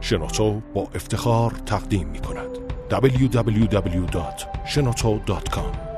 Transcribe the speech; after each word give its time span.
شنوتو 0.00 0.60
با 0.74 0.88
افتخار 0.94 1.52
تقدیم 1.66 2.08
می 2.08 2.18
کند. 2.18 2.48
www.shenoto.com 2.90 5.88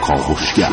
کاوشگر. 0.00 0.72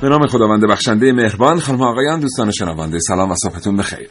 به 0.00 0.08
نام 0.08 0.26
خداوند 0.26 0.70
بخشنده 0.70 1.12
مهربان 1.12 1.60
خانم 1.60 1.82
آقایان 1.82 2.20
دوستان 2.20 2.50
شنونده 2.50 2.98
سلام 2.98 3.30
و 3.30 3.34
صبحتون 3.34 3.76
بخیر. 3.76 4.10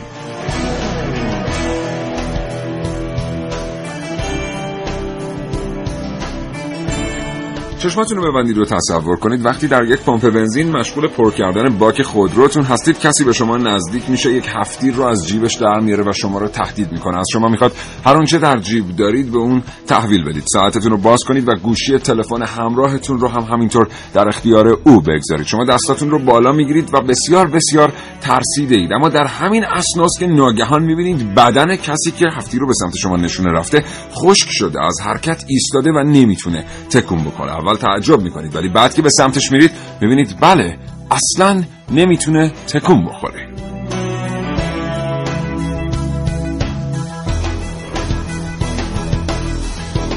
چشماتون 7.81 8.17
رو 8.17 8.31
ببندید 8.31 8.57
و 8.57 8.65
تصور 8.65 9.15
کنید. 9.15 9.45
وقتی 9.45 9.67
در 9.67 9.83
یک 9.83 9.99
پمپ 9.99 10.29
بنزین 10.29 10.77
مشغول 10.77 11.07
پر 11.07 11.31
کردن 11.31 11.77
باک 11.77 12.01
خودروتون 12.01 12.63
هستید 12.63 12.99
کسی 12.99 13.23
به 13.23 13.33
شما 13.33 13.57
نزدیک 13.57 14.09
میشه 14.09 14.33
یک 14.33 14.45
هفتیر 14.55 14.93
رو 14.93 15.03
از 15.03 15.27
جیبش 15.27 15.53
در 15.53 15.79
میاره 15.79 16.03
و 16.03 16.11
شما 16.11 16.39
رو 16.39 16.47
تهدید 16.47 16.91
می‌کنه. 16.91 17.17
از 17.17 17.25
شما 17.33 17.47
می‌خواد 17.47 17.71
هر 18.05 18.15
اونچه 18.15 18.39
در 18.39 18.57
جیب 18.57 18.95
دارید 18.95 19.31
به 19.31 19.37
اون 19.37 19.63
تحویل 19.87 20.23
بدید. 20.23 20.43
ساعتتون 20.53 20.91
رو 20.91 20.97
باز 20.97 21.23
کنید 21.23 21.47
و 21.47 21.55
گوشی 21.55 21.97
تلفن 21.97 22.43
همراهتون 22.43 23.19
رو 23.19 23.27
هم 23.27 23.43
همینطور 23.53 23.87
در 24.13 24.27
اختیار 24.27 24.67
او 24.67 25.01
بگذارید. 25.01 25.45
شما 25.45 25.65
دستاتون 25.65 26.09
رو 26.09 26.19
بالا 26.19 26.51
می‌گیرید 26.51 26.89
و 26.93 27.01
بسیار 27.01 27.47
بسیار 27.47 27.93
ترسیده 28.21 28.75
اید. 28.75 28.93
اما 28.93 29.09
در 29.09 29.25
همین 29.25 29.65
اسناس 29.65 30.11
که 30.19 30.27
ناگهان 30.27 30.83
می‌بینید 30.83 31.35
بدن 31.35 31.75
کسی 31.75 32.11
که 32.11 32.25
هفتیر 32.37 32.59
رو 32.59 32.67
به 32.67 32.73
سمت 32.73 32.95
شما 32.95 33.17
نشونه 33.17 33.51
رفته 33.51 33.83
خشک 34.13 34.47
شده 34.51 34.85
از 34.85 34.97
حرکت 35.05 35.43
ایستاده 35.47 35.91
و 35.91 36.03
نمی‌تونه 36.03 36.65
تکون 36.89 37.23
بکنه 37.23 37.51
اول 37.71 37.79
تعجب 37.79 38.21
می‌کنید. 38.21 38.55
ولی 38.55 38.69
بعد 38.69 38.93
که 38.93 39.01
به 39.01 39.09
سمتش 39.09 39.51
میرید 39.51 39.71
می‌بینید 40.01 40.37
بله 40.41 40.77
اصلا 41.11 41.63
نمی‌تونه 41.91 42.51
تکون 42.67 43.05
بخوره. 43.05 43.47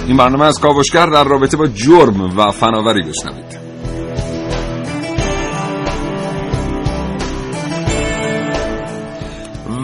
این 0.07 0.17
برنامه 0.17 0.45
از 0.45 0.61
کاوشگر 0.61 1.07
در 1.07 1.25
رابطه 1.25 1.57
با 1.57 1.67
جرم 1.67 2.39
و 2.39 2.51
فناوری 2.51 3.03
بشنوید. 3.03 3.65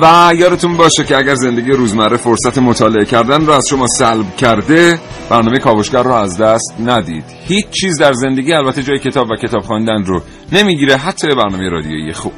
و 0.03 0.33
یادتون 0.35 0.77
باشه 0.77 1.05
که 1.05 1.17
اگر 1.17 1.35
زندگی 1.35 1.71
روزمره 1.71 2.17
فرصت 2.17 2.59
مطالعه 2.59 3.05
کردن 3.05 3.47
رو 3.47 3.53
از 3.53 3.67
شما 3.69 3.87
سلب 3.87 4.37
کرده 4.37 4.99
برنامه 5.31 5.59
کاوشگر 5.59 6.03
رو 6.03 6.13
از 6.13 6.41
دست 6.41 6.75
ندید. 6.87 7.25
هیچ 7.47 7.67
چیز 7.71 7.99
در 8.01 8.13
زندگی 8.13 8.53
البته 8.53 8.83
جای 8.83 8.99
کتاب 8.99 9.31
و 9.31 9.37
کتاب 9.37 9.63
خواندن 9.63 10.05
رو 10.05 10.23
نمی‌گیره. 10.53 10.97
حتی 10.97 11.29
برنامه 11.29 11.69
رادیویی 11.71 12.13
خوب. 12.13 12.33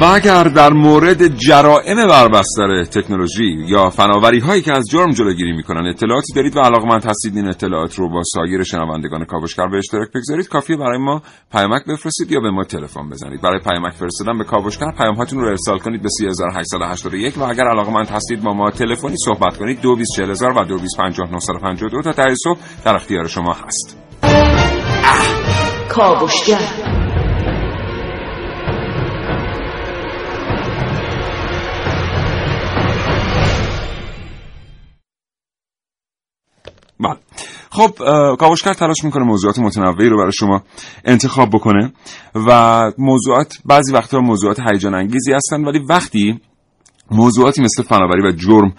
و 0.00 0.04
اگر 0.04 0.44
در 0.44 0.72
مورد 0.72 1.26
جرائم 1.36 2.08
بربستر 2.08 2.84
تکنولوژی 2.84 3.64
یا 3.66 3.90
فناوری 3.90 4.38
هایی 4.38 4.62
که 4.62 4.76
از 4.76 4.84
جرم 4.90 5.10
جلوگیری 5.10 5.52
می‌کنن 5.52 5.86
اطلاعاتی 5.86 6.32
دارید 6.32 6.56
و 6.56 6.60
علاقمند 6.60 7.04
هستید 7.04 7.36
این 7.36 7.48
اطلاعات 7.48 7.94
رو 7.94 8.08
با 8.08 8.22
سایر 8.24 8.62
شنوندگان 8.62 9.24
کاوشگر 9.24 9.66
به 9.66 9.78
اشتراک 9.78 10.08
بگذارید. 10.14 10.48
کافیه 10.48 10.76
برای 10.76 10.98
ما 10.98 11.22
پیامک 11.52 11.84
بفرستید 11.84 12.32
یا 12.32 12.40
به 12.40 12.50
ما 12.50 12.64
تلفن 12.64 13.08
بزنید. 13.08 13.40
برای 13.40 13.60
پیامک 13.60 13.92
فرستادن 13.92 14.38
به 14.38 14.44
کاوشگر 14.44 14.90
پیام 14.98 15.14
هاتون 15.14 15.40
رو 15.40 15.48
ارسال 15.48 15.78
کنید 15.78 16.02
به 16.02 16.08
3881 16.08 17.38
و 17.38 17.42
اگر 17.42 17.64
علاقمند 17.64 18.08
هستید 18.08 18.42
با 18.42 18.52
ما 18.52 18.70
تلفنی 18.70 19.16
صحبت 19.24 19.56
کنید. 19.56 19.80
224000 19.80 20.50
و 20.50 20.64
225952 20.64 22.02
تا 22.02 22.12
ته 22.12 22.34
صبح 22.44 22.58
در 22.84 22.94
اختیار 22.96 23.26
شما 23.26 23.52
هست. 23.52 23.96
کاوشگر. 25.88 26.99
بله. 37.00 37.16
خب 37.70 37.90
کاوشگر 38.36 38.72
تلاش 38.72 39.04
می‌کنه 39.04 39.24
موضوعات 39.24 39.58
متنوعی 39.58 40.08
رو 40.08 40.18
برای 40.18 40.32
شما 40.32 40.62
انتخاب 41.04 41.50
بکنه 41.50 41.92
و 42.34 42.92
موضوعات 42.98 43.58
بعضی 43.64 43.92
وقتها 43.92 44.20
موضوعات 44.20 44.60
هیجان 44.60 44.94
انگیزی 44.94 45.32
هستن 45.32 45.64
ولی 45.64 45.78
وقتی 45.88 46.40
موضوعاتی 47.10 47.62
مثل 47.62 47.82
فناوری 47.82 48.28
و 48.28 48.32
جرم 48.32 48.74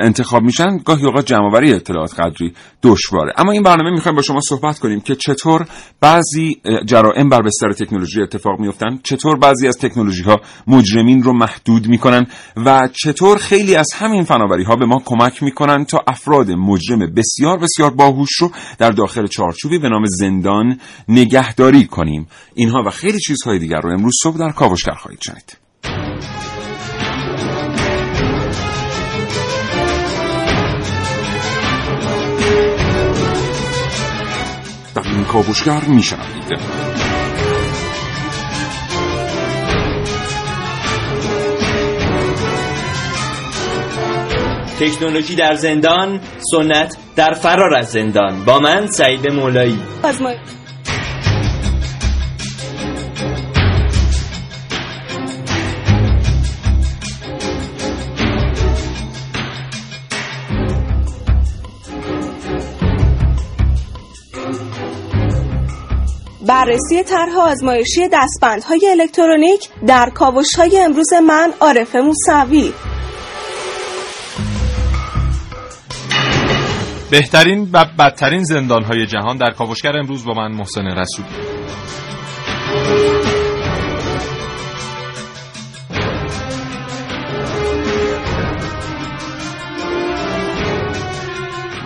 انتخاب 0.00 0.42
میشن 0.42 0.78
گاهی 0.84 1.04
اوقات 1.04 1.26
جمعآوری 1.26 1.72
اطلاعات 1.72 2.20
قدری 2.20 2.54
دشواره. 2.82 3.32
اما 3.36 3.52
این 3.52 3.62
برنامه 3.62 3.90
می‌خوایم 3.90 4.16
با 4.16 4.22
شما 4.22 4.40
صحبت 4.40 4.78
کنیم 4.78 5.00
که 5.00 5.16
چطور 5.16 5.66
بعضی 6.00 6.60
جرائم 6.86 7.28
بر 7.28 7.42
بستر 7.42 7.72
تکنولوژی 7.72 8.22
اتفاق 8.22 8.60
میفتن 8.60 8.98
چطور 9.02 9.38
بعضی 9.38 9.68
از 9.68 9.78
تکنولوژی 9.78 10.22
ها 10.22 10.40
مجرمین 10.66 11.22
رو 11.22 11.32
محدود 11.32 11.88
می‌کنن 11.88 12.26
و 12.56 12.88
چطور 12.92 13.38
خیلی 13.38 13.74
از 13.74 13.92
همین 13.94 14.24
فناوری 14.24 14.64
ها 14.64 14.76
به 14.76 14.86
ما 14.86 15.02
کمک 15.04 15.42
می‌کنن 15.42 15.84
تا 15.84 16.04
افراد 16.06 16.50
مجرم 16.50 16.98
بسیار 16.98 17.58
بسیار 17.58 17.90
باهوش 17.90 18.32
رو 18.40 18.50
در 18.78 18.90
داخل 18.90 19.26
چارچوبی 19.26 19.78
به 19.78 19.88
نام 19.88 20.04
زندان 20.06 20.80
نگهداری 21.08 21.86
کنیم. 21.86 22.26
اینها 22.54 22.82
و 22.86 22.90
خیلی 22.90 23.18
چیزهای 23.18 23.58
دیگر 23.58 23.80
رو 23.80 23.90
امروز 23.90 24.14
صبح 24.22 24.38
در 24.38 24.50
کاوشگر 24.50 24.94
خواهید 24.94 25.20
شنید. 25.20 25.63
این 35.14 35.24
کاوشگر 35.24 35.80
میشنوید. 35.84 36.58
تکنولوژی 44.80 45.34
در 45.34 45.54
زندان 45.54 46.20
سنت 46.52 46.96
در 47.16 47.32
فرار 47.32 47.74
از 47.74 47.90
زندان. 47.90 48.44
با 48.44 48.58
من 48.58 48.86
سعید 48.86 49.32
مولایی. 49.32 49.78
بررسی 66.46 67.02
طرح 67.02 67.38
آزمایشی 67.38 68.08
دستبندهای 68.12 68.88
الکترونیک 69.00 69.68
در 69.86 70.10
کاوش‌های 70.10 70.78
امروز 70.78 71.12
من 71.12 71.52
عارف 71.60 71.96
موسوی. 71.96 72.72
بهترین 77.10 77.68
و 77.72 77.84
بدترین 77.98 78.42
زندانهای 78.44 79.06
جهان 79.06 79.36
در 79.36 79.50
کاوشگر 79.50 79.96
امروز 79.96 80.24
با 80.24 80.34
من 80.34 80.52
محسن 80.52 80.86
رسولی. 80.86 81.28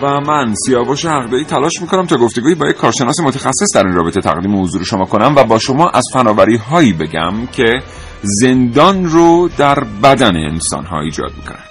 و 0.01 0.19
من 0.19 0.53
سیاوش 0.65 1.05
حقدایی 1.05 1.45
تلاش 1.45 1.81
می‌کنم 1.81 2.05
تا 2.05 2.17
گفتگویی 2.17 2.55
با 2.55 2.67
یک 2.67 2.75
کارشناس 2.75 3.19
متخصص 3.19 3.75
در 3.75 3.85
این 3.85 3.95
رابطه 3.95 4.21
تقدیم 4.21 4.61
حضور 4.61 4.83
شما 4.83 5.05
کنم 5.05 5.33
و 5.35 5.43
با 5.43 5.59
شما 5.59 5.89
از 5.89 6.03
فناوری 6.13 6.57
هایی 6.57 6.93
بگم 6.93 7.47
که 7.47 7.81
زندان 8.21 9.05
رو 9.05 9.49
در 9.57 9.83
بدن 10.03 10.35
انسان 10.35 10.85
ها 10.85 11.01
ایجاد 11.01 11.31
می‌کنن. 11.37 11.68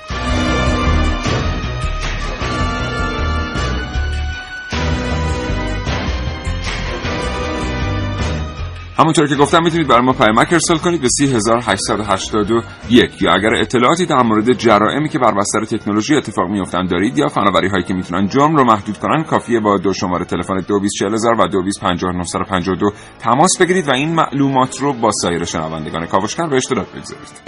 همونطور 8.99 9.29
که 9.29 9.35
گفتم 9.35 9.63
می‌تونید 9.63 9.89
برای 9.89 10.03
ما 10.03 10.13
پیامک 10.13 10.53
ارسال 10.53 10.79
کنید 10.79 11.01
به 11.01 11.09
3881 11.09 13.23
یا 13.23 13.33
اگر 13.33 13.55
اطلاعاتی 13.55 14.07
در 14.07 14.23
مورد 14.23 14.53
جرائمی 14.53 15.09
که 15.09 15.19
بر 15.19 15.35
بستر 15.35 15.65
تکنولوژی 15.65 16.17
اتفاق 16.17 16.51
میافتن 16.51 16.87
دارید 16.87 17.19
یا 17.19 17.29
فناوری 17.29 17.69
هایی 17.69 17.85
که 17.85 17.95
می‌تونن 17.95 18.29
جرم 18.29 18.57
رو 18.57 18.65
محدود 18.65 18.99
کنن 18.99 19.23
کافیه 19.23 19.61
با 19.61 19.79
دو 19.79 19.93
شماره 19.93 20.25
تلفن 20.25 20.61
224000 20.61 21.41
و 21.41 21.49
225952 21.49 22.93
تماس 23.19 23.59
بگیرید 23.61 23.89
و 23.89 23.95
این 23.95 24.15
معلومات 24.15 24.81
رو 24.81 24.93
با 24.93 25.11
سایر 25.11 25.45
شنوندگان 25.45 26.07
کاوشگر 26.07 26.47
به 26.47 26.57
اشتراک 26.57 26.87
بگذارید. 26.87 27.43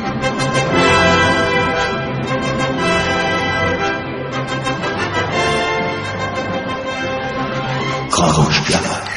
کاوشگر. 8.11 9.10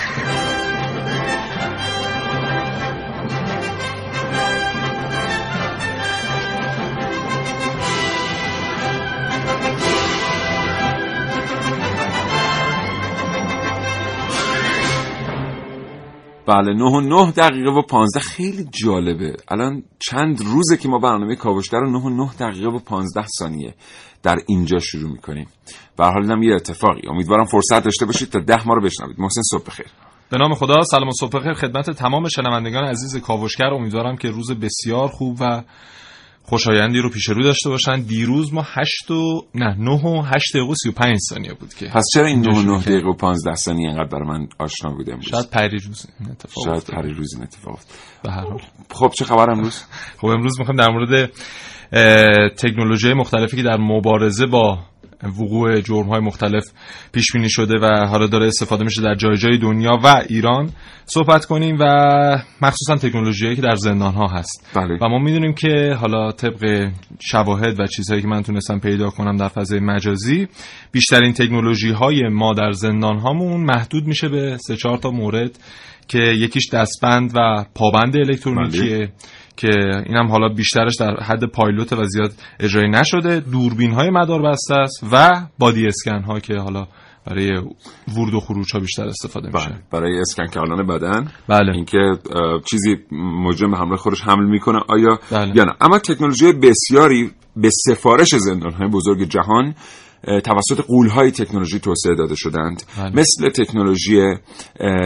بله 16.48 16.74
9 16.74 16.84
و 16.84 17.01
9 17.01 17.31
دقیقه 17.31 17.69
و 17.69 17.81
15 17.81 18.19
خیلی 18.19 18.68
جالبه. 18.84 19.36
الان 19.48 19.84
چند 20.00 20.42
روزه 20.42 20.78
که 20.78 20.90
ما 20.90 21.00
برنامه 21.00 21.36
کاوشگر 21.36 21.80
رو 21.80 21.92
9 21.92 21.98
و 21.98 22.10
9 22.10 22.31
دقیقه 22.40 22.68
و 22.68 22.80
15 22.80 23.28
ثانیه 23.40 23.74
در 24.24 24.38
اینجا 24.48 24.80
شروع 24.80 25.12
می‌کنیم. 25.12 25.48
به 25.98 26.06
حال 26.06 26.22
اینم 26.22 26.44
یه 26.44 26.56
اتفاقی. 26.56 27.07
امیدوارم 27.10 27.45
فرصت 27.45 27.84
داشته 27.84 28.06
باشید 28.06 28.30
تا 28.30 28.40
10 28.40 28.68
ما 28.68 28.74
رو 28.74 28.81
بشنوید. 28.81 29.19
محسن 29.19 29.42
صبح 29.42 29.63
بخیر. 29.68 29.86
به 30.30 30.38
نام 30.38 30.54
خدا 30.54 30.81
سلام 30.81 31.07
و 31.07 31.12
صبح 31.19 31.40
بخیر. 31.40 31.54
خدمت 31.54 31.90
تمام 31.90 32.28
شنوندگان 32.28 32.84
عزیز 32.84 33.18
کاوشگر. 33.18 33.74
امیدوارم 33.74 34.18
که 34.18 34.30
روز 34.30 34.51
بسیار 34.51 35.07
خوب 35.07 35.38
و 35.40 35.63
خوشایندی 36.45 37.00
رو 37.00 37.10
پیش 37.10 37.30
رو 37.30 37.44
داشته 37.44 37.69
باشن 37.69 38.01
دیروز 38.01 38.54
ما 38.54 38.66
8 38.66 39.12
و 39.12 39.45
نه 39.56 39.75
9 39.80 39.92
و 39.92 40.22
8 40.22 40.54
دقیقه 40.54 40.72
و 40.72 40.75
35 40.75 41.18
ثانیه 41.30 41.54
بود 41.54 41.74
که 41.74 41.86
پس 41.86 42.06
چرا 42.13 42.28
این 42.28 42.40
9 42.40 42.57
و 42.57 42.62
9 42.62 42.81
دقیقه 42.81 43.07
و 43.07 43.13
15 43.13 43.56
ثانیه 43.56 43.88
اینقدر 43.90 44.10
برای 44.10 44.28
من 44.28 44.48
آشنا 44.60 44.92
بود 44.92 45.10
امروز 45.10 45.25
شاید 45.25 45.50
پریروز 45.50 46.06
این 46.19 46.31
اتفاق 46.31 46.63
شاید. 46.66 46.84
پری 46.84 47.13
روز 47.13 47.34
این 47.34 47.44
اتفاق 47.44 47.74
افتاد. 47.74 47.98
به 48.24 48.31
هر 48.31 48.42
حال 48.42 48.62
خب 48.92 49.12
چه 49.18 49.25
خبر 49.25 49.50
امروز 49.51 49.84
خب 50.19 50.28
امروز 50.28 50.60
می‌خوایم 50.60 50.80
در 50.80 50.90
مورد 50.90 51.31
تکنولوژی 52.56 53.13
مختلفی 53.13 53.57
که 53.57 53.63
در 53.63 53.78
مبارزه 53.78 54.45
با 54.45 54.80
وقوع 55.24 55.81
جرم 55.81 56.10
های 56.10 56.20
مختلف 56.20 56.64
پیش 57.12 57.31
بینی 57.34 57.50
شده 57.50 57.80
و 57.81 58.08
حالا 58.08 58.28
داره 58.28 58.48
استفاده 58.48 58.84
میشه 58.84 59.02
در 59.02 59.16
جای 59.16 59.38
جای 59.38 59.58
دنیا 59.58 60.00
و 60.04 60.24
ایران. 60.30 60.70
صحبت 61.06 61.46
کنیم 61.46 61.78
و 61.80 61.86
مخصوصا 62.62 62.96
تکنولوژی 62.96 63.56
که 63.56 63.62
در 63.62 63.75
زندان 63.75 64.14
ها 64.14 64.28
هست. 64.28 64.72
بله. 64.75 64.98
و 65.02 65.10
ما 65.10 65.20
می‌دونیم 65.20 65.54
که 65.54 65.96
حالا 66.00 66.31
طبق 66.31 66.92
شواهد 67.20 67.80
و 67.80 67.88
چیزهایی 67.88 68.22
که 68.22 68.28
من 68.28 68.44
تونستم 68.44 68.80
پیدا 68.80 69.10
کنم 69.10 69.38
در 69.38 69.48
فضای 69.48 69.80
مجازی 69.80 70.48
بیشترین 70.92 71.34
تکنولوژی 71.34 71.92
های 71.92 72.30
ما 72.30 72.54
در 72.54 72.72
زندان 72.72 73.19
هامون 73.19 73.64
محدود 73.64 74.08
میشه 74.08 74.30
به 74.30 74.58
سه 74.58 74.76
چهار 74.76 74.98
تا 74.98 75.12
مورد 75.12 75.60
که 76.08 76.19
یکیش 76.19 76.69
دستبند 76.69 77.31
و 77.36 77.66
پابند 77.76 78.18
الکترونیکیه. 78.18 79.10
که 79.58 79.70
اینم 80.06 80.28
حالا 80.28 80.50
بیشترش 80.50 80.96
در 81.00 81.24
حد 81.24 81.46
پایلوت 81.46 81.94
و 81.94 82.06
زیاد 82.06 82.32
اجرایی 82.60 82.90
نشده. 82.90 83.40
دوربین 83.40 83.92
های 83.92 84.10
مدار 84.10 84.42
بسته 84.42 84.76
است 84.76 85.04
و 85.12 85.48
بادی 85.60 85.88
اسکن 85.88 86.22
ها 86.22 86.40
که 86.40 86.56
حالا 86.56 86.88
برای 87.26 87.52
ورود 88.16 88.34
و 88.34 88.40
خروج 88.40 88.74
ها 88.74 88.80
بیشتر 88.80 89.08
استفاده 89.08 89.50
میشه. 89.54 89.70
بله 89.70 89.80
برای 89.92 90.20
اسکن 90.20 90.48
کردن 90.48 90.88
بدن. 90.88 91.32
بله. 91.48 91.74
اینکه 91.74 92.12
چیزی 92.66 92.96
مجرم 93.12 93.72
به 93.72 93.78
همراه 93.78 93.98
خودش 93.98 94.22
حمل 94.22 94.46
می‌کنه. 94.46 94.80
آیا 94.88 95.20
بله. 95.32 95.52
یا 95.56 95.64
نه؟ 95.64 95.74
اما 95.82 96.00
تکنولوژی 96.00 96.54
بسیاری 96.54 97.32
به 97.56 97.70
سفارش 97.88 98.36
زندانهای 98.36 98.88
بزرگ 98.88 99.24
جهان 99.24 99.76
توسط 100.24 100.86
قولهای 100.88 101.31
تکنولوژی 101.31 101.80
توسعه 101.80 102.16
داده 102.16 102.36
شدند. 102.36 102.84
بله. 102.98 103.10
مثل 103.16 103.50
تکنولوژی 103.50 104.34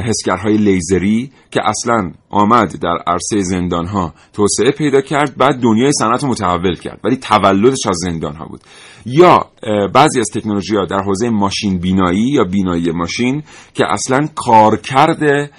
حسگرهای 0.06 0.58
لیزری 0.58 1.32
که 1.52 1.60
اصلا 1.66 2.12
آمد 2.30 2.80
در 2.82 2.98
عرصه 3.08 3.42
زندانها 3.42 4.14
توسعه 4.34 4.72
پیدا 4.72 5.02
کرد 5.02 5.38
بعد 5.38 5.56
دنیای 5.60 5.92
صنعت 6.00 6.24
رو 6.24 6.30
متحول 6.30 6.76
کرد. 6.76 7.00
ولی 7.04 7.16
تولدش 7.16 7.88
از 7.88 7.96
زندانها 8.04 8.46
بود. 8.46 8.62
یا 9.10 9.46
بعضی 9.94 10.20
از 10.20 10.28
تکنولوژی 10.34 10.76
ها 10.76 10.86
در 10.86 11.00
حوزه 11.04 11.30
ماشین 11.30 11.80
بینایی 11.80 12.30
یا 12.30 12.44
بینایی 12.44 12.92
ماشین 12.92 13.44
که 13.74 13.84
اصلا 13.90 14.28
کارکرد 14.36 15.52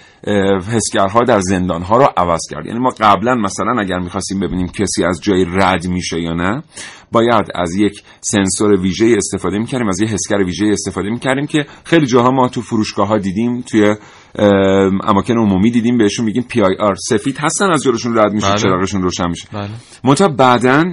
حسگرها 0.73 1.21
در 1.25 1.41
زندانها 1.41 1.97
رو 1.97 2.07
عوض 2.17 2.41
کرد. 2.51 2.67
یعنی 2.67 2.79
ما 2.79 2.91
قبلا 3.01 3.35
مثلا 3.35 3.81
اگر 3.81 3.99
می‌خواستیم 3.99 4.41
ببینیم 4.41 4.69
کسی 4.69 5.05
از 5.05 5.21
جای 5.23 5.45
رد 5.45 5.87
میشه 5.87 6.21
یا 6.21 6.33
نه 6.33 6.63
باید 7.13 7.45
از 7.55 7.75
یک 7.75 8.03
سنسور 8.21 8.81
ویژه 8.81 9.15
استفاده 9.17 9.59
می‌کردیم 9.59 9.89
از 9.89 10.01
یک 10.01 10.09
حسگر 10.09 10.37
ویژه 10.37 10.67
استفاده 10.67 11.11
می‌کردیم 11.11 11.47
که 11.47 11.67
خیلی 11.85 12.07
جاها 12.07 12.31
ما 12.31 12.49
تو 12.49 12.63
فروشگاه 12.63 13.09
ها 13.09 13.19
دیدیم 13.19 13.61
توی 13.61 13.95
ام، 14.39 14.99
اماکن 15.05 15.35
عمومی 15.39 15.71
دیدیم 15.71 15.99
بهشون 15.99 16.25
میگیم 16.25 16.43
PIR 16.43 16.95
سفید 16.95 17.39
هستن 17.39 17.71
از 17.71 17.83
جلوشون 17.83 18.19
رد 18.19 18.33
میشه 18.33 18.49
بله. 18.49 18.59
چراغشون 18.59 19.03
روشن 19.03 19.29
میشه. 19.29 19.49
بله. 19.53 20.29
بعدا 20.29 20.85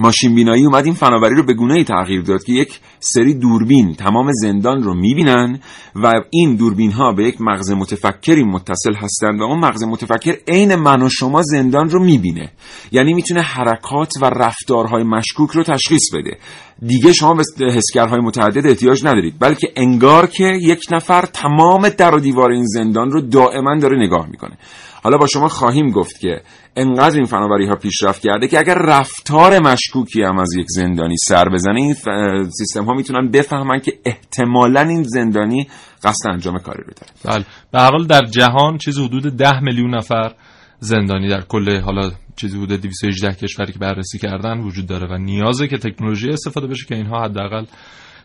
ماشین 0.00 0.34
بینایی 0.34 0.64
اومد 0.64 0.84
این 0.84 0.94
فناوری 0.94 1.34
رو 1.34 1.42
به 1.42 1.54
گونه 1.54 1.74
ای 1.74 1.84
تغییر 1.84 2.22
داد 2.22 2.44
که 2.44 2.52
یک 2.52 2.80
سری 3.00 3.34
دوربین 3.34 3.94
تمام 3.94 4.32
زندان 4.32 4.82
رو 4.82 4.94
می‌بینن 4.94 5.60
و 5.94 6.12
این 6.30 6.56
دوربین 6.56 6.92
ها 6.92 7.12
به 7.12 7.24
یک 7.24 7.40
مغز 7.40 7.70
متفکری 7.70 8.44
متصل 8.44 8.94
هستند 8.94 9.40
و 9.40 9.44
اون 9.44 9.58
مغز 9.58 9.84
متفکر 9.84 10.36
عین 10.48 10.74
من 10.74 11.02
و 11.02 11.08
شما 11.08 11.42
زندان 11.42 11.88
رو 11.88 12.04
می‌بینه. 12.04 12.52
یعنی 12.92 13.14
می‌تونه 13.14 13.40
حرکات 13.40 14.12
و 14.20 14.24
رفتارهای 14.24 15.02
مشکوک 15.02 15.50
رو 15.50 15.62
تشخیص 15.62 16.14
بده. 16.14 16.38
دیگه 16.86 17.12
شما 17.12 17.34
به 17.34 17.72
حسگرهای 17.72 18.20
متعدد 18.20 18.66
احتیاج 18.66 19.04
ندارید 19.04 19.34
بلکه 19.38 19.72
انگار 19.76 20.26
که 20.26 20.44
یک 20.44 20.84
نفر 20.90 21.22
تمام 21.22 21.88
در 21.88 22.14
و 22.14 22.20
دیوار 22.20 22.50
این 22.50 22.66
زندان 22.66 23.10
رو 23.10 23.20
دائما 23.20 23.78
داره 23.78 23.98
نگاه 23.98 24.26
می‌کنه. 24.30 24.58
حالا 25.02 25.18
با 25.18 25.26
شما 25.26 25.48
خواهیم 25.48 25.90
گفت 25.90 26.20
که 26.20 26.42
انقدر 26.76 27.16
این 27.16 27.24
فناوری 27.24 27.66
ها 27.66 27.74
پیشرفت 27.74 28.22
کرده 28.22 28.48
که 28.48 28.58
اگر 28.58 28.74
رفتار 28.74 29.58
مشکوکی 29.58 30.22
هم 30.22 30.38
از 30.38 30.54
یک 30.56 30.66
زندانی 30.68 31.16
سر 31.28 31.48
بزنه 31.48 31.80
این 31.80 31.94
ف- 31.94 32.50
سیستم 32.58 32.84
ها 32.84 32.94
می‌تونن 32.94 33.30
بفهمن 33.30 33.80
که 33.80 33.92
احتمالا 34.04 34.80
این 34.80 35.02
زندانی 35.02 35.68
قصد 36.04 36.28
انجام 36.28 36.58
کاری 36.58 36.82
رو 36.82 36.92
داره. 37.00 37.36
بله. 37.36 37.44
به 37.72 37.80
حال 37.80 38.06
در 38.06 38.24
جهان 38.24 38.78
چیزی 38.78 39.04
حدود 39.04 39.36
10 39.36 39.60
میلیون 39.60 39.94
نفر 39.94 40.32
زندانی 40.80 41.28
در 41.28 41.40
کل 41.40 41.80
حالا 41.80 42.10
چیزی 42.36 42.58
حدود 42.58 42.80
218 42.80 43.32
کشوری 43.32 43.72
که 43.72 43.78
بررسی 43.78 44.18
کردن 44.18 44.60
وجود 44.60 44.86
داره 44.86 45.06
و 45.10 45.18
نیازه 45.18 45.68
که 45.68 45.78
تکنولوژی 45.78 46.28
استفاده 46.28 46.66
بشه 46.66 46.86
که 46.86 46.94
اینها 46.94 47.24
حداقل 47.24 47.64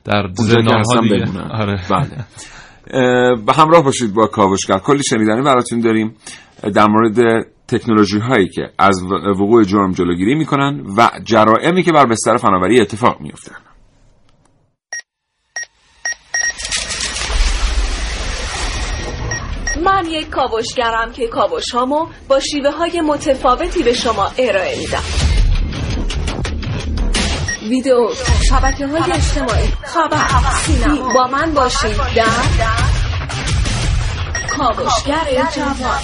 در 0.04 0.16
اونجا 0.16 0.34
که 0.34 0.44
زندان 0.44 0.74
ها 0.74 0.80
هستن 0.80 1.02
دیگه. 1.02 1.42
آره. 1.62 1.82
بله. 1.90 2.26
به 3.36 3.54
همراه 3.54 3.84
باشید 3.84 4.14
با 4.14 4.28
کاوشگر. 4.28 4.78
کلی 4.78 5.04
شنیدنی 5.04 5.42
براتون 5.42 5.80
داریم. 5.80 6.16
در 6.74 6.88
مورد 6.88 7.48
تکنولوژی 7.68 8.20
هایی 8.20 8.48
که 8.48 8.70
از 8.80 9.04
وقوع 9.40 9.64
جرم 9.64 9.92
جلوگیری 9.92 10.36
می‌کنن 10.36 10.84
و 10.98 11.10
جرائمی 11.24 11.84
که 11.84 11.92
بر 11.92 12.06
بستر 12.06 12.38
فناوری 12.38 12.82
اتفاق 12.82 13.22
میفتن 13.22 13.56
من 20.04 20.10
یک 20.10 20.30
کاوشگرم 20.30 21.12
که 21.12 21.28
کاوشهامو 21.28 22.08
با 22.28 22.40
شیوه 22.40 22.72
های 22.72 23.02
متفاوتی 23.02 23.84
به 23.84 23.94
شما 23.94 24.32
ارائه 24.38 24.80
میدم. 24.80 25.04
ویدیو 27.70 28.10
شبکه 28.50 28.88
های 28.88 29.12
اجتماعی 29.12 29.68
خبر 29.84 30.28
سینما. 30.66 31.14
با 31.14 31.28
من 31.28 31.54
باشید 31.54 31.98
در 32.16 32.26
کاوشگر 34.58 35.48
جوان. 35.56 36.00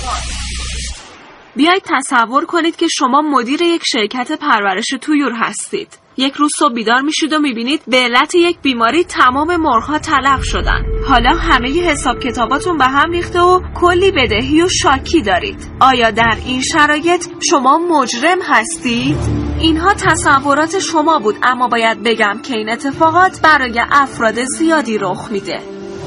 بیایید 1.55 1.83
تصور 1.85 2.45
کنید 2.45 2.75
که 2.75 2.87
شما 2.87 3.21
مدیر 3.21 3.61
یک 3.61 3.81
شرکت 3.85 4.31
پرورش 4.31 4.87
تویور 5.01 5.33
هستید. 5.33 5.97
یک 6.19 6.33
روز 6.33 6.51
صبح 6.59 6.73
بیدار 6.73 7.01
میشید 7.01 7.33
و 7.33 7.39
می‌بینید 7.39 7.81
به 7.87 7.97
علت 7.97 8.35
یک 8.35 8.57
بیماری 8.61 9.03
تمام 9.03 9.55
مرغها 9.55 9.99
تلف 9.99 10.43
شدن. 10.43 10.83
حالا 11.07 11.29
همه 11.29 11.81
حساب 11.81 12.19
کتاباتون 12.19 12.77
به 12.77 12.85
هم 12.85 13.11
ریخته 13.11 13.41
و 13.41 13.59
کلی 13.75 14.11
بدهی 14.11 14.61
و 14.61 14.67
شاکی 14.67 15.21
دارید. 15.21 15.67
آیا 15.79 16.11
در 16.11 16.37
این 16.45 16.61
شرایط 16.61 17.25
شما 17.49 17.77
مجرم 17.77 18.37
هستید؟ 18.43 19.17
اینها 19.59 19.93
تصورات 19.93 20.79
شما 20.79 21.19
بود 21.19 21.35
اما 21.43 21.67
باید 21.67 22.03
بگم 22.03 22.39
که 22.43 22.57
این 22.57 22.69
اتفاقات 22.69 23.41
برای 23.43 23.81
افراد 23.91 24.35
زیادی 24.43 24.97
رخ 24.97 25.31
میده. 25.31 25.59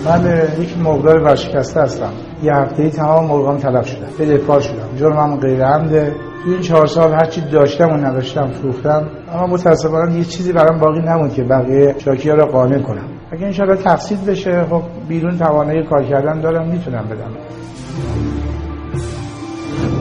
من 0.05 0.49
یک 0.61 0.79
مرغدار 0.79 1.19
ورشکسته 1.19 1.81
هستم. 1.81 2.13
یه 2.43 2.53
هفته 2.55 2.91
تمام 2.91 3.25
مرغام 3.29 3.59
تلف 3.59 3.87
شدن. 3.87 4.11
به 4.19 4.27
دفاع 4.27 4.61
شدم. 4.61 4.97
جرمم 4.97 5.41
غیر 5.41 5.65
عمده 5.65 6.17
این 6.47 6.61
چهار 6.61 6.87
سال 6.87 7.13
هرچی 7.13 7.41
داشتم 7.41 7.89
و 7.89 7.97
نداشتم 7.97 8.51
فروختم. 8.51 9.09
اما 9.33 9.47
متاسفانه 9.47 10.19
یه 10.19 10.25
چیزی 10.25 10.53
برام 10.53 10.79
باقی 10.79 11.01
نموند 11.01 11.35
که 11.35 11.43
بقیه 11.43 11.95
شاکی 12.05 12.31
ها 12.31 12.37
رو 12.37 12.47
قانع 12.47 12.83
کنم. 12.83 13.09
اگه 13.33 13.47
انشاءالله 13.47 13.83
تقسیط 13.83 14.21
بشه 14.21 14.65
خب 14.71 14.83
بیرون 15.09 15.39
توانایی 15.39 15.83
کار 15.83 16.03
کردن 16.03 16.41
دارم 16.41 16.69
می‌تونم 16.69 17.05
بدم. 17.05 17.37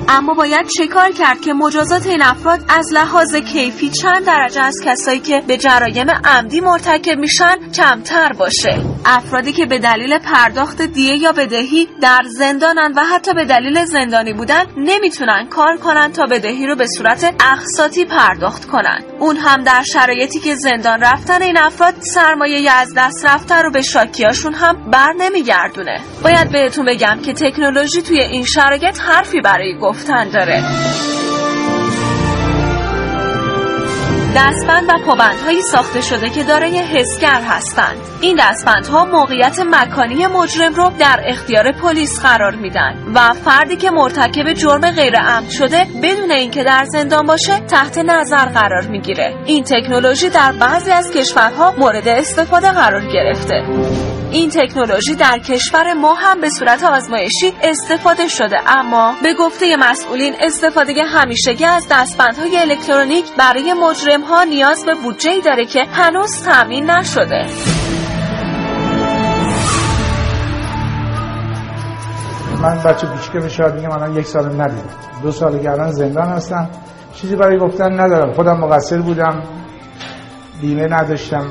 اما 0.09 0.33
باید 0.33 0.67
چه 0.77 0.87
کار 0.87 1.11
کرد 1.11 1.39
که 1.41 1.53
مجازات 1.53 2.07
این 2.07 2.21
افراد 2.21 2.59
از 2.69 2.93
لحاظ 2.93 3.35
کیفی 3.35 3.89
چند 3.89 4.25
درجه 4.25 4.61
از 4.61 4.75
کسایی 4.85 5.19
که 5.19 5.41
به 5.47 5.57
جرایم 5.57 6.07
عمدی 6.25 6.61
مرتکب 6.61 7.17
میشن 7.19 7.55
کمتر 7.73 8.31
باشه؟ 8.39 8.90
افرادی 9.05 9.53
که 9.53 9.65
به 9.65 9.79
دلیل 9.79 10.19
پرداخت 10.19 10.81
دیه 10.81 11.15
یا 11.15 11.31
بدهی 11.31 11.87
در 12.01 12.21
زندانن 12.27 12.93
و 12.95 13.03
حتی 13.03 13.33
به 13.33 13.45
دلیل 13.45 13.85
زندانی 13.85 14.33
بودن 14.33 14.65
نمی‌تونن 14.77 15.47
کار 15.49 15.77
کنن 15.77 16.11
تا 16.11 16.25
بدهی 16.25 16.67
رو 16.67 16.75
به 16.75 16.85
صورت 16.97 17.35
اقساطی 17.53 18.05
پرداخت 18.05 18.65
کنن. 18.65 19.03
اون 19.19 19.37
هم 19.37 19.63
در 19.63 19.83
شرایطی 19.83 20.39
که 20.39 20.55
زندان 20.55 20.99
رفتن 21.01 21.41
این 21.41 21.57
افراد 21.57 21.93
سرمایه 21.99 22.71
از 22.71 22.93
دست 22.97 23.25
رفتن 23.25 23.63
رو 23.63 23.71
به 23.71 23.81
شاکیاشون 23.81 24.53
هم 24.53 24.91
بر 24.91 25.13
نمیگردونه. 25.17 25.99
باید 26.23 26.51
بهتون 26.51 26.85
بگم 26.85 27.19
که 27.25 27.33
تکنولوژی 27.33 28.01
توی 28.01 28.19
این 28.19 28.45
شرایط 28.45 28.99
حرفی 28.99 29.41
برای 29.41 29.77
گفتن 29.77 30.29
داره. 30.29 30.63
دستبند 34.35 34.89
و 34.89 35.05
پابندهایی 35.05 35.61
ساخته 35.61 36.01
شده 36.01 36.29
که 36.29 36.43
دارای 36.43 36.79
حسگر 36.79 37.41
هستند. 37.41 37.97
این 38.21 38.37
دستبندها 38.39 39.05
موقعیت 39.05 39.59
مکانی 39.59 40.27
مجرم 40.27 40.73
رو 40.73 40.91
در 40.99 41.23
اختیار 41.25 41.71
پلیس 41.71 42.21
قرار 42.21 42.55
میدن 42.55 42.95
و 43.15 43.33
فردی 43.33 43.75
که 43.75 43.91
مرتکب 43.91 44.53
جرم 44.53 44.91
غیر 44.91 45.15
عمد 45.15 45.49
شده 45.49 45.85
بدون 46.03 46.31
اینکه 46.31 46.63
در 46.63 46.85
زندان 46.85 47.25
باشه 47.25 47.59
تحت 47.59 47.97
نظر 47.97 48.45
قرار 48.45 48.87
می‌گیره. 48.87 49.35
این 49.45 49.63
تکنولوژی 49.63 50.29
در 50.29 50.51
بعضی 50.51 50.91
از 50.91 51.11
کشورها 51.11 51.73
مورد 51.77 52.07
استفاده 52.07 52.71
قرار 52.71 53.05
گرفته. 53.13 53.63
این 54.31 54.49
تکنولوژی 54.49 55.15
در 55.15 55.39
کشور 55.39 55.93
ما 55.93 56.13
هم 56.13 56.41
به 56.41 56.49
صورت 56.49 56.83
آزمایشی 56.83 57.53
استفاده 57.63 58.27
شده. 58.27 58.57
اما 58.67 59.15
به 59.23 59.33
گفته 59.33 59.75
مسئولین 59.79 60.33
استفاده 60.41 60.93
همیشگی 61.03 61.65
از 61.65 61.87
دستبندهای 61.91 62.57
الکترونیک 62.57 63.25
برای 63.37 63.73
مجرم 63.73 64.21
ها 64.21 64.43
نیاز 64.43 64.85
به 64.85 64.95
بودجه 64.95 65.41
داره 65.45 65.65
که 65.65 65.83
هنوز 65.83 66.43
تامین 66.43 66.89
نشده. 66.89 67.45
من 72.61 72.83
بچه 72.83 73.07
کوچیک 73.07 73.51
شاید 73.51 73.73
میگم 73.73 73.91
الان 73.91 74.15
یک 74.15 74.25
سال 74.25 74.45
ندیدم 74.45 74.89
دو 75.23 75.31
سال 75.31 75.67
الان 75.67 75.91
زندان 75.91 76.27
هستم. 76.27 76.69
چیزی 77.13 77.35
برای 77.35 77.57
گفتن 77.57 77.99
ندارم. 77.99 78.33
خودم 78.33 78.57
مقصر 78.57 78.97
بودم. 78.97 79.43
بیمه 80.61 80.87
نداشتم. 80.87 81.47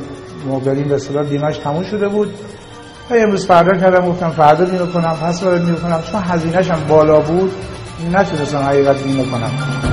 بریم 0.67 0.89
به 0.89 0.99
صلاح 0.99 1.25
بیمهش 1.25 1.59
تموم 1.59 1.83
شده 1.83 2.09
بود. 2.09 2.35
و 3.11 3.15
امروز 3.15 3.47
فردا 3.47 3.79
کردم 3.79 4.07
گفتم 4.07 4.31
فردا 4.31 4.65
بیمه 4.65 4.87
کنم 4.87 5.17
پس 5.23 5.45
فردا 5.45 5.65
بیمه 5.65 5.77
کنم 5.77 6.03
چون 6.13 6.23
هزینهشم 6.23 6.85
بالا 6.89 7.21
بود 7.21 7.53
نتونستم 8.13 8.59
حقیقت 8.59 9.03
بیمه 9.03 9.25
کنم. 9.25 9.90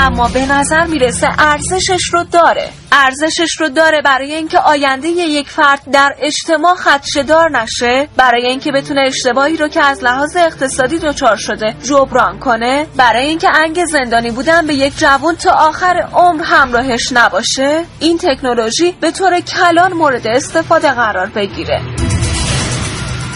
اما 0.00 0.28
به 0.28 0.46
نظر 0.46 0.86
می‌رسه 0.86 1.28
ارزشش 1.38 2.04
رو 2.12 2.24
داره. 2.24 2.68
ارزشش 2.92 3.60
رو 3.60 3.68
داره 3.68 4.02
برای 4.02 4.34
اینکه 4.34 4.58
آینده 4.58 5.08
یک 5.08 5.48
فرد 5.48 5.80
در 5.92 6.14
اجتماع 6.18 6.74
خدشدار 6.74 7.50
نشه 7.50 8.08
برای 8.16 8.46
اینکه 8.46 8.72
بتونه 8.72 9.00
اشتباهی 9.00 9.56
رو 9.56 9.68
که 9.68 9.82
از 9.82 10.04
لحاظ 10.04 10.36
اقتصادی 10.36 10.98
دچار 10.98 11.36
شده 11.36 11.74
جبران 11.82 12.38
کنه 12.38 12.86
برای 12.96 13.26
اینکه 13.26 13.48
انگ 13.56 13.84
زندانی 13.84 14.30
بودن 14.30 14.66
به 14.66 14.74
یک 14.74 14.98
جوان 14.98 15.36
تا 15.36 15.50
آخر 15.50 16.08
عمر 16.12 16.42
همراهش 16.44 17.12
نباشه 17.12 17.84
این 18.00 18.18
تکنولوژی 18.18 18.92
به 19.00 19.10
طور 19.10 19.40
کلان 19.40 19.92
مورد 19.92 20.26
استفاده 20.26 20.90
قرار 20.92 21.26
بگیره. 21.26 21.80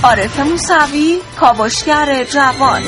عارف 0.02 0.40
موسوی 0.40 1.18
کاوشگر 1.40 2.24
جوان. 2.24 2.82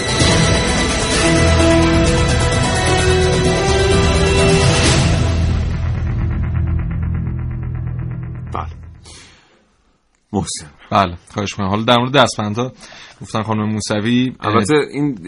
محسن. 10.32 10.66
بله 10.90 11.14
خواهش 11.34 11.52
می‌کنم. 11.52 11.68
حالا 11.68 11.82
در 11.82 11.98
مورد 11.98 12.12
دستبندها 12.12 12.72
گفتن 13.20 13.42
خانم 13.42 13.72
موسوی 13.72 14.32
البته 14.40 14.74
این 14.92 15.18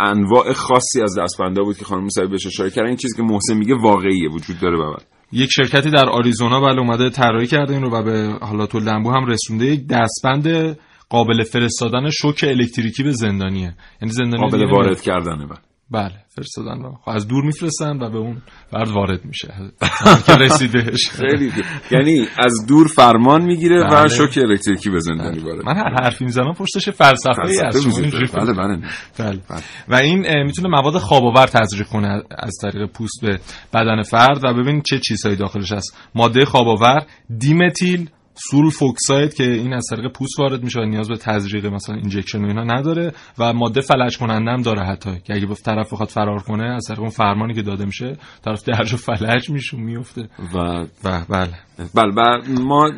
انواع 0.00 0.52
خاصی 0.52 1.02
از 1.02 1.18
دستبندا 1.18 1.62
بود 1.62 1.78
که 1.78 1.84
خانم 1.84 2.02
موسوی 2.02 2.26
بهش 2.26 2.46
اشاره 2.46 2.70
کردن. 2.70 2.88
این 2.88 2.96
چیزی 2.96 3.16
که 3.16 3.22
محسن 3.22 3.54
میگه 3.54 3.74
واقعیه 3.74 4.28
وجود 4.30 4.60
داره 4.60 4.76
بابا. 4.76 4.96
یک 5.32 5.50
شرکتی 5.52 5.90
در 5.90 6.08
آریزونا 6.08 6.60
بله 6.60 6.78
اومده 6.80 7.10
طراحی 7.10 7.46
کرده 7.46 7.72
این 7.72 7.82
رو 7.82 7.90
و 7.90 8.02
به 8.02 8.38
حالا 8.46 8.66
تو 8.66 8.78
لمبو 8.78 9.10
هم 9.10 9.26
رسونده. 9.26 9.66
یک 9.66 9.86
دستبند 9.86 10.78
قابل 11.08 11.42
فرستادن 11.42 12.10
شوک 12.10 12.44
الکتریکی 12.48 13.02
به 13.02 13.12
زندانیه. 13.12 13.74
یعنی 14.02 14.12
زندانی 14.12 14.50
قابل 14.50 14.70
وارد 14.70 15.00
کردنه 15.00 15.46
بله. 15.46 15.58
بله 15.94 16.24
فرستادن 16.28 16.82
رو. 16.82 16.98
خب 17.04 17.10
از 17.10 17.28
دور 17.28 17.44
میفرستن 17.44 18.02
و 18.02 18.10
به 18.10 18.18
اون 18.18 18.42
فرد 18.70 18.88
وارد 18.88 19.24
میشه. 19.24 19.48
که 20.26 20.32
رسیدهش. 20.32 21.10
خیلی 21.10 21.52
یعنی 21.90 22.26
از 22.38 22.66
دور 22.68 22.88
فرمان 22.88 23.42
می‌گیره 23.42 23.84
بله. 23.84 24.04
و 24.04 24.08
شوک 24.08 24.38
الکتریکی 24.42 24.90
به 24.90 25.00
زندانی 25.00 25.40
بله. 25.40 25.44
وارد 25.44 25.64
من 25.64 25.76
هر 25.76 26.02
حرفی 26.02 26.24
می‌زنم 26.24 26.52
پشتش 26.52 26.88
فلسفه 26.88 27.42
ای 27.48 27.58
هست 27.58 28.00
بله 28.34 28.52
بله. 28.52 28.78
بله. 29.18 29.62
و 29.88 29.94
این 29.94 30.42
می‌تونه 30.42 30.68
مواد 30.68 30.98
خواب 30.98 31.24
آور 31.24 31.46
تزریق 31.46 31.86
کنه 31.86 32.22
از 32.38 32.52
طریق 32.62 32.90
پوست 32.90 33.20
به 33.22 33.38
بدن 33.74 34.02
فرد. 34.02 34.44
و 34.44 34.54
ببین 34.54 34.82
چه 34.90 34.98
چیزهایی 34.98 35.36
داخلش 35.36 35.72
هست. 35.72 36.10
ماده 36.14 36.44
خواب 36.44 36.68
آور 36.68 37.06
dimethyl 37.38 38.10
sulfoxide 38.34 39.34
که 39.34 39.44
این 39.44 39.72
از 39.72 39.86
طریق 39.90 40.12
پوست 40.12 40.38
وارد 40.38 40.62
میشه 40.62 40.80
و 40.80 40.84
نیاز 40.84 41.08
به 41.08 41.16
تزریق 41.16 41.66
مثلا 41.66 41.96
injection 41.96 42.44
و 42.44 42.46
اینا 42.46 42.64
نداره 42.64 43.12
و 43.38 43.52
ماده 43.52 43.80
فلج 43.80 44.18
کننده 44.18 44.50
هم 44.50 44.62
داره 44.62 44.84
حتی 44.86 45.20
که 45.24 45.34
اگه 45.34 45.46
طرف 45.54 45.92
بخواد 45.92 46.08
فرار 46.08 46.38
کنه 46.38 46.64
از 46.64 46.84
طریق 46.88 47.00
اون 47.00 47.10
فرمانی 47.10 47.54
که 47.54 47.62
داده 47.62 47.84
میشه 47.84 48.16
طرف 48.44 48.64
درجا 48.64 48.96
فلج 48.96 49.50
میشه 49.50 49.76
میفته. 49.76 50.28
و 50.54 50.58
و 51.04 51.24
بله. 51.28 51.54
بله 51.94 52.12
و 52.16 52.42
ما 52.60 52.90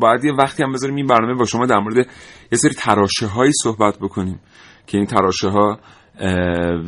باید 0.00 0.24
یه 0.24 0.32
وقتی 0.32 0.62
هم 0.62 0.72
بذاریم 0.72 0.96
این 0.96 1.06
برنامه 1.06 1.34
با 1.34 1.44
شما 1.44 1.66
در 1.66 1.78
مورد 1.78 1.96
یه 2.52 2.58
سری 2.58 2.74
تراشه 2.74 3.26
هایی 3.26 3.52
صحبت 3.62 3.98
بکنیم 3.98 4.40
که 4.86 4.98
این 4.98 5.06
تراشه 5.06 5.48
ها 5.48 5.78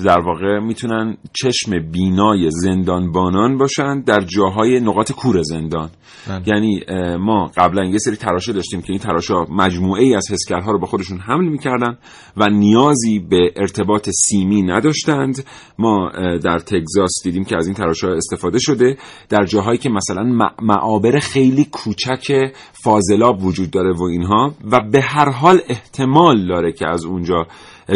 در 0.05 0.21
واقع 0.21 0.59
می‌تونن 0.59 1.17
چشم 1.33 1.79
بینای 1.93 2.51
زندانبانان 2.51 3.59
باشن 3.59 4.01
در 4.01 4.21
جاهای 4.21 4.81
نقاط 4.81 5.13
کور 5.13 5.43
زندان. 5.43 5.91
بله. 6.29 6.43
یعنی 6.47 6.81
ما 7.19 7.51
قبلا 7.57 7.85
یه 7.85 7.99
سری 7.99 8.17
تراشه 8.17 8.53
داشتیم 8.53 8.81
که 8.81 8.91
این 8.91 8.99
تراشه 8.99 9.35
مجموعه 9.51 10.03
ای 10.03 10.15
از 10.15 10.31
حسگرها 10.31 10.73
رو 10.73 10.79
با 10.79 10.87
خودشون 10.87 11.19
حمل 11.19 11.49
می‌کردن 11.49 11.99
و 12.37 12.49
نیازی 12.49 13.19
به 13.19 13.53
ارتباط 13.57 14.11
سیمی 14.11 14.63
نداشتند. 14.63 15.45
ما 15.79 16.11
در 16.45 16.59
تگزاس 16.59 17.13
دیدیم 17.25 17.45
که 17.45 17.57
از 17.57 17.67
این 17.67 17.75
تراشه 17.75 18.09
استفاده 18.09 18.59
شده. 18.59 18.97
در 19.29 19.45
جاهایی 19.45 19.79
که 19.79 19.91
مثلا 19.91 20.23
معابر 20.63 21.19
خیلی 21.19 21.65
کوچک 21.65 22.53
فاضلاب 22.73 23.45
وجود 23.45 23.71
داره 23.71 23.93
و 23.93 24.03
اینها 24.03 24.55
و 24.71 24.81
به 24.93 25.01
هر 25.01 25.31
حال 25.31 25.61
احتمال 25.69 26.47
داره 26.49 26.73
که 26.73 26.87
از 26.87 27.05
اونجا 27.05 27.47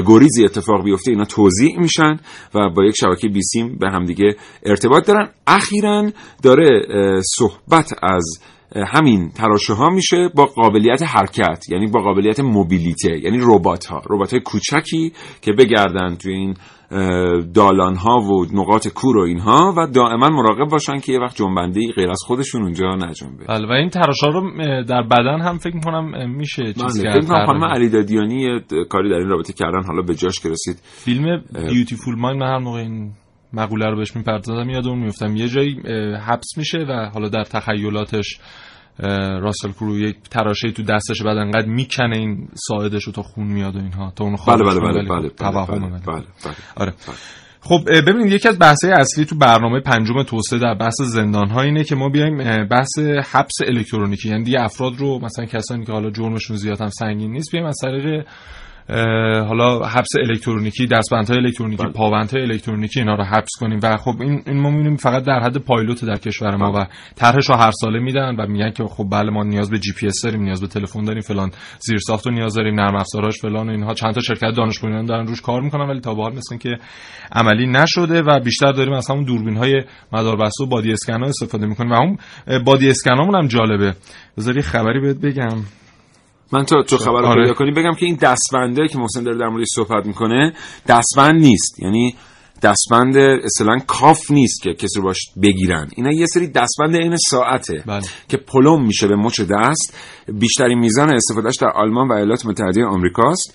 گریزی 0.07 0.45
اتفاق 0.45 0.85
بیفته 0.85 1.11
اینا 1.11 1.25
توضیح 1.25 1.79
میشن 1.79 2.17
و 2.55 2.71
با 2.77 2.85
یک 2.85 2.95
شبکه 3.01 3.29
بیسیم 3.29 3.79
به 3.79 3.91
همدیگه 3.91 4.37
ارتباط 4.67 5.07
دارن. 5.07 5.29
اخیرا 5.47 6.11
داره 6.43 6.87
صحبت 7.37 7.93
از 8.03 8.25
همین 8.77 9.31
تراشه 9.31 9.73
ها 9.73 9.91
میشه 9.91 10.29
با 10.35 10.47
قابلیت 10.47 11.03
حرکت 11.03 11.65
یعنی 11.69 11.87
با 11.87 12.01
قابلیت 12.01 12.41
موبیلیته 12.41 13.19
یعنی 13.19 13.39
ربات 13.41 13.87
ها 13.87 14.03
ربات 14.11 14.31
های 14.31 14.41
کوچکی 14.41 15.13
که 15.43 15.53
بگردن 15.53 16.15
توی 16.15 16.33
این 16.33 16.55
دالان 17.55 17.97
ها 17.97 18.17
و 18.19 18.47
نقاط 18.53 18.89
کور 18.89 19.17
و 19.17 19.21
اینها 19.21 19.75
و 19.77 19.87
دائما 19.87 20.29
مراقب 20.29 20.71
باشن 20.71 20.99
که 21.01 21.13
یه 21.13 21.21
وقت 21.21 21.37
جنبنده 21.37 21.81
غیر 21.97 22.11
از 22.11 22.21
خودشون 22.27 22.63
اونجا 22.63 22.87
نجنبه 22.87 23.45
بله 23.49 23.69
و 23.69 23.73
این 23.73 23.89
تراشا 23.89 24.29
رو 24.29 24.51
در 24.85 25.03
بدن 25.03 25.41
هم 25.41 25.59
فکر 25.59 25.75
می‌کنم 25.75 26.31
میشه 26.31 26.73
چیز 26.73 27.05
بله، 27.05 27.21
کرد 27.21 27.47
خانم 27.47 27.65
علی 27.65 27.89
دادیانی 27.89 28.61
کاری 28.91 29.11
در 29.11 29.17
این 29.17 29.29
رابطه 29.29 29.53
کردن 29.53 29.83
حالا 29.87 30.03
به 30.03 30.15
جاش 30.15 30.41
که 30.41 30.49
رسید. 30.49 30.77
فیلم 30.83 31.43
بیوتیفول 31.69 32.15
مایند 32.19 32.41
من 32.41 32.47
هر 32.47 32.59
موقع 32.59 32.79
این 32.79 33.13
مقوله 33.53 33.87
رو 33.87 33.97
بهش 33.97 34.17
می‌پردازم 34.17 34.71
یادم 34.71 34.99
میفتم 34.99 35.37
یه 35.37 35.49
جایی 35.49 35.81
حبس 36.27 36.59
میشه 36.59 36.79
و 36.79 37.11
حالا 37.15 37.29
در 37.29 37.45
تخیلاتش 37.45 38.39
راسل 39.41 39.71
کرو 39.73 39.99
یک 39.99 40.17
تراشه 40.31 40.71
تو 40.71 40.83
دستش 40.83 41.23
بعد 41.23 41.37
انقدر 41.37 41.67
می‌کنه 41.67 42.17
این 42.17 42.49
ساعدش 42.55 43.05
رو 43.05 43.13
تا 43.13 43.23
خون 43.23 43.47
میاد 43.47 43.77
و 43.77 43.79
اینها 43.79 44.13
تا 44.17 44.25
اون 44.25 44.37
بله 44.47 44.57
بله 44.57 44.81
بله 44.81 45.09
بله 45.09 45.31
بله, 45.39 45.67
بله, 45.67 46.01
بله, 46.07 46.25
بله, 46.45 46.55
آره. 46.77 46.95
خب 47.61 47.81
ببینید 48.07 48.33
یکی 48.33 48.49
از 48.49 48.59
بحث‌های 48.59 48.93
اصلی 48.93 49.25
تو 49.25 49.37
برنامه 49.37 49.81
پنجم 49.81 50.23
توسعه 50.23 50.59
در 50.59 50.75
بحث 50.75 51.01
زندان 51.01 51.49
ها 51.49 51.63
اینه 51.63 51.85
که 51.85 51.95
ما 51.95 52.09
بیایم 52.09 52.69
بحث 52.69 52.99
حبس 53.33 53.55
الکترونیکی 53.67 54.29
یعنی 54.29 54.45
دیگه 54.45 54.61
افراد 54.61 54.97
رو 54.97 55.19
مثلا 55.19 55.45
کسانی 55.45 55.85
که 55.85 55.93
حالا 55.93 56.11
جرمشون 56.11 56.57
زیاد 56.57 56.81
هم 56.81 56.89
سنگین 56.89 57.33
نیست 57.33 57.53
بیایم 57.53 57.67
از 57.67 57.77
طریق 57.83 58.27
حالا 59.49 59.87
حبس 59.87 60.09
الکترونیکی 60.21 60.87
دستبندهای 60.87 61.39
الکترونیکی 61.39 61.85
پابندهای 61.95 62.43
الکترونیکی 62.43 63.01
اینا 63.01 63.15
رو 63.15 63.25
حبس 63.25 63.51
کنیم. 63.61 63.81
و 63.83 63.97
خب 63.97 64.15
این 64.21 64.43
این 64.47 64.61
ما 64.61 64.71
می‌بینیم 64.71 64.97
فقط 64.97 65.25
در 65.25 65.41
حد 65.41 65.57
پایلوت 65.57 66.05
در 66.05 66.17
کشور 66.17 66.57
ما 66.57 66.73
و 66.73 66.87
طرحش 67.17 67.49
رو 67.49 67.55
هر 67.55 67.71
ساله 67.71 67.99
میدن 67.99 68.37
و 68.39 68.47
میگن 68.47 68.71
که 68.71 68.85
خب 68.85 69.07
بله 69.13 69.31
ما 69.31 69.43
نیاز 69.43 69.71
به 69.71 69.79
جی 69.79 69.93
پی 69.93 70.07
اس 70.07 70.25
داریم 70.25 70.43
نیاز 70.43 70.61
به 70.61 70.67
تلفن 70.67 71.05
داریم 71.05 71.23
فلان 71.23 71.51
زیر 71.79 71.99
ساخت 71.99 72.27
رو 72.27 72.33
نیاز 72.33 72.55
داریم 72.55 72.75
نرم 72.81 72.97
افزارهاش 72.97 73.41
فلان 73.41 73.69
و 73.69 73.71
اینها. 73.71 73.95
چند 73.95 74.15
تا 74.15 74.21
شرکت 74.21 74.55
دانش 74.57 74.79
بنیان 74.79 75.05
دارن 75.05 75.27
روش 75.27 75.41
کار 75.41 75.61
می‌کنن 75.61 75.89
ولی 75.91 76.01
تا 76.01 76.15
به 76.15 76.23
حال 76.23 76.33
مثل 76.33 76.57
که 76.57 76.71
عملی 77.33 77.67
نشده 77.67 78.23
و 78.23 78.41
بیشتر 78.41 78.73
داریم 78.73 78.93
از 78.93 79.11
همون 79.11 79.25
دوربین 79.25 79.57
های 79.57 79.83
مداربسته 80.13 80.65
و 80.65 80.67
بادی 80.67 80.93
اسکن 80.93 81.23
ها 81.23 81.27
استفاده 81.27 81.67
می‌کنیم. 81.67 81.93
و 81.93 81.95
اون 81.95 82.19
بادی 82.65 82.91
اسکن 82.91 83.35
هم 83.35 83.47
جالبه. 83.47 83.95
بذاری 84.39 84.63
خبری 84.63 85.01
بهت 85.01 85.17
بگم. 85.17 85.84
من 86.53 86.65
تا 86.65 86.83
تو 86.83 86.97
خبر 86.97 87.21
رو 87.21 87.27
آره. 87.27 87.43
پیدا 87.43 87.55
کنی 87.55 87.71
بگم 87.71 87.95
که 87.95 88.07
این 88.07 88.19
دستبنده 88.23 88.89
که 88.89 88.99
محسن 88.99 89.23
داره 89.23 89.39
در 89.39 89.49
موردش 89.49 89.69
صحبت 89.75 90.07
می‌کنه 90.07 90.53
دستبند 90.89 91.41
نیست 91.41 91.81
یعنی 91.81 92.15
دستبند 92.65 93.17
اصلا 93.17 93.79
کاف 93.87 94.31
نیست 94.31 94.63
که 94.63 94.75
کسی 94.75 94.99
رو 94.99 95.03
باش 95.03 95.19
بگیرن. 95.43 95.89
اینا 95.97 96.13
یه 96.13 96.27
سری 96.27 96.47
دستبند 96.49 96.97
عین 96.97 97.17
ساعته 97.17 97.83
بله. 97.87 98.03
که 98.29 98.37
پلم 98.37 98.87
میشه 98.87 99.07
به 99.07 99.17
مچ 99.17 99.41
دست. 99.41 99.97
بیشترین 100.29 100.79
میزان 100.79 101.15
استفادهش 101.15 101.57
در 101.57 101.69
آلمان 101.69 102.09
و 102.09 102.13
ایالات 102.13 102.47
متحده 102.47 102.85
آمریکاست. 102.85 103.55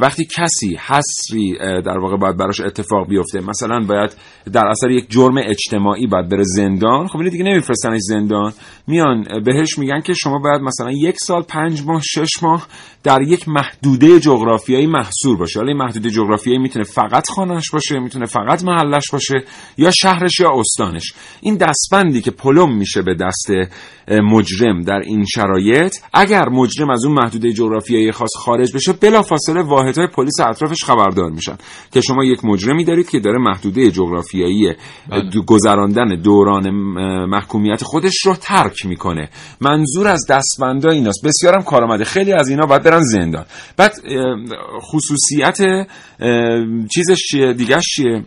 وقتی 0.00 0.26
کسی 0.36 0.76
حسری 0.76 1.58
در 1.58 1.98
واقع 1.98 2.16
باید 2.16 2.36
براش 2.36 2.60
اتفاق 2.60 3.08
بیفته 3.08 3.40
مثلا 3.40 3.80
باید 3.88 4.10
در 4.52 4.66
اثر 4.66 4.90
یک 4.90 5.10
جرم 5.10 5.38
اجتماعی 5.38 6.06
باید 6.06 6.28
بره 6.28 6.42
زندان 6.44 7.08
خب 7.08 7.18
اینو 7.18 7.30
دیگه 7.30 7.44
نمیفرستنش 7.44 8.00
زندان. 8.00 8.52
میان 8.86 9.24
بهش 9.44 9.78
میگن 9.78 10.00
که 10.00 10.14
شما 10.14 10.38
باید 10.38 10.62
مثلا 10.62 10.90
یک 10.92 11.16
سال 11.18 11.42
پنج 11.42 11.82
ماه 11.86 12.02
شش 12.02 12.42
ماه 12.42 12.66
در 13.04 13.22
یک 13.22 13.48
محدوده 13.48 14.20
جغرافیایی 14.20 14.86
محصور 14.86 15.36
باشه 15.36 15.58
حالا 15.58 15.68
این 15.68 15.78
محدوده 15.78 16.10
جغرافیایی 16.10 16.58
می‌تونه 16.58 16.84
فقط 16.84 17.30
خانهش 17.30 17.70
باشه 17.70 17.98
می‌تونه 17.98 18.26
فقط 18.28 18.64
محلش 18.64 19.04
باشه 19.12 19.44
یا 19.78 19.90
شهرش 19.90 20.40
یا 20.40 20.50
استانش. 20.58 21.12
این 21.40 21.56
دستبندی 21.56 22.20
که 22.20 22.30
پلم 22.30 22.76
میشه 22.76 23.02
به 23.02 23.14
دست 23.14 23.50
مجرم 24.10 24.82
در 24.82 24.98
این 24.98 25.24
شرایط 25.24 25.96
اگر 26.12 26.48
مجرم 26.48 26.90
از 26.90 27.04
اون 27.04 27.14
محدوده 27.14 27.52
جغرافیایی 27.52 28.12
خاص 28.12 28.30
خارج 28.36 28.72
بشه 28.74 28.92
بلافاصله 28.92 29.62
واحدهای 29.62 30.06
پلیس 30.06 30.40
اطرافش 30.40 30.84
خبردار 30.84 31.30
میشن. 31.30 31.56
که 31.92 32.00
شما 32.00 32.24
یک 32.24 32.44
مجرمی 32.44 32.84
دارید 32.84 33.10
که 33.10 33.20
داره 33.20 33.38
محدوده 33.38 33.90
جغرافیایی 33.90 34.74
دو- 35.32 35.42
گذراندن 35.42 36.22
دوران 36.22 36.70
محکومیت 37.26 37.82
خودش 37.84 38.26
رو 38.26 38.34
ترک 38.34 38.86
می‌کنه. 38.86 39.28
منظور 39.60 40.08
از 40.08 40.26
دستبندا 40.30 40.90
ایناست. 40.90 41.26
بسیارم 41.26 41.62
کارآمده. 41.62 42.04
خیلی 42.04 42.32
از 42.32 42.48
اینا 42.48 42.66
باید 42.66 42.82
برن 42.82 43.02
زندان. 43.02 43.44
بعد 43.76 43.92
خصوصیت 44.92 45.58
چیزش 46.94 47.18
چیه؟ 47.30 47.52
دیگه 47.52 47.78
چیه؟ 47.80 48.17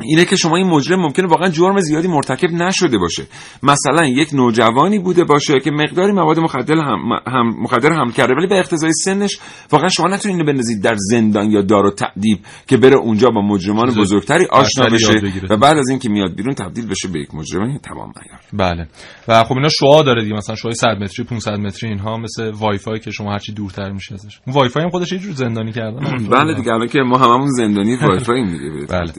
اینه 0.00 0.24
که 0.24 0.36
شما 0.36 0.56
این 0.56 0.66
مجرم 0.66 1.00
ممکنه 1.00 1.26
واقعا 1.26 1.48
جرم 1.48 1.80
زیادی 1.80 2.08
مرتکب 2.08 2.50
نشده 2.50 2.98
باشه. 2.98 3.26
مثلا 3.62 4.06
یک 4.06 4.34
نوجوانی 4.34 4.98
بوده 4.98 5.24
باشه 5.24 5.60
که 5.60 5.70
مقداری 5.70 6.12
مواد 6.12 6.38
مخدر 6.38 6.74
هم, 6.74 6.98
هم 7.26 7.54
مخدر 7.62 7.92
حمل 7.92 8.10
کرده 8.10 8.34
ولی 8.34 8.46
به 8.46 8.58
اقتضای 8.58 8.92
سنش 8.92 9.38
واقعا 9.72 9.88
شما 9.88 10.08
نتونید 10.08 10.36
اینو 10.36 10.52
بندازید 10.52 10.82
در 10.82 10.94
زندان 10.96 11.50
یا 11.50 11.62
دارالتأدیب 11.62 12.38
که 12.66 12.76
بره 12.76 12.96
اونجا 12.96 13.30
با 13.30 13.42
مجرمان 13.42 13.94
بزرگتری 13.94 14.46
آشنا 14.50 14.86
بشه. 14.86 15.12
و 15.50 15.56
بعد 15.56 15.76
از 15.76 15.88
اینکه 15.88 16.08
میاد 16.08 16.34
بیرون 16.34 16.54
تبدیل 16.54 16.86
بشه 16.86 17.08
به 17.08 17.20
یک 17.20 17.34
مجرم. 17.34 17.78
تمام 17.78 18.12
عیار 18.22 18.40
بله. 18.52 18.88
و 19.28 19.44
خب 19.44 19.54
اینا 19.54 19.68
شعاع 19.68 20.02
داره 20.02 20.22
دیگه. 20.22 20.36
مثلا 20.36 20.56
شعاع 20.56 20.74
100 20.74 20.88
متری 20.88 21.24
500 21.24 21.52
متری 21.52 21.90
اینها 21.90 22.16
مثل 22.16 22.50
وای 22.50 22.78
فای 22.78 23.00
که 23.00 23.10
شما 23.10 23.32
هرچی 23.32 23.52
دورتر 23.52 23.92
میشه 23.92 24.14
ازش. 24.14 24.40
اون 24.46 24.56
وای 24.56 24.68
فای 24.68 24.82
هم 24.82 24.90
خودش 24.90 25.12
یه 25.12 25.18
جور 25.18 25.32
زندانی 25.32 25.72
کردن 25.72 26.28
بله 26.30 26.54
دیگه 26.54 26.72
الان 26.72 26.88
که 26.88 26.98
ما 26.98 27.18
هممون 27.18 27.50
زندانی 27.50 27.96
وای 27.96 28.18
فای 28.18 28.42
میگه 28.42 28.86
بله. 28.86 29.12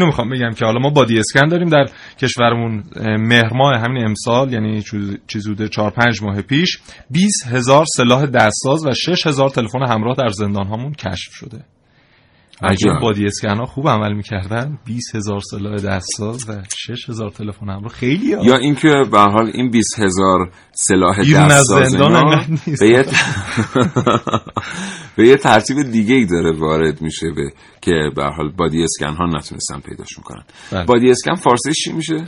اینو 0.00 0.06
می‌خوام 0.10 0.30
بگم 0.30 0.50
که 0.50 0.64
حالا 0.64 0.78
ما 0.78 0.90
body 0.90 1.18
scan 1.18 1.48
داریم 1.48 1.68
در 1.68 1.86
کشورمون 2.18 2.84
مهر 3.18 3.54
ماه 3.54 3.80
همین 3.80 4.04
امسال 4.04 4.52
یعنی 4.52 4.82
چیز- 5.26 5.48
حدود 5.48 5.66
4 5.66 5.90
5 5.90 6.22
ماه 6.22 6.42
پیش 6.42 6.78
20 7.10 7.46
هزار 7.46 7.84
سلاح 7.96 8.26
دستساز 8.26 8.86
و 8.86 8.92
6 8.94 9.26
هزار 9.26 9.48
تلفن 9.48 9.82
همراه 9.88 10.16
در 10.16 10.28
زندان 10.28 10.66
هامون 10.66 10.92
کشف 10.92 11.32
شده. 11.32 11.64
اگه. 12.62 12.98
بادی 13.02 13.26
اسکن 13.26 13.58
ها 13.58 13.66
خوب 13.66 13.88
عمل 13.88 14.12
می‌کردن 14.12 14.78
20 14.84 15.16
هزار 15.16 15.40
سلاح 15.40 15.76
دستساز 15.76 16.48
و 16.48 16.52
6 16.78 17.08
هزار 17.08 17.30
تلفن 17.30 17.68
همراه. 17.70 17.88
خیلی 17.88 18.34
ها. 18.34 18.44
یا 18.44 18.56
اینکه 18.56 18.88
به 19.12 19.18
حال 19.18 19.50
این 19.54 19.70
20 19.70 19.98
هزار 19.98 20.50
سلاح 20.72 21.18
دستساز. 21.18 21.96
به 22.80 22.88
یه 22.88 23.04
به 25.16 25.28
یه 25.28 25.36
ترتیب 25.36 25.82
دیگه 25.82 26.14
ای 26.14 26.24
داره 26.24 26.52
وارد 26.58 27.02
میشه 27.02 27.26
به 27.36 27.50
که 27.80 27.92
به 28.16 28.24
حال 28.24 28.50
بادی 28.56 28.82
اسکن 28.82 29.14
ها 29.16 29.26
نتونستن 29.26 29.80
پیداشون 29.80 30.24
کنن 30.24 30.42
بله. 30.72 30.84
بادی 30.84 31.10
اسکن 31.10 31.34
فارسیش 31.34 31.76
چی 31.84 31.92
میشه؟ 31.92 32.24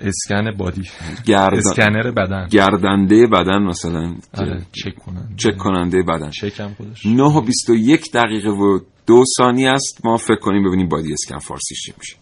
اسکن 0.00 0.50
بادی. 0.56 0.82
گردن 1.24 1.58
اسکنر 1.58 2.10
بدن. 2.10 2.46
گردنده 2.50 3.26
بدن 3.26 3.62
مثلا. 3.62 4.14
آره 4.38 4.62
چک 4.72 4.94
کنن 4.94 5.28
چک 5.36 5.56
کننده 5.56 6.02
بدن. 6.02 6.30
چک 6.30 6.60
هم 6.60 6.74
خودش. 6.74 7.06
9 7.06 7.22
و 7.22 7.40
21 7.40 8.04
دقیقه 8.14 8.50
و 8.50 8.78
دو 9.08 9.24
ثانیه 9.36 9.70
است. 9.70 10.00
ما 10.04 10.16
فکر 10.16 10.38
کنیم 10.38 10.64
ببینیم 10.64 10.88
بادی 10.88 11.12
اسکن 11.12 11.38
فارسیش 11.38 11.82
چی 11.82 11.94
میشه. 11.98 12.16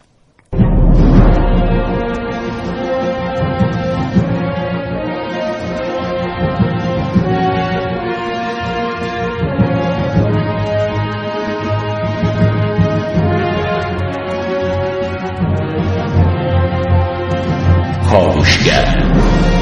کاوشگر 18.09 19.56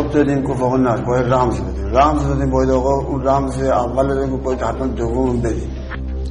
حساب 0.00 0.12
دادیم 0.12 0.42
گفت 0.42 0.62
آقا 0.62 0.76
نه 0.76 1.04
باید 1.06 1.32
رمز 1.32 1.60
بدیم. 1.60 1.86
رمز 1.86 2.28
دادیم 2.28 2.50
باید 2.50 2.70
آقا 2.70 3.06
اون 3.06 3.22
رمز 3.28 3.62
اول 3.62 4.08
رو 4.08 4.14
دادیم 4.14 4.36
باید 4.36 4.60
حتما 4.60 4.86
دوم 4.86 5.40
بدیم. 5.40 5.70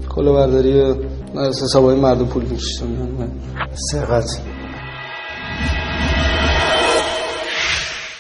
کلا 0.10 0.34
برداری 0.34 0.82
از 0.82 1.64
حسابای 1.64 2.00
مردم 2.00 2.26
پول 2.26 2.44
میکشتن 2.44 2.88
سرقت 3.92 4.42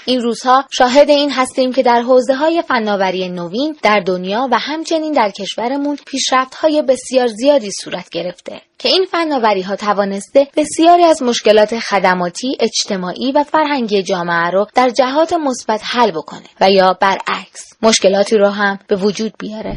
این 0.10 0.22
روزها 0.22 0.66
شاهد 0.72 1.10
این 1.10 1.32
هستیم 1.32 1.74
که 1.74 1.84
در 1.84 2.02
حوزه 2.02 2.36
های 2.36 2.62
فناوری 2.62 3.30
نوین 3.30 3.78
در 3.84 4.00
دنیا 4.00 4.48
و 4.52 4.58
همچنین 4.60 5.14
در 5.14 5.30
کشورمون 5.30 5.98
پیشرفت 6.06 6.56
های 6.56 6.82
بسیار 6.82 7.28
زیادی 7.28 7.72
صورت 7.84 8.10
گرفته 8.10 8.62
که 8.80 8.90
این 8.90 9.06
فناوری 9.12 9.62
ها 9.62 9.76
توانسته 9.76 10.48
بسیاری 10.58 11.04
از 11.04 11.24
مشکلات 11.24 11.80
خدماتی، 11.80 12.58
اجتماعی 12.60 13.32
و 13.32 13.44
فرهنگی 13.44 14.04
جامعه 14.04 14.50
رو 14.50 14.68
در 14.76 14.90
جهات 14.90 15.34
مثبت 15.34 15.82
حل 15.84 16.12
بکنه 16.12 16.48
و 16.62 16.72
یا 16.72 16.98
برعکس 17.02 17.66
مشکلاتی 17.82 18.38
رو 18.38 18.48
هم 18.48 18.80
به 18.88 18.96
وجود 18.96 19.34
بیاره. 19.40 19.76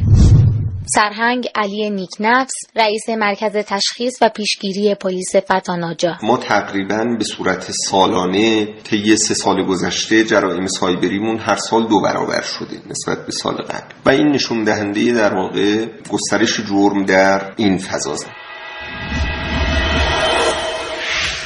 سرهنگ 0.85 1.47
علی 1.55 1.89
نیکنفس 1.89 2.53
رئیس 2.75 3.09
مرکز 3.09 3.51
تشخیص 3.51 4.13
و 4.21 4.29
پیشگیری 4.29 4.95
پلیس 4.95 5.35
فتاناجا. 5.35 6.17
ما 6.23 6.37
تقریبا 6.37 7.03
به 7.19 7.23
صورت 7.23 7.71
سالانه 7.71 8.67
طی 8.83 9.15
سه 9.15 9.33
سال 9.33 9.65
گذشته 9.65 10.23
جرائم 10.23 10.67
سایبریمون 10.67 11.37
هر 11.37 11.55
سال 11.55 11.87
دو 11.87 12.01
برابر 12.01 12.41
شده 12.41 12.81
نسبت 12.89 13.25
به 13.25 13.31
سال 13.31 13.53
قبل. 13.53 13.93
و 14.05 14.09
این 14.09 14.27
نشون 14.27 14.63
دهنده 14.63 15.13
در 15.13 15.33
واقع 15.33 15.85
گسترش 16.09 16.59
جرم 16.59 17.05
در 17.05 17.53
این 17.57 17.77
فضاست 17.77 18.27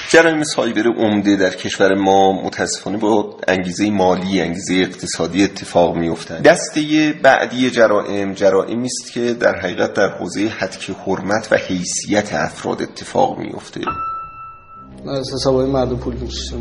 جرایم 0.10 0.44
سایبر 0.44 0.88
عمده 0.88 1.36
در 1.36 1.50
کشور 1.50 1.96
ما 1.96 2.42
متاسفانه 2.46 2.98
با 2.98 3.36
انگیزه 3.48 3.90
مالی 3.90 4.42
انگیزه 4.42 4.74
اقتصادی 4.74 5.44
اتفاق 5.44 5.96
میافتند 5.96 6.44
دسته 6.44 7.14
بعدی 7.24 7.70
جرائم 7.70 8.34
جرائمی 8.34 8.86
است 8.86 9.12
که 9.12 9.34
در 9.34 9.56
حقیقت 9.56 9.94
در 9.94 10.10
حوزه 10.10 10.48
حدک 10.60 10.92
حرمت 11.06 11.48
و 11.52 11.56
حیثیت 11.56 12.34
افراد 12.34 12.82
اتفاق 12.82 13.38
میفته 13.38 13.82
از 15.10 15.34
حسابای 15.34 15.72
مردم 15.72 15.98
پول 15.98 16.14
میکشتن 16.14 16.58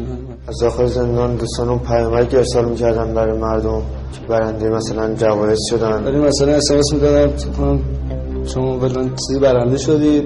از 0.49 0.59
داخل 0.61 0.87
زندان 0.87 1.37
دوستانم 1.37 1.79
پیامک 1.79 2.35
ارسال 2.35 2.69
می‌کردن 2.69 3.15
برای 3.15 3.39
مردم 3.39 3.83
که 4.13 4.27
برنده 4.29 4.69
مثلا 4.69 5.15
جوایز 5.15 5.59
شدن. 5.71 6.05
ولی 6.05 6.17
مثلا 6.17 6.53
اسمس 6.53 6.93
می‌دادن 6.93 7.37
شما 8.47 8.81
فلان 8.81 9.17
چیزی 9.17 9.41
برنده 9.41 9.79
شدید. 9.79 10.25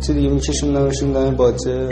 چیزی 0.00 0.14
دیگه 0.14 0.28
میکشون 0.28 0.76
نمیشون 0.76 1.12
در 1.12 1.30
باجه. 1.30 1.88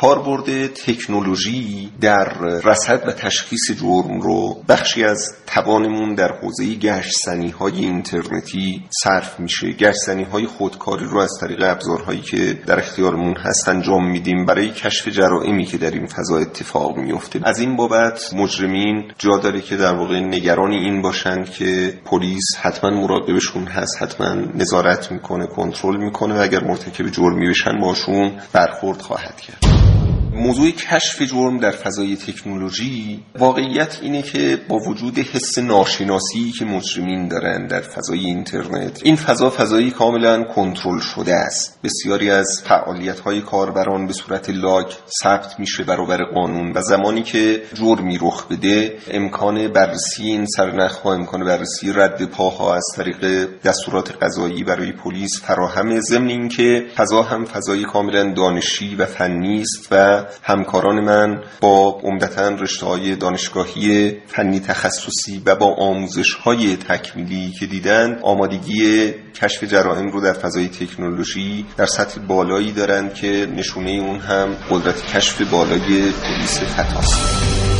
کاربرد 0.00 0.66
تکنولوژی 0.66 1.92
در 2.00 2.24
رصد 2.64 3.08
و 3.08 3.12
تشخیص 3.12 3.70
جرم 3.70 4.20
رو 4.20 4.62
بخشی 4.68 5.04
از 5.04 5.34
توانمون 5.46 6.14
در 6.14 6.32
حوزه 6.32 6.74
گشتنی 6.74 7.50
های 7.50 7.72
اینترنتی 7.72 8.82
صرف 9.04 9.40
میشه. 9.40 9.72
گشتنی 9.72 10.24
های 10.24 10.46
خودکاری 10.46 11.04
رو 11.04 11.18
از 11.18 11.30
طریق 11.40 11.62
ابزارهایی 11.62 12.20
که 12.20 12.58
در 12.66 12.78
اختیارمون 12.78 13.36
هست 13.36 13.68
انجام 13.68 14.10
میدیم 14.10 14.44
برای 14.44 14.70
کشف 14.70 15.08
جرائمی 15.08 15.64
که 15.64 15.78
در 15.78 15.90
این 15.90 16.06
فضا 16.06 16.36
اتفاق 16.38 16.96
میفته 16.96 17.40
از 17.44 17.58
این 17.58 17.76
بابت 17.76 18.34
مجرمین 18.34 19.12
جا 19.18 19.38
داره 19.38 19.60
که 19.60 19.76
در 19.76 19.94
واقع 19.94 20.20
نگران 20.20 20.70
این 20.70 21.02
باشند 21.02 21.50
که 21.50 21.94
پلیس 22.04 22.56
حتما 22.60 22.90
مراقبشون 22.90 23.66
هست 23.66 24.02
حتما 24.02 24.34
نظارت 24.34 25.12
می‌کنه 25.12 25.46
کنترل 25.46 25.96
می‌کنه 25.96 26.34
و 26.34 26.42
اگر 26.42 26.64
مرتکب 26.64 27.08
جرمی 27.08 27.48
بشن 27.48 27.80
باشون 27.80 28.32
برخورد 28.52 29.00
خواهد 29.02 29.40
کرد. 29.40 29.89
موضوع 30.34 30.70
کشف 30.70 31.22
جرم 31.22 31.58
در 31.58 31.70
فضای 31.70 32.16
تکنولوژی 32.16 33.22
واقعیت 33.38 33.98
اینه 34.02 34.22
که 34.22 34.60
با 34.68 34.76
وجود 34.76 35.18
حس 35.18 35.58
ناشناسی 35.58 36.52
که 36.58 36.64
مجرمین 36.64 37.28
دارن 37.28 37.66
در 37.66 37.80
فضای 37.80 38.18
اینترنت 38.18 39.00
این 39.04 39.16
فضا 39.16 39.50
فضایی 39.50 39.90
کاملا 39.90 40.44
کنترل 40.44 41.00
شده 41.00 41.34
است. 41.34 41.78
بسیاری 41.84 42.30
از 42.30 42.62
فعالیت 42.64 43.20
های 43.20 43.40
کاربران 43.40 44.06
به 44.06 44.12
صورت 44.12 44.50
لاگ 44.50 44.86
ثبت 45.22 45.60
میشه 45.60 45.84
برابر 45.84 46.24
قانون 46.24 46.72
و 46.72 46.80
زمانی 46.80 47.22
که 47.22 47.62
جرمی 47.74 48.18
رخ 48.20 48.46
بده 48.48 48.98
امکان 49.10 49.72
بررسی 49.72 50.22
این 50.22 50.46
سرنخ 50.46 50.98
ها 50.98 51.12
امکان 51.12 51.44
بررسی 51.44 51.92
رد 51.92 52.24
پاها 52.24 52.74
از 52.74 52.84
طریق 52.96 53.48
دستورات 53.64 54.22
قضایی 54.22 54.64
برای 54.64 54.92
پلیس 54.92 55.40
فراهم 55.42 56.00
ضمن 56.00 56.28
اینکه 56.28 56.86
فضا 56.96 57.22
هم 57.22 57.44
فضای 57.44 57.84
کاملا 57.84 58.32
دانشی 58.32 58.96
و 58.96 59.06
فنی 59.06 59.60
است 59.60 59.88
و 59.90 60.19
همکاران 60.42 61.00
من 61.00 61.42
با 61.60 62.00
عمدتا 62.04 62.48
رشته 62.48 62.86
های 62.86 63.16
دانشگاهی 63.16 64.16
فنی 64.26 64.60
تخصصی 64.60 65.42
و 65.46 65.56
با 65.56 65.74
آموزش 65.74 66.34
های 66.34 66.76
تکمیلی 66.76 67.50
که 67.50 67.66
دیدن 67.66 68.18
آمادگی 68.22 69.10
کشف 69.34 69.64
جرائم 69.64 70.08
رو 70.08 70.20
در 70.20 70.32
فضای 70.32 70.68
تکنولوژی 70.68 71.66
در 71.76 71.86
سطح 71.86 72.20
بالایی 72.20 72.72
دارند 72.72 73.14
که 73.14 73.48
نشونه 73.56 73.90
اون 73.90 74.18
هم 74.18 74.56
قدرت 74.70 75.06
کشف 75.06 75.42
بالای 75.42 76.12
پلیس 76.12 76.60
فتاست 76.62 77.79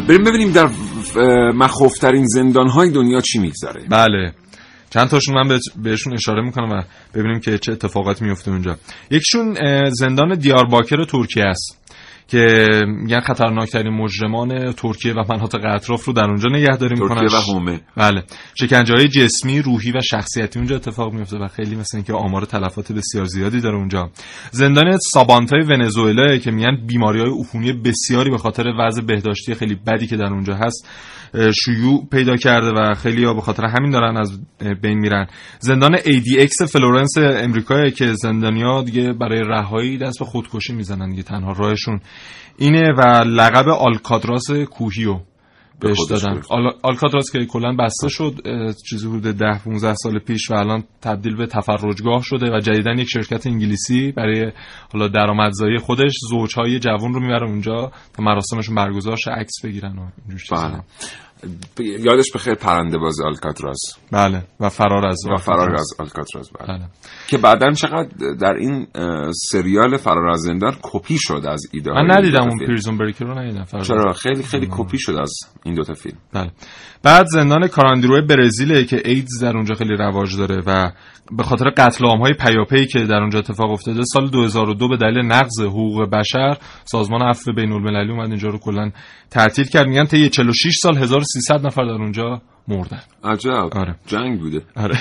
بریم 0.00 0.24
ببینیم 0.24 0.52
در 0.52 0.70
مخوفترین 1.52 2.26
زندان 2.26 2.68
های 2.68 2.90
دنیا 2.90 3.20
چی 3.20 3.38
میگذره. 3.38 3.84
بله. 3.90 4.32
چند 4.90 5.08
تاشون 5.08 5.34
من 5.34 5.58
بهشون 5.82 6.14
اشاره 6.14 6.42
می‌کنم 6.42 6.68
و 6.70 6.82
ببینیم 7.14 7.40
که 7.40 7.58
چه 7.58 7.72
اتفاقاتی 7.72 8.24
میفته 8.24 8.50
اونجا. 8.50 8.76
یکیشون 9.10 9.54
زندان 9.90 10.38
دیارباکر 10.38 11.04
ترکیه 11.04 11.44
است. 11.44 11.83
که 12.28 12.66
میگن 12.86 13.20
خطرناکترین 13.20 13.92
مجرمان 13.92 14.72
ترکیه 14.72 15.12
و 15.12 15.24
مناطق 15.28 15.64
اطراف 15.64 16.04
رو 16.04 16.12
در 16.12 16.24
اونجا 16.24 16.48
نگهداری 16.48 16.94
می‌کنن 17.00 17.20
ترکیه 17.20 17.38
و 17.38 17.42
هومه 17.42 17.80
بله. 17.96 18.22
شکنجه 18.54 18.94
های 18.94 19.08
جسمی 19.08 19.62
روحی 19.62 19.92
و 19.92 20.00
شخصیتی 20.00 20.58
اونجا 20.58 20.76
اتفاق 20.76 21.12
میفته 21.12 21.38
و 21.38 21.48
خیلی 21.48 21.76
مثل 21.76 21.96
اینکه 21.96 22.12
آمار 22.12 22.44
تلفات 22.44 22.92
بسیار 22.92 23.24
زیادی 23.24 23.60
داره 23.60 23.76
اونجا. 23.76 24.10
زندان 24.50 24.98
سابانتای 25.12 25.60
ونزوئلا 25.60 26.36
که 26.36 26.50
میگن 26.50 26.86
بیماری 26.86 27.20
های 27.20 27.30
عفونی 27.40 27.72
بسیاری 27.72 28.30
به 28.30 28.38
خاطر 28.38 28.64
وضع 28.78 29.02
بهداشتی 29.02 29.54
خیلی 29.54 29.74
بدی 29.74 30.06
که 30.06 30.16
در 30.16 30.32
اونجا 30.32 30.54
هست 30.54 30.88
شیوع 31.64 32.06
پیدا 32.10 32.36
کرده 32.36 32.70
و 32.70 32.94
خیلی 32.94 33.24
ها 33.24 33.34
به 33.34 33.40
خاطر 33.40 33.64
همین 33.64 33.90
دارن 33.90 34.16
از 34.16 34.40
بین 34.82 34.98
میرن. 34.98 35.26
زندان 35.58 35.96
ADX 35.96 36.66
فلورنس 36.68 37.12
امریکا 37.18 37.90
که 37.90 38.12
زندانیا 38.12 38.82
دیگه 38.82 39.12
برای 39.12 39.40
رهایی 39.40 39.98
دست 39.98 40.18
به 40.18 40.24
خودکشی 40.24 40.72
می‌زنن 40.72 41.10
دیگه 41.10 41.22
تنها 41.22 41.52
راهشون 41.52 42.00
اینه 42.58 42.92
و 42.92 43.24
لقب 43.24 43.68
آلکاتراس 43.68 44.50
کوهیو 44.50 45.20
بهش 45.80 45.98
دادن. 46.10 46.42
آل... 46.48 46.70
آلکاتراس 46.82 47.32
که 47.32 47.46
کلا 47.46 47.76
بسته 47.78 48.08
شد 48.08 48.34
چیزی 48.90 49.08
بوده 49.08 49.32
10 49.32 49.58
15 49.64 49.94
سال 49.94 50.18
پیش 50.18 50.50
و 50.50 50.54
الان 50.54 50.84
تبدیل 51.02 51.36
به 51.36 51.46
تفرجگاه 51.46 52.22
شده 52.22 52.56
و 52.56 52.60
جدیدا 52.60 52.92
یک 52.92 53.08
شرکت 53.08 53.46
انگلیسی 53.46 54.12
برای 54.12 54.52
حالا 54.92 55.08
درآمدزایی 55.08 55.78
خودش 55.78 56.12
زوجهای 56.30 56.78
جوان 56.78 57.14
رو 57.14 57.20
می‌بره 57.20 57.46
اونجا 57.46 57.92
تا 58.12 58.22
مراسمشون 58.22 58.74
برگزار 58.74 59.16
شه 59.16 59.30
عکس 59.30 59.64
بگیرن 59.64 59.98
و 59.98 60.08
اینجور 60.28 60.38
چیزا. 60.38 60.84
یادش 61.78 62.32
بخیر 62.34 62.54
پرنده 62.54 62.98
باز 62.98 63.20
آلکاتراز. 63.20 63.78
بله 64.12 64.42
و 64.60 64.68
فرار 64.68 65.06
از 65.06 65.20
و 65.32 65.36
فرار 65.36 65.74
از 65.74 65.90
آلکاتراز 65.98 66.50
بله. 66.60 66.78
بله. 66.78 66.88
که 67.28 67.38
بعدا 67.38 67.70
چقدر 67.70 68.08
در 68.40 68.54
این 68.54 68.86
سریال 69.50 69.96
فرار 69.96 70.28
از 70.28 70.40
زندان 70.40 70.76
کپی 70.82 71.16
شد 71.18 71.42
از 71.48 71.62
ایده 71.72 71.90
من 71.90 72.10
ندیدم 72.10 72.48
اون 72.48 72.58
پریزون 72.66 72.98
بریکر 72.98 73.24
رو 73.24 73.38
ندیدم 73.38 73.80
چرا؟ 73.82 74.12
خیلی 74.12 74.42
خیلی 74.42 74.68
کپی 74.70 74.98
شد 74.98 75.12
از 75.12 75.32
این 75.64 75.74
دوتا 75.74 75.94
فیلم. 75.94 76.18
بله. 76.32 76.50
بعد 77.02 77.26
زندان 77.26 77.66
کاراندیروی 77.66 78.20
برزیل 78.20 78.84
که 78.84 79.02
ایدز 79.04 79.42
در 79.42 79.56
اونجا 79.56 79.74
خیلی 79.74 79.96
رواج 79.96 80.36
داره 80.36 80.62
و 80.66 80.90
به 81.32 81.42
خاطر 81.42 81.70
قتل 81.70 82.06
های 82.06 82.32
پیاپی 82.32 82.86
که 82.86 83.04
در 83.04 83.20
اونجا 83.20 83.38
اتفاق 83.38 83.70
افتاده 83.70 84.02
سال 84.04 84.30
2002 84.30 84.88
به 84.88 84.96
دلیل 84.96 85.18
نقض 85.18 85.60
حقوق 85.60 86.10
بشر 86.10 86.56
سازمان 86.84 87.22
عفو 87.22 87.52
بین 87.52 87.72
المللی 87.72 88.10
اومد 88.12 88.28
اینجا 88.28 88.48
رو 88.48 88.58
کلا 88.58 88.90
تعطیل 89.30 89.64
کرد. 89.64 89.86
میگن 89.86 90.04
طی 90.04 90.28
46 90.28 90.76
سال 90.82 90.98
1300 91.36 91.66
نفر 91.66 91.84
در 91.84 92.02
اونجا 92.02 92.42
مردن. 92.68 93.00
عجب. 93.24 93.50
آره. 93.50 93.94
جنگ 94.06 94.40
بوده. 94.40 94.62
آره. 94.76 94.98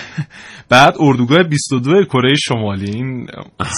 بعد 0.69 0.96
اردوگاه 1.00 1.43
22 1.43 2.04
کره 2.06 2.36
شمالی 2.36 2.91
این 2.91 3.28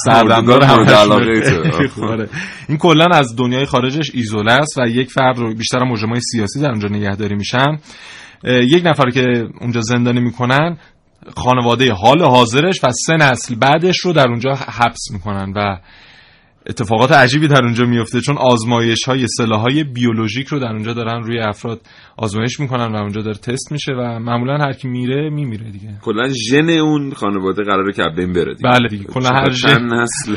سردمدار 0.05 0.63
آره. 2.11 2.29
این 2.69 2.77
کلا 2.77 3.05
از 3.11 3.35
دنیای 3.35 3.65
خارجش 3.65 4.11
ایزوله 4.13 4.51
است 4.51 4.77
و 4.77 4.87
یک 4.87 5.11
فرد 5.11 5.37
رو 5.37 5.53
بیشتر 5.53 5.83
مجرمای 5.83 6.19
سیاسی 6.19 6.61
در 6.61 6.69
اونجا 6.69 6.87
نگهداری 6.87 7.35
میشن. 7.35 7.77
یک 8.43 8.85
نفر 8.85 9.09
که 9.09 9.21
اونجا 9.61 9.81
زندانی 9.81 10.19
می‌کنن 10.19 10.77
خانواده 11.35 11.93
حال 11.93 12.23
حاضرش 12.23 12.83
و 12.83 12.91
سه 12.91 13.13
نسل 13.13 13.55
بعدش 13.55 13.99
رو 13.99 14.13
در 14.13 14.27
اونجا 14.27 14.53
حبس 14.53 15.11
می‌کنن 15.11 15.53
و 15.55 15.77
اتفاقات 16.69 17.11
عجیبی 17.11 17.47
در 17.47 17.63
اونجا 17.63 17.85
میفته 17.85 18.21
چون 18.21 18.37
آزمایش 18.37 19.03
های 19.03 19.27
سلاح 19.27 19.61
های 19.61 19.83
بیولوژیک 19.83 20.47
رو 20.47 20.59
در 20.59 20.71
اونجا 20.71 20.93
دارن 20.93 21.23
روی 21.23 21.39
افراد 21.39 21.81
آزمایش 22.17 22.59
می‌کنن 22.59 22.95
و 22.95 22.95
اونجا 22.95 23.21
داره 23.21 23.37
تست 23.37 23.71
میشه 23.71 23.91
و 23.91 24.19
معمولا 24.19 24.57
هر 24.57 24.73
کی 24.73 24.87
میره 24.87 25.29
میمیره 25.29 25.71
دیگه 25.71 25.89
کلا 26.01 26.29
ژن 26.29 26.69
اون 26.69 27.13
خانواده 27.13 27.63
قراره 27.63 27.93
که 27.93 28.03
بین 28.15 28.33
بره 28.33 28.53
دیگه 28.53 28.69
بله 28.69 28.87
دیگه 28.89 29.03
کلا 29.03 29.29
هر 29.29 29.51
ژن 29.51 29.85
نسل 29.85 30.35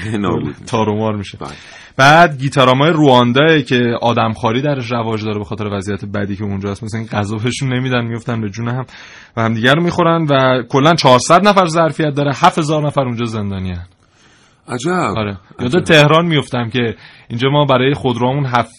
تارومار 0.66 1.16
میشه 1.16 1.38
بله. 1.38 1.50
بعد 1.96 2.38
گیتارامای 2.40 2.90
رواندا 2.90 3.58
که 3.58 3.98
آدمخواری 4.02 4.62
درش 4.62 4.92
رواج 4.92 5.24
داره 5.24 5.38
به 5.38 5.44
خاطر 5.44 5.64
وضعیت 5.72 6.04
بدی 6.04 6.36
که 6.36 6.44
اونجا 6.44 6.70
هست 6.70 6.84
مثلا 6.84 7.04
غذا 7.12 7.36
بهشون 7.36 7.72
نمیدن 7.72 8.04
میفتن 8.04 8.40
به 8.40 8.48
جون 8.48 8.68
هم 8.68 8.84
و 9.36 9.42
همدیگه 9.42 9.72
رو 9.72 9.82
می‌خورن 9.82 10.26
و 10.30 10.62
کلا 10.68 10.94
400 10.94 11.48
نفر 11.48 11.66
ظرفیت 11.66 12.14
داره 12.14 12.32
7000 12.34 12.86
نفر 12.86 13.02
اونجا 13.02 13.24
زندانی 13.24 13.70
هن. 13.70 13.86
عجب. 14.70 14.90
آره. 14.90 15.38
یاد 15.60 15.84
تهران 15.84 16.26
میفتم 16.26 16.68
که 16.68 16.96
اینجا 17.28 17.48
ما 17.48 17.64
برای 17.64 17.94
خودرومون 17.94 18.46
هفت 18.46 18.74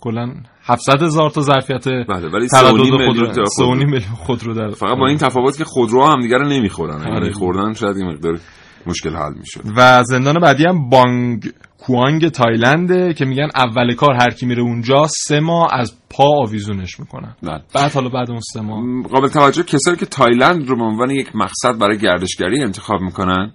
کلا 0.00 0.34
700 0.62 1.02
هزار 1.02 1.30
تا 1.30 1.40
ظرفیت 1.40 1.88
بله 1.88 2.28
ولی 2.28 2.48
3 2.48 2.72
میلیون 2.72 3.12
خودرو. 4.00 4.54
داره 4.54 4.70
فقط 4.70 4.98
با 4.98 5.06
این 5.08 5.18
تفاوت 5.18 5.58
که 5.58 5.64
خودرو 5.64 6.06
هم 6.06 6.20
دیگه 6.20 6.36
رو 6.36 6.48
نمی‌خورن. 6.48 7.12
آره. 7.12 7.32
خوردن 7.32 7.72
شاید 7.72 7.96
این 7.96 8.06
مقدار 8.06 8.38
مشکل 8.86 9.16
حل 9.16 9.34
می‌شد. 9.38 9.60
و 9.76 10.02
زندان 10.02 10.34
بعدی 10.34 10.64
هم 10.64 10.88
بانگ 10.88 11.52
کوانگ 11.78 12.28
تایلنده 12.28 13.14
که 13.14 13.24
میگن 13.24 13.48
اول 13.54 13.94
کار 13.94 14.14
هر 14.14 14.30
کی 14.30 14.46
میره 14.46 14.62
اونجا 14.62 15.06
سه 15.06 15.40
ماه 15.40 15.68
از 15.72 15.98
پا 16.10 16.24
آویزونش 16.42 17.00
می‌کنن. 17.00 17.36
بله. 17.42 17.62
بعد 17.74 17.92
حالا 17.92 18.08
بعد 18.08 18.30
اون 18.30 18.40
سه 18.52 18.60
ماه. 18.60 19.02
قابل 19.02 19.28
توجه 19.28 19.62
کسایی 19.62 19.96
که 19.96 20.06
تایلند 20.06 20.68
رو 20.68 20.76
به 20.76 20.84
عنوان 20.84 21.10
یک 21.10 21.36
مقصد 21.36 21.78
برای 21.78 21.98
گردشگری 21.98 22.62
انتخاب 22.62 23.00
می‌کنن 23.00 23.52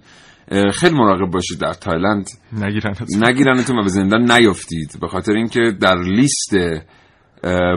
خیلی 0.72 0.94
مراقب 0.94 1.30
باشید 1.30 1.58
در 1.58 1.72
تایلند. 1.72 2.26
نگیرنتون. 2.52 3.24
نگیرنتون 3.24 3.78
و 3.78 3.82
به 3.82 3.88
زندان 3.88 4.32
نیافتید 4.32 4.98
به 5.00 5.08
خاطر 5.08 5.32
اینکه 5.32 5.60
در 5.80 5.98
لیست 6.02 6.54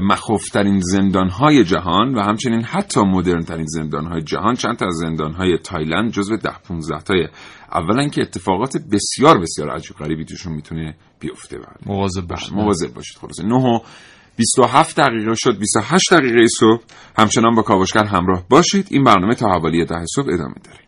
مخوفترین 0.02 0.80
زندان 0.80 1.30
های 1.30 1.64
جهان 1.64 2.16
و 2.16 2.22
همچنین 2.22 2.64
حتی 2.64 3.02
مدرن 3.02 3.42
ترین 3.42 3.66
زندان 3.68 4.06
های 4.06 4.22
جهان 4.22 4.56
چند 4.56 4.76
تا 4.78 4.86
از 4.86 4.96
زندان 4.96 5.34
های 5.34 5.58
تایلند 5.58 6.12
جزو 6.12 6.38
ده 6.38 6.58
15 6.68 7.00
تای 7.00 7.28
اولا 7.72 8.08
که 8.08 8.22
اتفاقات 8.22 8.78
بسیار 8.92 9.40
بسیار 9.40 9.70
عجیب 9.70 9.98
غریبی 9.98 10.26
توشون 10.26 10.54
می‌تونه 10.54 10.96
بیفته 11.20 11.58
مواظب 11.86 12.28
باشید. 12.28 12.54
مواظب 12.54 12.94
باشید. 12.94 13.18
خلاص 13.18 13.40
9 13.40 13.56
و 13.56 13.80
27 14.36 15.00
دقیقه 15.00 15.36
شد. 15.36 15.60
28 15.60 16.14
دقیقه 16.14 16.48
صبح. 16.60 16.82
همچنان 17.18 17.56
با 17.56 17.62
کاوشگر 17.62 18.04
همراه 18.06 18.44
باشید. 18.50 18.88
این 18.90 19.04
برنامه 19.04 19.36
تا 19.36 19.48
حوالی 19.48 19.86
ده 19.86 20.06
صبح 20.16 20.28
ادامه 20.34 20.56
داره. 20.64 20.87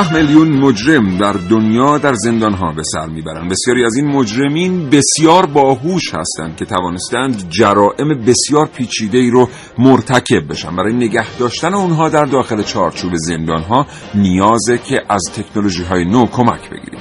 ده 0.00 0.14
میلیون 0.14 0.48
مجرم 0.48 1.18
در 1.18 1.32
دنیا 1.32 1.98
در 1.98 2.14
زندان 2.14 2.54
ها 2.54 2.72
به 2.72 2.82
سر 2.82 3.06
می‌برند. 3.06 3.50
بسیاری 3.50 3.84
از 3.84 3.96
این 3.96 4.06
مجرمین 4.06 4.90
بسیار 4.90 5.46
باهوش 5.46 6.14
هستند 6.14 6.56
که 6.56 6.64
توانستند 6.64 7.48
جرائم 7.48 8.24
بسیار 8.26 8.66
پیچیده 8.66 9.18
ای 9.18 9.30
رو 9.30 9.48
مرتکب 9.78 10.48
بشن. 10.48 10.76
برای 10.76 10.92
نگه 10.92 11.36
داشتن 11.38 11.74
اونها 11.74 12.08
در 12.08 12.24
داخل 12.24 12.62
چارچوب 12.62 13.12
زندان 13.14 13.62
ها 13.62 13.86
نیازه 14.14 14.78
که 14.78 15.02
از 15.08 15.22
تکنولوژی 15.34 15.82
های 15.82 16.04
نو 16.04 16.26
کمک 16.26 16.70
بگیریم. 16.70 17.00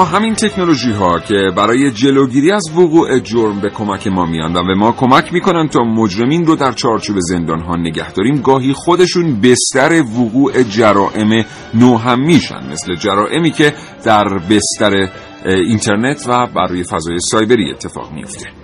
اما 0.00 0.08
همین 0.08 0.34
تکنولوژی 0.34 0.92
ها 0.92 1.18
که 1.18 1.50
برای 1.56 1.90
جلوگیری 1.90 2.52
از 2.52 2.70
وقوع 2.76 3.18
جرم 3.18 3.60
به 3.60 3.70
کمک 3.70 4.06
ما 4.06 4.26
میان 4.26 4.56
و 4.56 4.62
به 4.64 4.74
ما 4.74 4.92
کمک 4.92 5.32
می‌کنن 5.32 5.68
تا 5.68 5.84
مجرمین 5.84 6.46
رو 6.46 6.56
در 6.56 6.72
چارچوب 6.72 7.16
زندان 7.20 7.60
ها 7.60 7.76
نگه 7.76 8.12
داریم 8.12 8.40
گاهی 8.42 8.72
خودشون 8.72 9.40
بستر 9.40 10.02
وقوع 10.02 10.62
جرائم 10.62 11.44
نو 11.74 11.96
هم 11.96 12.20
میشن 12.20 12.72
مثل 12.72 12.94
جرائمی 12.94 13.50
که 13.50 13.74
در 14.04 14.24
بستر 14.50 15.08
اینترنت 15.44 16.24
و 16.28 16.46
بر 16.46 16.66
روی 16.66 16.84
فضای 16.84 17.18
سایبری 17.18 17.70
اتفاق 17.70 18.12
میفته 18.12 18.59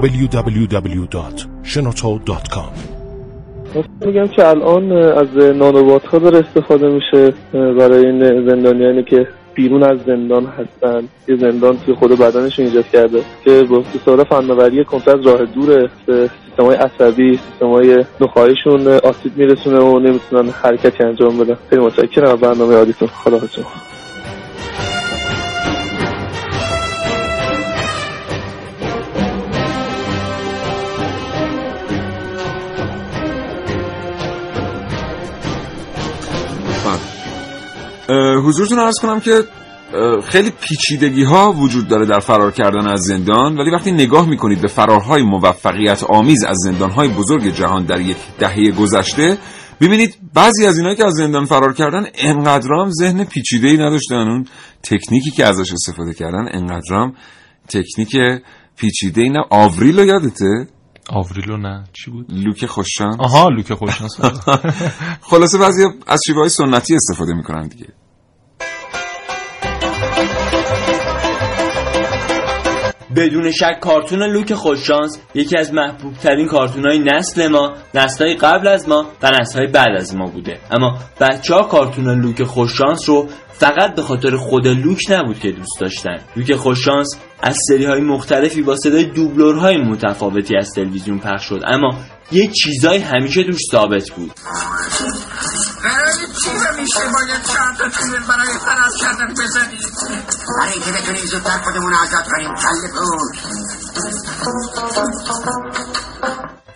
www.shenoto.com 0.00 2.96
میگم 4.06 4.26
که 4.26 4.48
الان 4.48 4.92
از 4.92 5.36
نانوبات 5.36 6.06
ها 6.06 6.18
داره 6.18 6.38
استفاده 6.38 6.88
میشه 6.88 7.32
برای 7.52 8.06
این 8.06 8.50
زندانیانی 8.50 9.02
که 9.02 9.28
بیرون 9.54 9.82
از 9.82 9.98
زندان 10.06 10.46
هستن. 10.46 11.08
یه 11.28 11.36
زندان 11.36 11.78
توی 11.86 11.94
خود 11.94 12.18
بدنش 12.18 12.60
ایجاد 12.60 12.88
کرده 12.88 13.20
که 13.44 13.62
با 13.62 13.78
استفاده 13.78 14.24
فناوری 14.24 14.84
کنتر 14.84 15.18
از 15.18 15.26
راه 15.26 15.44
دوره. 15.44 15.90
سیستم 16.06 16.70
عصبی 16.70 17.36
سیستم 17.36 17.66
های 17.66 18.04
نخواهیشون 18.20 18.86
آسیب 18.86 19.36
میرسونه 19.36 19.78
و 19.78 19.98
نمی‌تونن 19.98 20.50
حرکتی 20.50 21.04
انجام 21.04 21.38
بدن. 21.38 21.56
خیلی 21.70 21.82
متشکرم 21.82 22.36
برنامه 22.36 22.74
عادیتون 22.74 23.08
خدا 23.08 23.38
حضورتون 38.44 38.78
ارز 38.78 38.94
کنم 39.02 39.20
که 39.20 39.42
خیلی 40.24 40.50
پیچیدگی 40.60 41.22
ها 41.22 41.52
وجود 41.52 41.88
داره 41.88 42.06
در 42.06 42.20
فرار 42.20 42.52
کردن 42.52 42.86
از 42.86 43.00
زندان 43.00 43.58
ولی 43.58 43.70
وقتی 43.70 43.92
نگاه 43.92 44.28
می‌کنید 44.28 44.60
به 44.60 44.68
فرارهای 44.68 45.22
موفقیت 45.22 46.04
آمیز 46.04 46.44
از 46.44 46.56
زندانهای 46.64 47.08
بزرگ 47.08 47.54
جهان 47.54 47.84
در 47.84 48.00
یک 48.00 48.16
دهه 48.38 48.70
گذشته 48.70 49.38
ببینید 49.80 50.16
بعضی 50.34 50.66
از 50.66 50.78
اینایی 50.78 50.96
که 50.96 51.06
از 51.06 51.12
زندان 51.12 51.44
فرار 51.44 51.72
کردن 51.72 52.06
انقدرام 52.14 52.90
ذهن 52.90 53.24
پیچیده 53.24 53.68
ای 53.68 53.76
نداشتن. 53.76 54.28
اون 54.28 54.46
تکنیکی 54.82 55.30
که 55.30 55.46
ازش 55.46 55.72
استفاده 55.72 56.14
کردن 56.14 56.48
انقدرام 56.50 57.12
تکنیک 57.68 58.16
پیچیده 58.76 59.22
ای 59.22 59.28
نه 59.28 59.44
آوریلو 59.50 60.04
یادته؟ 60.04 60.66
آوریلو 61.10 61.56
نه. 61.56 61.84
چی 61.92 62.10
بود؟ 62.10 62.26
لوک 62.28 62.66
خوششانس. 62.66 63.16
آها 63.18 63.48
لوک 63.48 63.74
خوششانس 63.74 64.20
خلاصه 65.30 65.58
بعضی 65.58 65.82
از 66.06 66.20
شیوه 66.26 66.38
های 66.38 66.48
سنتی 66.48 66.94
استفاده 66.94 67.34
می‌کنن 67.34 67.68
دیگه. 67.68 67.86
بدون 73.16 73.50
شک 73.50 73.78
کارتون 73.80 74.22
لوک 74.22 74.54
خوششانس 74.54 75.20
یکی 75.34 75.56
از 75.56 75.74
محبوب 75.74 76.14
ترین 76.14 76.48
کارتون 76.48 76.86
های 76.86 76.98
نسل 76.98 77.48
ما 77.48 77.74
نسل 77.94 78.24
های 78.24 78.34
قبل 78.34 78.68
از 78.68 78.88
ما 78.88 79.06
و 79.22 79.30
نسل 79.40 79.58
های 79.58 79.72
بعد 79.72 79.96
از 79.98 80.16
ما 80.16 80.26
بوده. 80.26 80.58
اما 80.70 80.98
بچه 81.20 81.54
ها 81.54 81.62
کارتون 81.62 82.20
لوک 82.20 82.42
خوششانس 82.42 83.08
رو 83.08 83.28
فقط 83.48 83.94
به 83.94 84.02
خاطر 84.02 84.36
خود 84.36 84.66
لوک 84.66 85.00
نبود 85.10 85.38
که 85.38 85.50
دوست 85.50 85.80
داشتن. 85.80 86.16
لوک 86.36 86.54
خوششانس 86.54 87.20
از 87.42 87.56
سری 87.68 87.84
های 87.84 88.00
مختلفی 88.00 88.62
با 88.62 88.76
صدای 88.76 89.04
دوبلورهای 89.04 89.76
متفاوتی 89.76 90.56
از 90.56 90.70
تلویزیون 90.74 91.18
پخش 91.18 91.44
شد. 91.44 91.62
اما 91.66 91.90
یه 92.32 92.50
چیزای 92.62 92.98
همیشه 92.98 93.44
توش 93.44 93.60
ثابت 93.70 94.10
بود. 94.10 94.32
برای 95.84 96.14
چی 96.42 96.50
همیشه 96.50 97.00
باید 97.00 97.42
چند 97.42 97.76
تا 97.78 97.84
برای 98.28 98.58
فراز 98.58 98.96
کردن 99.00 99.32
بزنید 99.32 99.80
برای 100.58 100.80
که 100.84 100.90
بتونیم 100.90 101.26
زودتر 101.26 101.58
خودمون 101.64 101.92
آزاد 101.94 102.24
کنیم 102.24 102.54
کل 102.54 102.96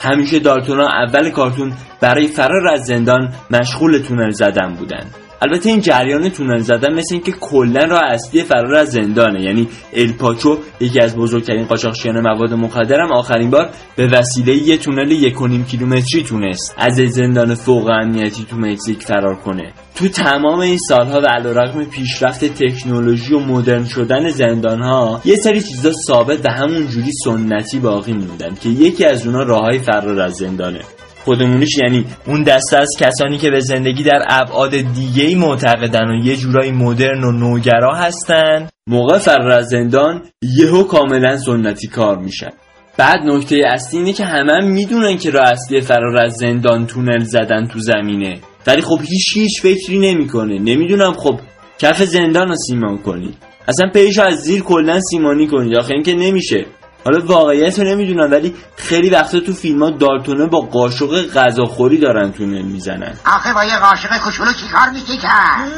همیشه 0.00 0.38
دالتونا 0.38 0.86
اول 0.86 1.30
کارتون 1.30 1.72
برای 2.00 2.28
فرار 2.28 2.68
از 2.68 2.86
زندان 2.86 3.34
مشغول 3.50 3.98
تونل 3.98 4.30
زدن 4.30 4.74
بودن. 4.74 5.10
البته 5.42 5.68
این 5.68 5.80
جریان 5.80 6.28
تونل 6.28 6.58
زدن 6.58 6.92
مثل 6.94 7.14
اینکه 7.14 7.32
کلا 7.32 7.84
راه 7.84 8.02
اصلی 8.02 8.42
فرار 8.42 8.74
از 8.74 8.90
زندانه. 8.90 9.42
یعنی 9.42 9.68
الپاچو 9.92 10.58
یکی 10.80 11.00
از 11.00 11.16
بزرگترین 11.16 11.64
قاچاقچیان 11.64 12.20
مواد 12.20 12.54
مخدر 12.54 13.00
هم 13.00 13.12
آخرین 13.12 13.50
بار 13.50 13.70
به 13.96 14.06
وسیله 14.06 14.54
یه 14.54 14.76
تونل 14.76 15.10
یک 15.10 15.40
و 15.40 15.46
نیم 15.46 15.64
کیلومتری 15.64 16.22
تونست 16.22 16.74
از 16.78 16.94
زندان 16.94 17.54
فوق 17.54 17.90
امنیتی 18.02 18.44
تو 18.50 18.56
مکزیک 18.56 19.02
فرار 19.02 19.36
کنه. 19.36 19.72
تو 19.94 20.08
تمام 20.08 20.60
این 20.60 20.78
سالها 20.88 21.20
و 21.20 21.26
علیرغم 21.26 21.84
پیشرفت 21.84 22.44
تکنولوژی 22.44 23.34
و 23.34 23.38
مدرن 23.38 23.84
شدن 23.84 24.28
زندان 24.28 24.82
ها 24.82 25.20
یه 25.24 25.36
سری 25.36 25.60
چیزا 25.60 25.92
ثابت 26.06 26.46
و 26.46 26.50
همون 26.50 26.86
جوری 26.86 27.12
سنتی 27.24 27.78
باقی 27.78 28.12
موندن 28.12 28.54
که 28.54 28.68
یکی 28.68 29.04
از 29.04 29.26
اونها 29.26 29.42
راههای 29.42 29.78
فرار 29.78 30.20
از 30.20 30.34
زندانه. 30.34 30.80
خودمونیش 31.24 31.78
یعنی 31.78 32.04
اون 32.26 32.42
دسته 32.42 32.76
از 32.76 32.88
کسانی 32.98 33.38
که 33.38 33.50
به 33.50 33.60
زندگی 33.60 34.02
در 34.02 34.24
ابعاد 34.28 34.70
دیگه 34.70 35.24
ای 35.24 35.34
معتقدن 35.34 36.08
و 36.08 36.26
یه 36.26 36.36
جورایی 36.36 36.72
مدرن 36.72 37.24
و 37.24 37.32
نوگرا 37.32 37.94
هستن. 37.94 38.68
موقع 38.86 39.18
فرار 39.18 39.50
از 39.50 39.66
زندان 39.66 40.22
یهو 40.58 40.82
کاملا 40.82 41.36
سنتی 41.36 41.88
کار 41.88 42.18
میشن 42.18 42.50
بعد 42.96 43.20
نکته 43.24 43.56
اصلی 43.66 43.98
اینه 43.98 44.12
که 44.12 44.24
همه 44.24 44.52
هم 44.52 44.68
می‌دونن 44.68 45.16
که 45.16 45.30
راه 45.30 45.48
اصلی 45.48 45.80
فرار 45.80 46.16
از 46.16 46.32
زندان 46.32 46.86
تونل 46.86 47.18
زدن 47.18 47.66
تو 47.66 47.78
زمینه. 47.78 48.38
ولی 48.66 48.82
خب 48.82 48.98
هیچ 49.02 49.36
هیچ 49.36 49.62
فکری 49.62 49.98
نمی‌کنه. 49.98 50.58
نمی‌دونم 50.58 51.12
خب 51.12 51.40
کف 51.78 52.02
زندان 52.02 52.48
رو 52.48 52.54
سیمان 52.68 52.98
کنی. 52.98 53.34
اصلا 53.68 53.90
پیش 53.94 54.18
از 54.18 54.34
زیر 54.34 54.62
کلا 54.62 55.00
سیمانی 55.00 55.46
کنید 55.46 55.76
آخه 55.76 55.94
اینکه 55.94 56.14
نمیشه. 56.14 56.66
حالا 57.04 57.26
واقعیت 57.26 57.78
رو 57.78 57.84
نمی‌دونم 57.84 58.30
ولی 58.30 58.54
خیلی 58.76 59.10
وقتا 59.10 59.40
تو 59.40 59.52
فیلم 59.52 59.82
ها 59.82 59.90
دالتونه 59.90 60.46
با 60.46 60.60
قاشق 60.60 61.32
غذاخوری 61.34 61.98
دارن 61.98 62.32
تونل 62.32 62.62
می‌زنن. 62.62 63.14
آخه 63.26 63.54
با 63.54 63.64
یه 63.64 63.78
قاشق 63.78 64.18
کوچولو 64.18 64.52
چیکار 64.52 64.90
میشه 64.90 65.16
کرد 65.16 65.70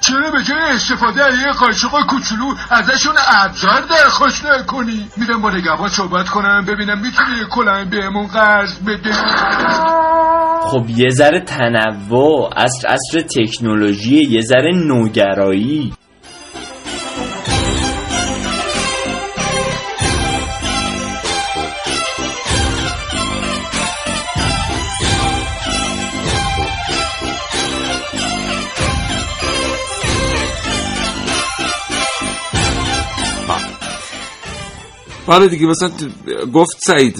چرا 0.00 0.30
به 0.30 0.42
جای 0.42 0.58
استفاده 0.74 1.24
از 1.24 1.34
یه 1.38 1.52
قاشق 1.52 2.06
کوچولو 2.08 2.54
ازشون 2.70 3.14
ابزار 3.28 3.80
درخواست 3.90 4.46
نکنی 4.46 5.08
میرم 5.16 5.42
با 5.42 5.50
نگهبان 5.50 5.88
صحبت 5.88 6.28
کنم 6.28 6.64
ببینم 6.68 7.00
می‌تونی 7.00 7.38
یه 7.38 7.44
کلنگ 7.44 7.90
بهمون 7.90 8.26
قرض 8.26 8.78
بده. 8.78 9.12
خب 10.62 10.84
یه 10.88 11.08
ذره 11.10 11.44
تنوع 11.44 12.50
عصر 12.56 12.88
عصر 12.88 13.20
تکنولوژی 13.20 14.24
یه 14.30 14.40
ذره 14.40 14.72
نوگرایی. 14.74 15.92
بله 35.28 35.48
دیگه 35.48 35.66
مثلا 35.66 35.90
گفت 36.54 36.76
سعید 36.78 37.16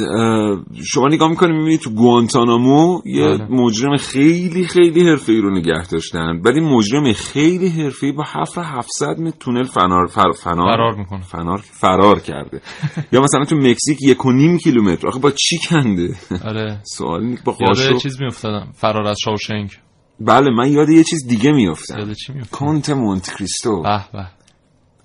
شما 0.85 1.09
نگاه 1.09 1.31
می‌کنی 1.31 1.53
می‌بینی 1.53 1.79
تو 1.79 1.91
گوانتانامو 1.91 3.01
یه 3.05 3.25
بله. 3.25 3.47
مجرم 3.51 3.97
خیلی 3.97 4.67
خیلی 4.67 5.09
حرفه‌ای 5.09 5.41
رو 5.41 5.59
نگه 5.59 5.87
داشتن. 5.87 6.41
این 6.47 6.65
مجرم 6.65 7.13
خیلی 7.13 7.69
حرفه‌ای 7.69 8.13
با 8.13 8.25
حفر 8.33 8.63
700 8.63 9.19
متر 9.19 9.37
تونل 9.41 9.65
فنار 9.65 10.07
فر 10.07 10.33
فنار 10.33 10.77
فرار 10.77 10.95
می‌کنه. 10.95 11.23
فنار 11.23 11.59
فرار 11.59 12.21
کرده. 12.21 12.61
یا 13.13 13.21
مثلا 13.21 13.45
تو 13.45 13.57
مکزیک 13.57 13.99
یک 14.03 14.27
و 14.27 14.33
نیم 14.33 14.59
کیلومتر. 14.59 15.09
آخه 15.09 15.19
با 15.19 15.31
چی 15.31 15.59
کنده؟ 15.69 16.15
آره. 16.45 16.81
سوال 16.85 17.37
با 17.45 17.53
قاشق. 17.53 17.97
چیز 17.97 18.21
میافتادم. 18.21 18.73
فرار 18.75 19.07
از 19.07 19.17
شاوشنگ. 19.25 19.71
بله 20.21 20.51
من 20.51 20.73
یاد 20.73 20.89
یه 20.89 21.05
چیز 21.05 21.27
دیگه 21.29 21.53
میافتم. 21.53 21.99
یاد 21.99 22.13
چی 22.13 22.33
میفته 22.33 22.57
کنت 22.57 22.91
مونت 22.91 23.35
کریستو. 23.37 23.83
به 23.83 24.05
به. 24.13 24.27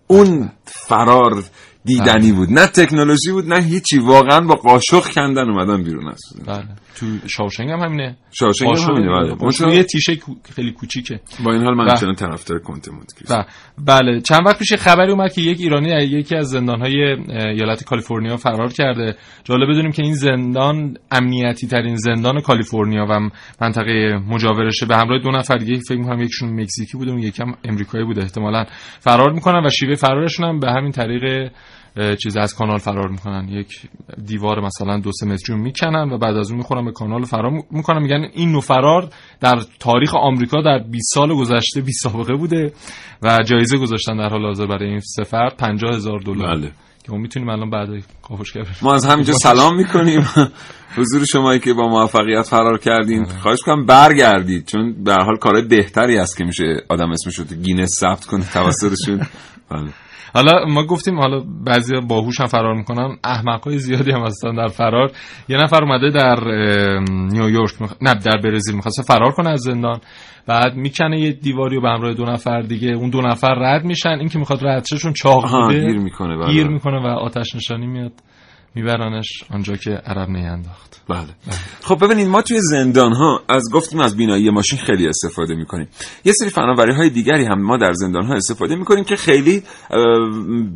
اون 0.07 0.51
فرار 0.65 1.43
دیدنی 1.85 2.31
بود. 2.31 2.49
نه 2.51 2.67
تکنولوژی 2.67 3.31
بود 3.31 3.53
نه 3.53 3.63
هیچی. 3.63 3.99
واقعا 3.99 4.39
با 4.41 4.55
قاشق 4.55 5.11
کندن 5.15 5.49
اومدن 5.49 5.83
بیرون 5.83 6.07
از 6.07 6.21
بله. 6.47 6.63
تو 6.95 7.05
شاوشنگ 7.27 7.69
هم 7.71 7.79
همینه. 7.79 8.17
شاوشنگ 8.31 8.77
هم 8.77 8.83
همینه، 8.83 9.35
بله. 9.61 9.75
یه 9.75 9.83
تیشه 9.83 10.17
خیلی 10.55 10.71
کوچیکه. 10.71 11.19
با 11.43 11.53
این 11.53 11.63
حال 11.63 11.75
من 11.75 11.85
بله. 11.85 11.97
چنان 11.97 12.15
طرفدار 12.15 12.59
کنت 12.59 12.89
مونت 12.89 13.13
کریستو 13.13 13.35
و 13.35 13.43
بله. 13.85 14.21
چند 14.21 14.45
وقت 14.45 14.59
پیش 14.59 14.73
خبری 14.73 15.11
اومد 15.11 15.33
که 15.33 15.41
یک 15.41 15.59
ایرانی 15.59 15.93
از 15.93 16.03
یکی 16.03 16.35
از 16.35 16.49
زندانهای 16.49 17.03
ایالت 17.29 17.83
کالیفرنیا 17.83 18.37
فرار 18.37 18.71
کرده. 18.71 19.15
جالب 19.43 19.69
بدونیم 19.69 19.91
که 19.91 20.03
این 20.03 20.13
زندان 20.13 20.97
امنیتی 21.11 21.67
ترین 21.67 21.95
زندان 21.95 22.41
کالیفرنیا 22.41 23.05
و 23.09 23.29
منطقه 23.61 24.19
مجاورشه. 24.27 24.85
به 24.85 24.97
همراه 24.97 25.19
دو 25.23 25.31
نفر 25.31 25.57
دیگه 25.57 25.79
فکر 25.89 25.97
می‌کنم 25.97 26.21
یکیشون 26.21 26.61
مکزیکی 26.61 26.97
بوده 26.97 27.11
اون 27.11 27.19
یکم 27.19 27.53
امریکایی 27.63 28.05
بوده 28.05 28.21
احتمالاً. 28.21 28.65
فرار 28.99 29.31
می‌کنن 29.33 29.65
و 29.65 29.69
شیوه 29.69 29.95
فرارشون 29.95 30.49
هم 30.49 30.59
به 30.59 30.71
همین 30.71 30.91
طریق 30.91 31.51
چیز 32.23 32.37
از 32.37 32.55
کانال 32.55 32.77
فرار 32.77 33.07
می‌کنن. 33.07 33.47
یک 33.49 33.81
دیوار 34.25 34.59
مثلا 34.59 34.99
دو 34.99 35.11
سه 35.11 35.25
متری 35.25 35.55
می‌کنن 35.55 36.09
و 36.11 36.17
بعد 36.17 36.35
از 36.35 36.49
اون 36.49 36.57
می‌خورن 36.57 36.85
به 36.85 36.91
کانال 36.91 37.23
فرار 37.23 37.63
می‌کنن. 37.71 38.01
میگن 38.01 38.27
این 38.33 38.51
نوع 38.51 38.61
فرار 38.61 39.09
در 39.39 39.61
تاریخ 39.79 40.15
آمریکا 40.15 40.61
در 40.61 40.79
20 40.79 41.13
سال 41.13 41.35
گذشته 41.35 41.81
بی 41.81 41.91
سابقه 41.91 42.33
بوده 42.33 42.73
و 43.21 43.39
جایزه 43.43 43.77
گذاشتن 43.77 44.17
در 44.17 44.29
حال 44.29 44.45
حاضر 44.45 44.67
برای 44.67 44.89
این 44.89 44.99
سفر 44.99 45.49
50 45.49 45.95
هزار 45.95 46.19
دلار. 46.19 46.55
بله. 46.55 46.71
که 47.03 47.11
ما 47.11 47.17
می‌تونیم 47.17 47.49
الان 47.49 47.69
بعد 47.69 47.89
کاوشگر. 48.21 48.65
ما 48.81 48.93
از 48.93 49.05
همینجا 49.05 49.33
سلام 49.33 49.75
می‌کنیم. 49.75 50.21
حضور 50.97 51.25
شمایی 51.25 51.59
که 51.59 51.73
با 51.73 51.87
موفقیت 51.87 52.41
فرار 52.41 52.77
کردین. 52.77 53.25
آره. 53.25 53.39
خواهش 53.39 53.59
کنم 53.61 53.85
برگردید 53.85 54.65
چون 54.65 55.03
به 55.03 55.13
حال 55.13 55.37
کارهای 55.37 55.67
بهتری 55.67 56.17
است 56.17 56.37
که 56.37 56.43
میشه 56.43 56.63
آدم 56.89 57.11
اسمش 57.11 57.39
رو 57.39 57.45
تو 57.45 57.55
گینس 57.55 57.89
ثبت 57.99 58.25
کنه 58.25 58.45
توسطشون. 58.53 59.19
بله. 59.71 59.89
حالا 60.33 60.65
ما 60.65 60.85
گفتیم 60.85 61.19
حالا 61.19 61.43
بعضی 61.65 61.93
باهوش 62.09 62.39
هم 62.39 62.45
فرار 62.45 62.75
می‌کنن. 62.75 63.17
احمقای 63.23 63.77
زیادی 63.77 64.11
هم 64.11 64.21
هستن 64.21 64.55
در 64.55 64.67
فرار. 64.67 65.11
یه 65.49 65.57
نفر 65.57 65.83
اومده 65.83 66.09
در 66.09 66.39
نیویورک 67.31 67.81
میخ... 67.81 67.93
نه 68.01 68.13
در 68.13 68.41
برزیل 68.43 68.75
می‌خواسته 68.75 69.03
فرار 69.03 69.31
کنه 69.31 69.49
از 69.49 69.59
زندان. 69.59 69.99
بعد 70.47 70.75
می‌کنه 70.75 71.19
یه 71.19 71.31
دیواری 71.31 71.77
و 71.77 71.81
به 71.81 71.89
همراه 71.89 72.13
دو 72.13 72.25
نفر 72.25 72.61
دیگه. 72.61 72.91
اون 72.91 73.09
دو 73.09 73.21
نفر 73.21 73.53
رد 73.53 73.85
میشن. 73.85 74.09
این 74.09 74.29
که 74.29 74.39
می‌خواد 74.39 74.65
رد 74.65 74.85
شه 74.85 74.97
چون 74.97 75.13
چاق 75.13 75.51
بوده 75.51 75.87
گیر 75.87 75.99
می‌کنه، 75.99 76.37
بله. 76.37 76.53
گیر 76.53 76.67
می‌کنه 76.67 76.99
و 77.03 77.07
آتش 77.07 77.55
نشانی 77.55 77.87
میاد. 77.87 78.11
میبرنش 78.75 79.43
آنجا 79.51 79.75
که 79.75 79.91
عرب 79.91 80.29
نی 80.29 80.47
انداخت. 80.47 81.01
بله. 81.09 81.27
خب 81.81 82.05
ببینید 82.05 82.27
ما 82.27 82.41
توی 82.41 82.59
زندان 82.61 83.13
ها 83.13 83.41
از 83.49 83.63
گفتیم 83.73 83.99
از 83.99 84.17
بینایی 84.17 84.49
ماشین 84.49 84.79
خیلی 84.79 85.07
استفاده 85.07 85.55
می‌کنیم. 85.55 85.87
یه 86.25 86.33
سری 86.33 86.49
فناوری 86.49 86.93
های 86.93 87.09
دیگری 87.09 87.45
هم 87.45 87.61
ما 87.61 87.77
در 87.77 87.93
زندان 87.93 88.25
ها 88.25 88.33
استفاده 88.33 88.75
می‌کنیم 88.75 89.03
که 89.03 89.15
خیلی 89.15 89.63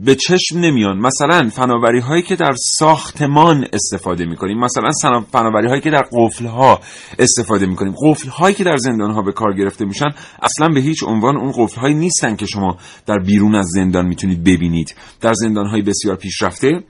به 0.05 0.15
چشم 0.15 0.59
نمیان. 0.59 0.97
مثلا 0.97 1.49
فناوری 1.49 1.99
هایی 1.99 2.21
که 2.21 2.35
در 2.35 2.53
ساختمان 2.57 3.65
استفاده 3.73 4.25
می‌کنیم. 4.25 4.59
مثلا 4.59 5.21
فناوری 5.31 5.67
هایی 5.67 5.81
که 5.81 5.89
در 5.89 6.05
قفل 6.11 6.45
ها 6.45 6.79
استفاده 7.19 7.65
می‌کنیم. 7.65 7.93
قفل 7.97 8.29
هایی 8.29 8.55
که 8.55 8.63
در 8.63 8.77
زندان 8.77 9.11
ها 9.11 9.21
به 9.21 9.31
کار 9.31 9.53
گرفته 9.53 9.85
میشن 9.85 10.09
اصلا 10.41 10.69
به 10.69 10.79
هیچ 10.79 11.03
عنوان 11.03 11.37
اون 11.37 11.51
قفل 11.51 11.81
هایی 11.81 11.95
نیستن 11.95 12.35
که 12.35 12.45
شما 12.45 12.77
در 13.05 13.19
بیرون 13.19 13.55
از 13.55 13.65
زندان 13.67 14.05
می‌تونید 14.05 14.43
ببینید. 14.43 14.95
در 15.21 15.33
زندان 15.33 15.67
های 15.67 15.81
بسیار 15.81 16.15
پیشرفته 16.15 16.83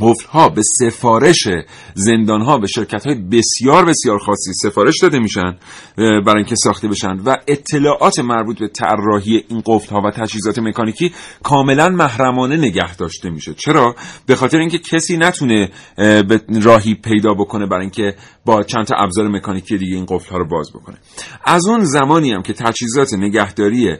قفل 0.00 0.28
ها 0.28 0.48
به 0.48 0.62
سفارش 0.62 1.48
زندان 1.94 2.42
ها 2.42 2.58
به 2.58 2.66
شرکت 2.66 3.06
های 3.06 3.14
بسیار 3.14 3.84
بسیار 3.84 4.18
خاصی 4.18 4.52
سفارش 4.52 4.94
داده 5.02 5.18
میشن 5.18 5.56
برای 5.96 6.36
اینکه 6.36 6.54
ساخته 6.54 6.88
بشن 6.88 7.16
و 7.24 7.36
اطلاعات 7.46 8.18
مربوط 8.18 8.58
به 8.58 8.68
طراحی 8.68 9.44
این 9.48 9.62
قفل 9.66 9.94
ها 9.94 10.00
و 10.00 10.10
تجهیزات 10.10 10.58
مکانیکی 10.58 11.12
کاملا 11.42 11.88
محرمانه 11.88 12.56
نگه 12.56 12.96
داشته 12.96 13.30
میشه. 13.30 13.54
چرا؟ 13.54 13.94
به 14.26 14.36
خاطر 14.36 14.58
اینکه 14.58 14.78
کسی 14.78 15.16
نتونه 15.16 15.70
به 15.96 16.40
راهی 16.62 16.94
پیدا 16.94 17.34
بکنه 17.34 17.66
برای 17.66 17.82
اینکه 17.82 18.14
با 18.44 18.62
چند 18.62 18.86
تا 18.86 18.96
ابزار 18.96 19.28
مکانیکی 19.28 19.78
دیگه 19.78 19.94
این 19.96 20.06
قفل 20.08 20.30
ها 20.30 20.38
رو 20.38 20.48
باز 20.48 20.70
بکنه. 20.74 20.96
از 21.44 21.66
اون 21.66 21.84
زمانی 21.84 22.32
هم 22.32 22.42
که 22.42 22.52
تجهیزات 22.52 23.14
نگهداری 23.14 23.96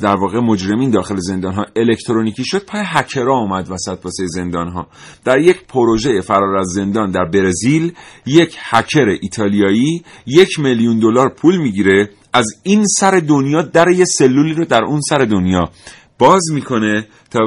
در 0.00 0.16
واقع 0.16 0.40
مجرمین 0.40 0.90
داخل 0.90 1.16
زندان 1.16 1.54
ها 1.54 1.64
الکترونیکی 1.76 2.44
شد 2.44 2.64
پای 2.64 2.82
هکرها 2.84 3.38
اومد 3.38 3.70
وسط 3.70 4.04
واسه 4.04 4.26
زندان 4.26 4.68
ها 4.68 4.86
در 5.24 5.38
یک 5.38 5.66
پروژه 5.66 6.20
فرار 6.20 6.56
از 6.56 6.66
زندان 6.66 7.10
در 7.10 7.24
برزیل 7.24 7.92
یک 8.26 8.56
هکر 8.60 9.06
ایتالیایی 9.20 10.02
یک 10.26 10.58
میلیون 10.58 10.98
دلار 10.98 11.34
پول 11.34 11.56
می‌گیره 11.56 12.10
از 12.32 12.46
این 12.62 12.84
سر 12.86 13.10
دنیا 13.10 13.62
در 13.62 13.88
یه 13.88 14.04
سلولی 14.04 14.54
رو 14.54 14.64
در 14.64 14.84
اون 14.84 15.00
سر 15.00 15.18
دنیا 15.18 15.70
باز 16.18 16.42
می‌کنه 16.54 17.06
تا 17.30 17.40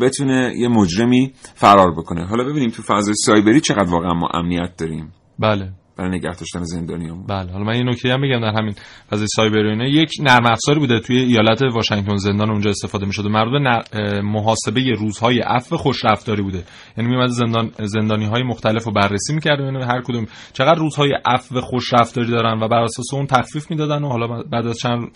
بتونه 0.00 0.52
یه 0.56 0.68
مجرمی 0.68 1.32
فرار 1.54 1.92
بکنه. 1.92 2.26
حالا 2.26 2.44
ببینیم 2.44 2.70
تو 2.70 2.82
فضای 2.82 3.14
سایبری 3.14 3.60
چقدر 3.60 3.90
واقعا 3.90 4.14
ما 4.14 4.28
امنیت 4.34 4.76
داریم. 4.78 5.12
بله. 5.38 5.72
برای 5.96 6.10
نگه 6.10 6.34
داشتن 6.34 6.62
زندانیامون. 6.62 7.26
بله 7.26 7.52
حالا 7.52 7.64
من 7.64 7.76
یه 7.76 7.82
نکته 7.82 8.12
هم 8.12 8.20
بگم 8.20 8.40
در 8.40 8.58
همین 8.58 8.74
فضای 9.10 9.26
سایبر 9.36 9.58
اینا. 9.58 9.84
یک 9.84 10.10
نرم 10.20 10.46
افزاری 10.46 10.78
بوده 10.78 11.00
توی 11.00 11.18
ایالت 11.18 11.62
واشنگتن 11.62 12.16
زندان 12.16 12.50
اونجا 12.50 12.70
استفاده 12.70 13.06
می‌شده 13.06 13.28
مربوط 13.28 13.60
نر- 13.60 14.20
محاسبه 14.20 14.92
روزهای 14.98 15.40
عفو 15.40 15.76
خوش 15.76 16.04
رفتاری 16.04 16.42
بوده. 16.42 16.64
یعنی 16.98 17.10
میومد 17.10 17.28
زندان 17.28 17.70
زندانی 17.82 18.24
های 18.24 18.42
مختلف 18.42 18.84
رو 18.84 18.92
بررسی 18.92 19.34
می‌کرد 19.34 19.60
ببینه 19.60 19.86
هر 19.86 20.02
کدوم 20.02 20.26
چقدر 20.52 20.78
روزهای 20.78 21.12
عفو 21.24 21.60
خوش 21.60 21.92
رفتاری 21.92 22.30
دارن 22.30 22.62
و 22.62 22.68
بر 22.68 22.82
اساس 22.82 23.14
اون 23.14 23.26
تخفیف 23.26 23.70
می‌دادن 23.70 24.04
و 24.04 24.08
حالا 24.08 24.42
بعد 24.42 24.66
از 24.66 24.78
چند 24.78 25.08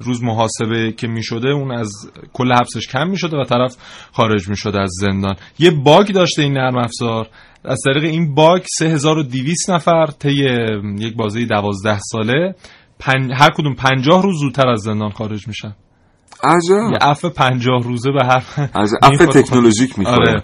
روز 0.00 0.22
محاسبه 0.22 0.92
که 0.92 1.06
می‌شده 1.06 1.48
اون 1.48 1.70
از 1.70 1.90
کل 2.32 2.52
حبسش 2.52 2.86
کم 2.86 3.08
می‌شده 3.08 3.36
و 3.36 3.44
طرف 3.44 3.76
خارج 4.12 4.48
می‌شده 4.48 4.80
از 4.80 4.90
زندان. 5.00 5.36
یه 5.58 5.70
باگ 5.70 6.06
داشته 6.06 6.42
این 6.42 6.52
نرم 6.52 6.76
افزار. 6.76 7.28
از 7.64 7.80
طریق 7.84 8.04
این 8.04 8.34
باگ 8.34 8.62
3200 8.78 9.70
نفر 9.70 10.06
طی 10.06 10.46
یک 10.98 11.16
بازه 11.16 11.44
12 11.44 11.98
ساله 11.98 12.54
پن... 12.98 13.30
هر 13.32 13.50
کدوم 13.50 13.74
50 13.74 14.22
روز 14.22 14.40
زودتر 14.40 14.68
از 14.68 14.80
زندان 14.80 15.10
خارج 15.10 15.48
میشن. 15.48 15.74
عجب. 16.42 16.92
یه 16.92 16.98
عفو 17.00 17.28
50 17.28 17.82
روزه 17.82 18.10
به 18.10 18.24
هر 18.24 18.70
از 18.74 18.94
عفو 19.02 19.26
تکنولوژیک 19.26 19.98
می‌خوره 19.98 20.30
آره. 20.30 20.42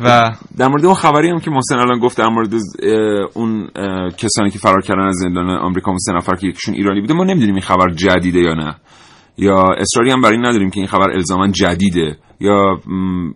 و 0.00 0.30
در 0.58 0.68
مورد 0.68 0.84
اون 0.84 0.94
خبری 0.94 1.30
هم 1.30 1.40
که 1.40 1.50
محسن 1.50 1.74
الان 1.74 1.98
گفت 1.98 2.18
در 2.18 2.28
مورد 2.28 2.54
اون 3.34 3.70
کسانی 4.18 4.50
که 4.50 4.58
فرار 4.58 4.82
کردن 4.82 5.06
از 5.06 5.14
زندان 5.14 5.50
آمریکا 5.50 5.90
اون 5.90 5.98
سه 5.98 6.12
نفر 6.12 6.34
که 6.34 6.46
یکیشون 6.46 6.74
ایرانی 6.74 7.00
بوده 7.00 7.14
ما 7.14 7.24
نمی‌دونیم 7.24 7.54
این 7.54 7.64
خبر 7.64 7.90
جدیده 7.90 8.38
یا 8.38 8.54
نه. 8.54 8.76
یا 9.38 9.64
اصراری 9.78 10.10
هم 10.10 10.20
بر 10.20 10.30
این 10.30 10.46
نداریم 10.46 10.70
که 10.70 10.80
این 10.80 10.88
خبر 10.88 11.10
الزاما 11.10 11.48
جدیده. 11.48 12.16
یا 12.40 12.80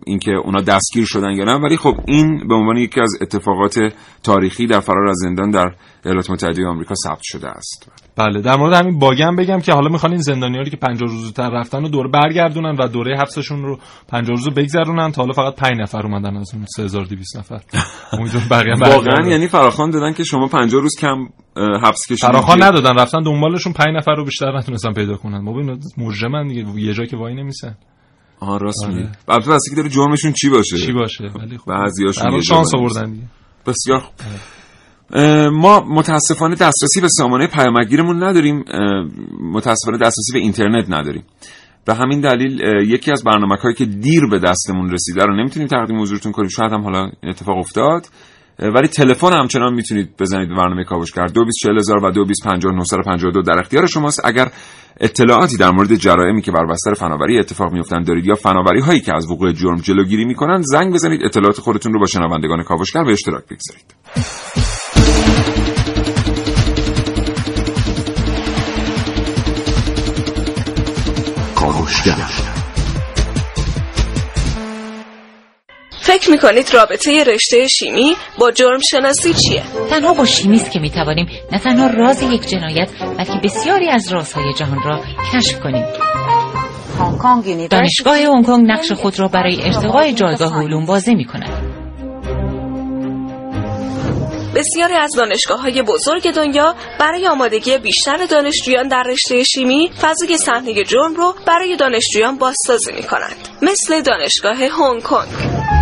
اینکه 0.05 0.31
اونا 0.31 0.61
دستگیر 0.61 1.05
شدن 1.05 1.31
یا 1.31 1.43
نه. 1.45 1.53
ولی 1.53 1.77
خب 1.77 1.95
این 2.07 2.47
به 2.47 2.55
عنوان 2.55 2.77
یکی 2.77 3.01
از 3.01 3.17
اتفاقات 3.21 3.79
تاریخی 4.23 4.67
در 4.67 4.79
فرار 4.79 5.07
از 5.07 5.17
زندان 5.17 5.49
در 5.49 5.71
ایالات 6.05 6.29
متحده 6.31 6.67
آمریکا 6.67 6.95
ثبت 6.95 7.21
شده 7.23 7.47
است. 7.47 7.91
بله 8.17 8.41
در 8.41 8.55
مورد 8.57 8.73
همین 8.73 8.99
باگم 8.99 9.35
بگم 9.35 9.59
که 9.59 9.73
حالا 9.73 9.89
می‌خوان 9.89 10.11
این 10.11 10.21
زندانیاری 10.21 10.69
که 10.69 10.77
50 10.77 11.09
روز 11.09 11.21
زودتر 11.21 11.49
رفتن 11.49 11.83
و 11.85 11.89
دوره 11.89 12.09
برگردونن 12.09 12.75
و 12.79 12.87
دوره 12.87 13.17
حبسشون 13.17 13.61
رو 13.63 13.79
50 14.07 14.29
روز 14.37 14.45
رو 14.45 14.53
بگذرونن 14.53 15.11
تا 15.11 15.21
حالا 15.21 15.33
فقط 15.33 15.55
5 15.55 15.79
نفر 15.81 16.05
اومدن 16.05 16.37
از 16.37 16.53
اون 16.53 16.65
3200 16.65 17.37
نفر. 17.37 17.59
امیدوارم 18.19 18.47
بقیه 18.49 18.75
واقعا. 18.75 19.27
یعنی 19.29 19.47
فراخوان 19.47 19.89
دادن 19.89 20.13
که 20.13 20.23
شما 20.23 20.47
50 20.47 20.81
روز 20.81 20.95
کم 20.99 21.27
حبس 21.83 22.01
کشیدید. 22.05 22.19
فراخوان 22.19 22.57
که- 22.59 22.65
ندادن 22.65 22.95
رفتن 22.95 23.23
دنبالشون 23.23 23.73
5 23.73 23.87
نفر 23.95 24.15
رو 24.15 24.25
بیشتر 24.25 24.57
نتونستن 24.57 24.93
پیدا 24.93 25.17
کنن. 25.17 25.37
ما 25.37 25.53
مجرمن 25.97 26.47
دیگه 26.47 26.79
یه 26.81 26.93
جا 26.93 27.05
که 27.05 27.17
وای 27.17 27.35
نمیسن. 27.35 27.75
آها 28.43 28.57
راست 28.57 28.83
آره. 28.83 28.93
میگی. 28.93 29.09
البته 29.27 29.51
بس 29.51 29.61
داره 29.75 29.89
جرمشون 29.89 30.31
چی 30.41 30.49
باشه؟ 30.49 30.77
چی 30.77 30.91
باشه؟ 30.91 31.23
ولی 31.23 31.57
خب 31.57 31.65
بعضیاشون 31.71 32.41
شانس 32.41 32.75
آوردن. 32.75 33.11
دیگه. 33.11 33.23
بسیار 33.67 33.99
خوب. 33.99 34.13
اه، 35.13 35.49
ما 35.49 35.79
متاسفانه 35.79 36.55
دسترسی 36.55 37.01
به 37.01 37.07
سامانه 37.07 37.47
پیامکگیرمون 37.47 38.23
نداریم. 38.23 38.63
متاسفانه 39.53 39.97
دسترسی 39.97 40.33
به 40.33 40.39
اینترنت 40.39 40.85
نداریم. 40.89 41.23
به 41.85 41.93
همین 41.93 42.21
دلیل 42.21 42.61
یکی 42.87 43.11
از 43.11 43.23
برنامه 43.23 43.55
هایی 43.55 43.75
که 43.75 43.85
دیر 43.85 44.21
به 44.31 44.39
دستمون 44.39 44.91
رسیده 44.91 45.25
رو 45.25 45.35
نمی‌تونیم 45.35 45.67
تقدیم 45.67 46.01
حضورتون 46.01 46.31
کنیم. 46.31 46.49
شاید 46.49 46.71
هم 46.71 46.81
حالا 46.81 46.99
این 46.99 47.29
اتفاق 47.29 47.57
افتاد. 47.57 48.07
ولی 48.59 48.87
تلفن 48.87 49.33
همچنان 49.33 49.73
می‌تونید 49.73 50.17
بزنید 50.19 50.49
به 50.49 50.55
برنامه 50.55 50.83
کاوشگر 50.83 51.27
224000 51.27 52.05
و 52.05 52.11
225952 52.11 53.41
در 53.41 53.59
اختیار 53.59 53.87
شماست. 53.87 54.25
اگر 54.25 54.51
اطلاعاتی 54.99 55.57
در 55.57 55.71
مورد 55.71 55.95
جرائمی 55.95 56.41
که 56.41 56.51
بر 56.51 56.65
بستر 56.65 56.93
فناوری 56.93 57.39
اتفاق 57.39 57.73
میافتند 57.73 58.07
دارید 58.07 58.25
یا 58.25 58.35
فناوری 58.35 58.79
هایی 58.79 58.99
که 58.99 59.15
از 59.15 59.31
وقوع 59.31 59.51
جرم 59.51 59.77
جلوگیری 59.77 60.25
می‌کنن 60.25 60.61
زنگ 60.61 60.93
بزنید. 60.93 61.21
اطلاعات 61.25 61.59
خودتون 61.59 61.93
رو 61.93 61.99
با 61.99 62.05
شنوندگان 62.05 62.63
کاوشگر 62.63 63.03
به 63.03 63.11
اشتراک 63.11 63.43
بگذارید. 63.43 63.93
کاوشگر 71.55 72.52
فکر 76.13 76.31
می‌کنید 76.31 76.73
رابطه 76.73 77.23
رشته 77.23 77.67
شیمی 77.67 78.15
با 78.39 78.51
جرم 78.51 78.79
شناسی 78.91 79.33
چیه؟ 79.33 79.63
تنها 79.89 80.13
با 80.13 80.25
شیمی 80.25 80.55
است 80.55 80.71
که 80.71 80.79
می‌توانیم 80.79 81.27
نه 81.51 81.59
تنها 81.59 81.87
راز 81.87 82.21
یک 82.21 82.47
جنایت 82.47 82.89
بلکه 83.17 83.39
بسیاری 83.43 83.89
از 83.89 84.13
رازهای 84.13 84.53
جهان 84.53 84.79
را 84.85 85.01
کشف 85.33 85.59
کنیم 85.59 85.85
دانشگاه 87.67 88.17
هنگ 88.17 88.45
کنگ 88.45 88.71
نقش 88.71 88.91
خود 88.91 89.19
را 89.19 89.27
برای 89.27 89.63
ارتقای 89.63 90.13
جایگاه 90.13 90.63
علوم 90.63 90.85
بازی 90.85 91.15
می 91.15 91.25
کند. 91.25 91.83
بسیاری 94.55 94.93
از 94.93 95.11
دانشگاه 95.17 95.61
های 95.61 95.81
بزرگ 95.81 96.31
دنیا 96.31 96.75
برای 96.99 97.27
آمادگی 97.27 97.77
بیشتر 97.77 98.25
دانشجویان 98.25 98.87
در 98.87 99.03
رشته 99.07 99.43
شیمی 99.43 99.91
فضای 100.01 100.37
صحنه 100.37 100.83
جرم 100.83 101.15
رو 101.15 101.35
برای 101.47 101.75
دانشجویان 101.75 102.37
بازسازی 102.37 102.91
می 102.91 103.03
کنند 103.03 103.49
مثل 103.61 104.01
دانشگاه 104.01 104.57
هنگ 104.57 105.03
کنگ 105.03 105.72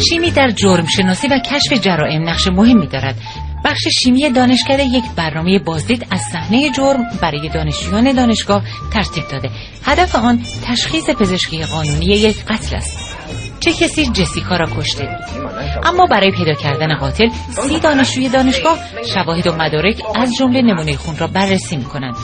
شیمی 0.00 0.30
در 0.30 0.50
جرم 0.50 0.86
شناسی 0.86 1.28
و 1.28 1.38
کشف 1.38 1.72
جرائم 1.72 2.28
نقش 2.28 2.46
مهمی 2.46 2.86
دارد. 2.86 3.16
بخش 3.64 3.82
شیمی 4.02 4.30
دانشکده 4.30 4.84
یک 4.84 5.04
برنامه 5.16 5.58
بازدید 5.58 6.06
از 6.10 6.20
صحنه 6.20 6.70
جرم 6.70 7.04
برای 7.22 7.48
دانشجویان 7.48 8.12
دانشگاه 8.12 8.62
ترتیب 8.92 9.24
داده. 9.28 9.50
هدف 9.84 10.14
آن 10.14 10.42
تشخیص 10.64 11.10
پزشکی 11.10 11.62
قانونی 11.62 12.06
یک 12.06 12.44
قتل 12.44 12.76
است. 12.76 13.16
چه 13.60 13.72
کسی 13.72 14.06
جسیکا 14.06 14.56
را 14.56 14.66
کشته؟ 14.66 15.08
اما 15.84 16.06
برای 16.06 16.30
پیدا 16.30 16.54
کردن 16.54 16.94
قاتل 16.94 17.28
سی 17.68 17.80
دانشجوی 17.80 18.28
دانشگاه 18.28 18.78
شواهد 19.14 19.46
و 19.46 19.52
مدارک 19.52 20.02
از 20.14 20.34
جمله 20.38 20.62
نمونه 20.62 20.96
خون 20.96 21.16
را 21.16 21.26
بررسی 21.26 21.76
می 21.76 21.84
کنند 21.84 22.14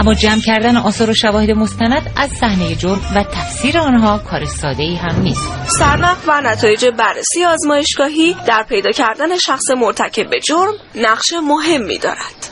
اما 0.00 0.14
جمع 0.14 0.40
کردن 0.40 0.76
آثار 0.76 1.10
و 1.10 1.14
شواهد 1.14 1.50
مستند 1.50 2.10
از 2.16 2.30
صحنه 2.30 2.74
جرم 2.74 3.00
و 3.16 3.22
تفسیر 3.22 3.78
آنها 3.78 4.18
کار 4.18 4.44
ساده 4.44 4.82
ای 4.82 4.96
هم 4.96 5.22
نیست. 5.22 5.50
سرنخ 5.66 6.16
و 6.26 6.40
نتایج 6.40 6.86
بررسی 6.98 7.44
آزمایشگاهی 7.44 8.36
در 8.46 8.62
پیدا 8.68 8.90
کردن 8.90 9.38
شخص 9.38 9.70
مرتکب 9.76 10.30
به 10.30 10.40
جرم 10.40 10.72
نقش 10.94 11.32
مهمی 11.42 11.98
دارد. 11.98 12.48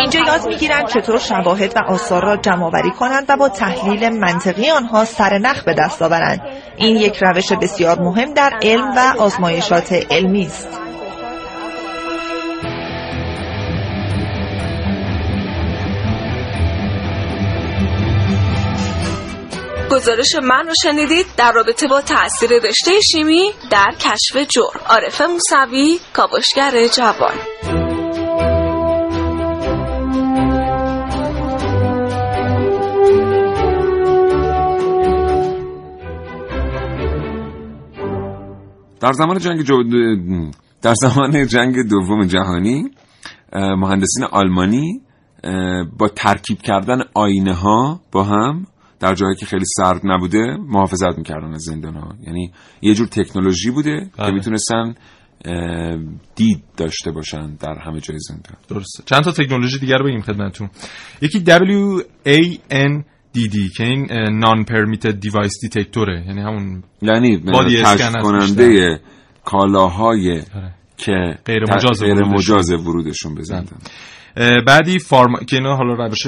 اینجا 0.00 0.20
یاد 0.20 0.46
می‌گیرند 0.48 0.88
چطور 0.88 1.18
شواهد 1.18 1.72
و 1.76 1.92
آثار 1.92 2.22
را 2.22 2.36
جمع 2.36 2.64
آوری 2.64 2.90
کنند 2.90 3.26
و 3.28 3.36
با 3.36 3.48
تحلیل 3.48 4.08
منطقی 4.08 4.70
آنها 4.70 5.04
سرنخ 5.04 5.64
به 5.64 5.74
دست 5.78 6.02
آورند. 6.02 6.40
این 6.76 6.96
یک 6.96 7.18
روش 7.22 7.52
بسیار 7.52 8.00
مهم 8.00 8.34
در 8.34 8.58
علم 8.62 8.92
و 8.96 9.14
آزمایشات 9.18 9.92
علمی 10.10 10.46
است. 10.46 10.81
گزارش 19.92 20.34
من 20.42 20.66
رو 20.66 20.74
شنیدید 20.82 21.26
در 21.36 21.52
رابطه 21.52 21.88
با 21.88 22.00
تاثیر 22.00 22.50
رشته 22.50 22.90
شیمی 23.12 23.50
در 23.70 23.94
کشف 24.00 24.36
جرم. 24.48 24.80
عارف 24.88 25.20
موسوی 25.20 25.98
کاوشگر 26.12 26.86
جوان. 26.96 27.34
در 39.00 39.12
زمان 39.12 39.38
جنگ 39.38 39.62
جو... 39.62 39.82
در 40.82 40.94
زمان 40.94 41.46
جنگ 41.46 41.88
دوم 41.90 42.26
جهانی 42.26 42.90
مهندسین 43.52 44.24
آلمانی 44.32 45.00
با 45.98 46.08
ترکیب 46.08 46.58
کردن 46.58 47.02
آینه 47.14 47.54
ها 47.54 48.00
با 48.12 48.24
هم 48.24 48.66
در 49.02 49.14
جایی 49.14 49.36
که 49.36 49.46
خیلی 49.46 49.64
سرد 49.76 50.00
نبوده 50.04 50.56
محافظت 50.68 51.18
می‌کردن 51.18 51.54
از 51.54 51.62
زندان 51.62 51.94
ها 51.94 52.14
یعنی 52.26 52.52
یه 52.82 52.94
جور 52.94 53.06
تکنولوژی 53.06 53.70
بوده 53.70 54.10
بله. 54.18 54.26
که 54.26 54.32
می‌تونستن 54.32 54.94
دید 56.34 56.62
داشته 56.76 57.10
باشن 57.10 57.54
در 57.54 57.78
همه 57.78 58.00
جای 58.00 58.18
زندان. 58.18 58.56
درسته. 58.68 59.02
چند 59.06 59.22
تا 59.22 59.32
تکنولوژی 59.32 59.78
دیگر 59.78 59.96
رو 59.96 60.04
بگیم 60.04 60.20
خدمتتون. 60.20 60.70
یکی 61.22 61.44
WAN 61.46 63.04
دیدی 63.32 63.68
که 63.76 63.84
این 63.84 64.06
نان 64.38 64.64
پرمیتد 64.64 65.20
دیوایس 65.20 65.52
دیتکتوره 65.62 66.24
یعنی 66.26 66.40
همون 66.40 66.82
یعنی 67.02 67.40
کشف 67.82 68.16
کننده 68.22 69.00
کالاهای 69.44 70.42
که 70.96 71.38
غیر 71.44 71.62
مجاز 71.62 72.02
غیر 72.02 72.14
ورودشون. 72.14 72.34
مجاز 72.34 72.72
ورودشون 72.72 73.38
اه، 73.50 73.64
بعدی 74.66 74.98
فارما 74.98 75.38
که 75.38 75.56
اینا 75.56 75.76
حالا 75.76 75.94
روش. 75.94 76.26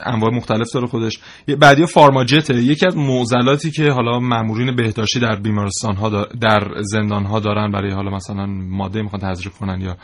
انواع 0.00 0.34
مختلف 0.34 0.72
داره 0.74 0.86
خودش 0.86 1.18
بعدی 1.58 1.86
فارماجته 1.86 2.54
یکی 2.54 2.86
از 2.86 2.96
معضلاتی 2.96 3.70
که 3.70 3.90
حالا 3.90 4.18
مامورین 4.18 4.76
بهداشتی 4.76 5.20
در 5.20 5.36
بیمارستان 5.36 5.96
ها. 5.96 6.08
در 6.40 6.68
زندان 6.80 7.24
ها 7.24 7.40
دارن 7.40 7.70
برای 7.70 7.92
حالا 7.92 8.10
مثلا 8.10 8.46
ماده 8.46 9.02
می‌خوان 9.02 9.22
تزریق 9.22 9.52
کنن 9.52 9.80
یا 9.80 9.96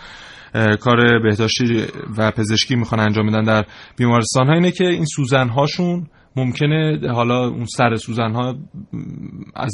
کار 0.77 1.19
بهداشتی 1.23 1.85
و 2.19 2.31
پزشکی 2.31 2.77
می‌خوان 2.77 3.01
انجام 3.01 3.27
بدن 3.27 3.43
در 3.43 3.65
بیمارستان 3.97 4.47
ها 4.47 4.55
اینه 4.55 4.71
که 4.71 4.85
این 4.85 5.05
سوزن 5.05 5.49
هاشون 5.49 6.07
ممکنه 6.37 7.01
حالا 7.13 7.49
اون 7.49 7.65
سر 7.65 7.97
سوزن 7.97 8.33
ها 8.33 8.57
از 9.55 9.73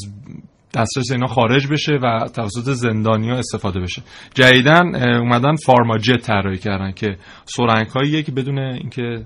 دسترس 0.74 1.10
اینا 1.12 1.26
خارج 1.26 1.66
بشه 1.66 1.92
و 2.02 2.28
توسط 2.34 2.72
زندانیا 2.72 3.34
استفاده 3.34 3.80
بشه. 3.80 4.02
جدیدن 4.34 4.96
اومدن 5.16 5.56
فارماجت 5.56 6.16
طراحی 6.16 6.58
کردن 6.58 6.92
که 6.92 7.16
سرنگ 7.44 7.86
که 8.24 8.32
بدون 8.32 8.58
اینکه 8.58 9.24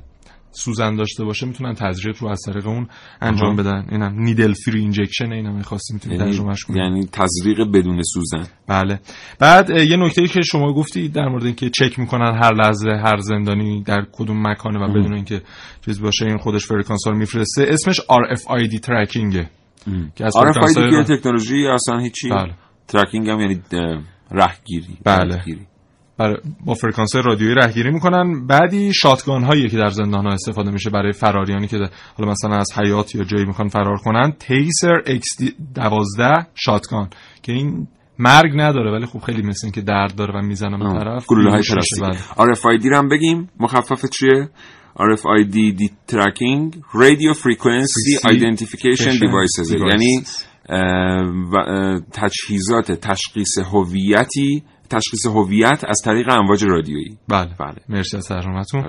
سوزن 0.50 0.96
داشته 0.96 1.24
باشه 1.24 1.46
می‌تونن 1.46 1.74
تزریق 1.74 2.16
رو 2.20 2.28
از 2.28 2.40
طریق 2.46 2.66
اون 2.66 2.88
انجام 3.20 3.48
آها. 3.48 3.56
بدن. 3.56 3.86
اینم 3.90 4.14
نیدل 4.18 4.52
فری 4.52 4.80
اینجکشن 4.80 5.32
اینم 5.32 5.62
خاصی 5.62 5.94
می‌تونید 5.94 6.18
ترجمهش 6.18 6.64
کنید 6.64 6.78
یعنی 6.78 7.08
تزریق 7.12 7.60
بدون 7.74 8.02
سوزن. 8.02 8.46
بله. 8.68 9.00
بعد 9.38 9.70
یه 9.70 9.96
نکته 9.96 10.26
که 10.26 10.42
شما 10.42 10.72
گفتی 10.72 11.08
در 11.08 11.28
مورد 11.28 11.44
اینکه 11.44 11.70
چک 11.70 11.98
می‌کنن 11.98 12.38
هر 12.42 12.54
لحظه 12.54 12.90
هر 12.90 13.18
زندانی 13.18 13.82
در 13.82 14.06
کدوم 14.12 14.46
مکانه 14.46 14.78
و. 14.78 14.88
بدون 14.88 15.14
اینکه 15.14 15.42
چیز 15.84 16.00
باشه 16.02 16.26
این 16.26 16.38
خودش 16.38 16.66
فرکانس 16.66 17.06
رو 17.06 17.16
میفرسته. 17.16 17.66
اسمش 17.68 18.00
RFID 18.00 18.80
tracking 18.80 19.36
ه. 19.36 19.50
که 20.14 20.24
فرکانس 20.34 20.78
های 20.78 21.04
که 21.04 21.16
تکنولوژی 21.16 21.66
اصلا 21.66 21.98
هیچی 21.98 22.28
بله. 22.28 22.54
tracking 22.88 23.28
هم 23.28 23.40
یعنی 23.40 23.62
اه، 23.72 24.02
رهگیری 24.30 24.98
بله. 25.04 25.34
رهگیری. 25.34 25.66
برای 26.18 26.36
با 26.64 26.74
فرکانس 26.74 27.16
رادیویی 27.16 27.54
رهگیری 27.54 27.90
می‌کنن. 27.90 28.46
بعدی 28.46 28.94
shotgun 28.94 29.44
هایی 29.44 29.68
که 29.68 29.76
در 29.76 29.90
زندان 29.90 30.26
ها 30.26 30.32
استفاده 30.32 30.70
میشه 30.70 30.90
برای 30.90 31.12
فراریانی 31.12 31.66
که 31.66 31.76
حالا 32.18 32.30
مثلا 32.30 32.56
از 32.56 32.68
حیاط 32.78 33.14
یا 33.14 33.24
جایی 33.24 33.44
می‌خوان 33.44 33.68
فرار 33.68 33.96
کنن. 33.96 34.32
Taser 34.38 35.02
X 35.06 35.44
12 35.74 36.46
shotgun. 36.54 37.08
که 37.42 37.52
این 37.52 37.86
مرگ 38.18 38.52
نداره 38.54 38.92
ولی 38.92 39.06
خب 39.06 39.18
خیلی 39.18 39.42
مثل 39.42 39.66
این 39.66 39.72
که 39.72 39.80
درد 39.80 40.14
داره 40.14 40.38
و 40.38 40.42
می‌زنه 40.42 40.78
به 40.78 40.98
طرف. 40.98 41.26
گلوله 41.26 41.50
های 41.50 41.62
پلاستیکی. 41.70 42.00
بله. 42.00 42.54
RFID 42.54 42.86
رو 42.86 42.96
هم 42.96 43.08
بگیم. 43.08 43.50
مخفف 43.60 44.04
چیه؟ 44.06 44.48
RFID 44.98 45.52
دی 45.52 45.90
ترکینگ 46.06 46.74
Radio 46.74 47.34
Frequency 47.36 48.18
Frequency 48.18 48.26
Identification 48.26 48.34
Identification 48.34 49.14
Devices. 49.18 49.70
Devices. 49.70 49.88
یعنی 49.88 50.22
تجهیزات 52.12 52.92
تشخیص 52.92 53.58
هویتی 53.58 54.62
تشخیص 54.90 55.26
هویت 55.26 55.84
از 55.88 56.00
طریق 56.04 56.28
امواج 56.28 56.64
رادیویی. 56.64 57.18
بله. 57.28 57.50
بله. 57.60 57.76
مرسی 57.88 58.16
از 58.16 58.28
ترجمهتون. 58.28 58.86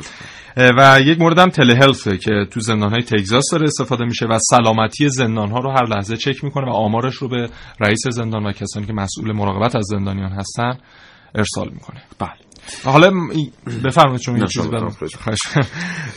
و 0.58 1.00
یک 1.06 1.20
مورد 1.20 1.40
هم 1.40 1.50
تله 1.50 1.76
هلفه 1.76 2.18
که 2.18 2.32
تو 2.52 2.60
زندان 2.60 2.90
های 2.90 3.04
تگزاس 3.04 3.46
داره 3.52 3.64
استفاده 3.64 4.06
میشه 4.06 4.26
و 4.26 4.40
سلامتی 4.40 5.10
زندان 5.10 5.52
ها 5.52 5.60
رو 5.60 5.72
هر 5.72 5.86
لحظه 5.86 6.18
چک 6.18 6.44
می‌کنه 6.44 6.66
و 6.66 6.74
آمارش 6.74 7.16
رو 7.16 7.30
به 7.30 7.50
رئیس 7.80 8.08
زندان 8.12 8.46
و 8.46 8.52
کسانی 8.52 8.86
که 8.86 8.94
مسئول 8.94 9.32
مراقبت 9.32 9.76
از 9.76 9.86
زندانیان 9.86 10.32
هستن 10.32 10.78
ارسال 11.36 11.70
می‌کنه. 11.74 12.02
بله. 12.20 12.49
حالا 12.86 13.12
بفرمایید 13.86 14.22
چیزی. 14.22 14.70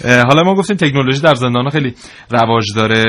اه، 0.05 0.23
حالا 0.23 0.43
ما 0.43 0.55
گفتیم 0.55 0.77
تکنولوژی 0.77 1.21
در 1.21 1.35
زندان 1.35 1.71
خیلی 1.71 1.95
رواج 2.31 2.65
داره. 2.77 3.05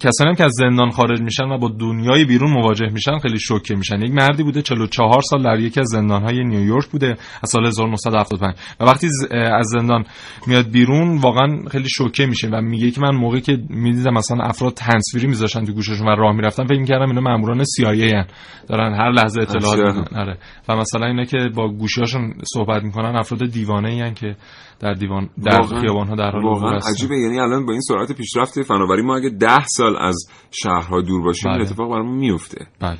کسانی 0.00 0.30
هم 0.30 0.34
که 0.36 0.44
از 0.44 0.52
زندان 0.54 0.90
خارج 0.90 1.20
میشن 1.20 1.44
و 1.44 1.58
با 1.58 1.68
دنیای 1.68 2.24
بیرون 2.24 2.50
مواجه 2.50 2.88
میشن 2.92 3.18
خیلی 3.18 3.38
شوکه 3.38 3.74
میشن. 3.74 4.02
یک 4.02 4.10
مردی 4.10 4.42
بوده 4.42 4.62
44 4.62 5.22
سال 5.22 5.42
در 5.42 5.60
یکی 5.60 5.80
از 5.80 5.86
زندان 5.86 6.22
های 6.22 6.44
نیویورک 6.44 6.86
بوده 6.86 7.16
از 7.42 7.50
سال 7.50 7.66
1975 7.66 8.54
و 8.80 8.84
وقتی 8.84 9.08
از 9.32 9.66
زندان 9.66 10.04
میاد 10.46 10.70
بیرون 10.70 11.18
واقعا 11.18 11.58
خیلی 11.70 11.88
شوکه 11.88 12.26
میشه 12.26 12.48
و 12.48 12.60
میگه 12.60 12.90
که 12.90 13.00
من 13.00 13.14
موقعی 13.14 13.40
که 13.40 13.58
می‌دیدم 13.70 14.14
مثلا 14.14 14.44
افراد 14.44 14.78
هندزفری 14.82 15.26
میذاشتن 15.26 15.64
تو 15.64 15.72
گوششون 15.72 16.08
و 16.08 16.10
راه 16.10 16.36
می‌رفتن 16.36 16.66
فکر 16.66 16.78
می‌کردم 16.78 17.08
اینا 17.08 17.20
ماموران 17.20 17.64
CIA 17.64 18.12
هن. 18.12 18.26
دارن 18.68 18.94
هر 18.94 19.10
لحظه 19.10 19.40
اطلاعات. 19.40 19.78
میدن. 19.78 20.20
آره. 20.20 20.38
و 20.68 20.76
مثلا 20.76 21.06
اینا 21.06 21.24
که 21.24 21.38
با 21.54 21.68
گوشیاشون 21.68 22.34
صحبت 22.54 22.82
می‌کنن 22.86 23.16
افراد 23.16 23.50
دیوانه 23.50 23.88
ای 23.88 24.14
که 24.14 24.36
در 24.80 24.92
دیوان 24.92 25.30
در 25.44 25.62
خیابان 25.62 26.08
ها 26.08 26.14
در 26.14 26.30
حال 26.30 26.44
واقعا. 26.44 26.78
عجیبه. 26.90 27.16
یعنی 27.18 27.40
الان 27.40 27.66
با 27.66 27.72
این 27.72 27.80
سرعت 27.80 28.12
پیشرفت 28.12 28.62
فناوری 28.62 29.02
ما 29.02 29.16
اگه 29.16 29.28
ده 29.28 29.64
سال 29.66 29.96
از 29.96 30.16
شهرها 30.50 31.00
دور 31.00 31.22
باشیم 31.22 31.50
این 31.50 31.58
بله. 31.58 31.66
اتفاق 31.66 31.90
برامون 31.90 32.18
میفته 32.18 32.66
بله. 32.80 32.98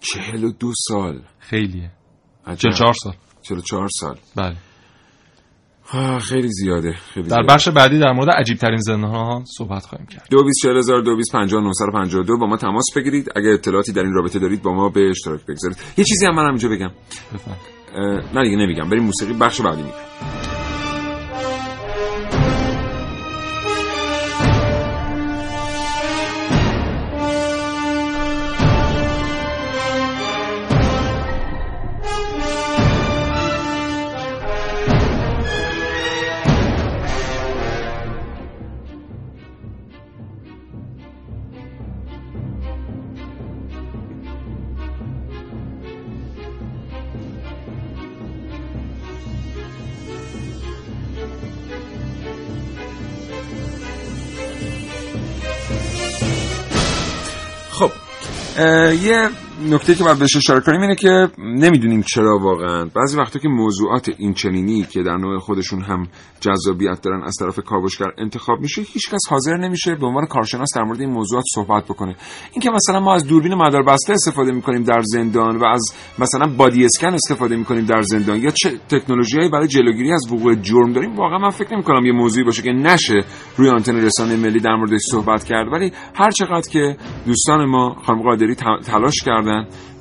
چهل 0.00 0.44
و 0.44 0.52
دو 0.52 0.72
سال. 0.88 1.22
خیلیه. 1.38 1.90
عجب. 2.46 2.58
44 2.58 2.94
سال. 2.94 3.14
44 3.42 3.88
سال. 3.88 4.16
بله. 4.36 4.56
خیلی 6.20 6.48
زیاده 6.48 6.92
خیلی 6.92 7.28
در 7.28 7.36
زیاده. 7.36 7.54
بخش 7.54 7.68
بعدی 7.68 7.98
در 7.98 8.12
مورد 8.12 8.30
عجیب 8.30 8.58
ترین 8.58 8.78
زندان 8.78 9.10
ها 9.10 9.44
صحبت 9.58 9.86
خواهیم 9.86 10.06
کرد. 10.06 10.26
دو 10.30 10.44
بیست 10.44 10.62
چهل 10.62 10.76
هزار 10.76 11.02
دو 11.02 11.16
بیست 11.16 11.32
پنجاه 11.32 11.62
نهصد 11.62 11.84
و 11.88 11.92
پنجاه 11.92 12.20
و 12.20 12.24
دو 12.24 12.38
با 12.38 12.46
ما 12.46 12.56
تماس 12.56 12.84
بگیرید. 12.96 13.28
اگر 13.36 13.50
اطلاعاتی 13.50 13.92
در 13.92 14.02
این 14.02 14.12
رابطه 14.12 14.38
دارید 14.38 14.62
با 14.62 14.72
ما 14.72 14.88
به 14.88 15.10
اشتراک 15.10 15.40
بگذارید. 15.48 15.78
یه 15.96 16.04
چیزی 16.04 16.26
هم 16.26 16.34
من 16.34 16.44
اینجا 16.44 16.68
بگم. 16.68 16.90
بفهم. 17.34 17.56
نه 18.34 18.42
دیگه 18.44 18.56
نمیگم. 18.56 18.88
بریم 18.88 19.02
موسیقی 19.02 19.32
بخش 19.32 19.60
بعدی 19.60 19.82
میگم. 19.82 19.94
اه، 58.58 58.94
یه 58.94 59.30
نکته 59.70 59.94
که 59.94 60.04
باید 60.04 60.18
بهش 60.18 60.36
اشاره 60.36 60.60
کنیم 60.60 60.80
اینه 60.80 60.94
که 60.94 61.28
نمی‌دونیم 61.38 62.02
چرا 62.02 62.38
واقعا. 62.38 62.84
بعضی 62.84 63.18
وقتا 63.18 63.38
که 63.38 63.48
موضوعات 63.48 64.10
این 64.18 64.34
چنینی 64.34 64.82
که 64.82 65.02
در 65.02 65.16
نوع 65.16 65.38
خودشون 65.38 65.82
هم 65.82 66.08
جذابیت 66.40 67.00
دارن 67.02 67.22
از 67.22 67.36
طرف 67.40 67.60
کاوشگر 67.60 68.06
انتخاب 68.18 68.60
میشه 68.60 68.82
هیچکس 68.82 69.20
حاضر 69.30 69.56
نمیشه 69.56 69.94
به 69.94 70.06
عنوان 70.06 70.26
کارشناس 70.26 70.68
در 70.76 70.82
مورد 70.82 71.00
این 71.00 71.10
موضوعات 71.10 71.44
صحبت 71.54 71.84
بکنه. 71.84 72.16
اینکه 72.52 72.70
مثلا 72.70 73.00
ما 73.00 73.14
از 73.14 73.26
دوربین 73.26 73.54
مداربسته 73.54 74.12
استفاده 74.12 74.52
می‌کنیم 74.52 74.82
در 74.82 75.02
زندان 75.02 75.56
و 75.56 75.64
از 75.64 75.94
مثلا 76.18 76.46
بادی 76.56 76.84
اسکن 76.84 77.14
استفاده 77.14 77.56
می‌کنیم 77.56 77.84
در 77.84 78.02
زندان 78.02 78.40
یا 78.40 78.50
چه 78.50 78.70
تکنولوژیایی 78.88 79.48
برای 79.48 79.68
جلوگیری 79.68 80.12
از 80.12 80.32
وقوع 80.32 80.54
جرم 80.54 80.92
داریم 80.92 81.16
واقعا 81.16 81.38
من 81.38 81.50
فکر 81.50 81.72
نمی‌کنم 81.72 82.06
یه 82.06 82.12
موضوعی 82.12 82.44
باشه 82.44 82.62
که 82.62 82.72
نشه 82.72 83.20
روی 83.56 83.68
آنتن 83.68 83.96
رسانه 83.96 84.36
ملی 84.36 84.60
در 84.60 84.76
موردش 84.76 85.00
صحبت 85.10 85.44
کرد. 85.44 85.72
ولی 85.72 85.92
هر 86.14 86.30
چقدر 86.30 86.68
که 86.70 86.96
دوستان 87.26 87.64
ما 87.64 87.96
خانم 88.06 88.22
قادری 88.22 88.54
تلاش 88.84 89.22
کردن 89.24 89.51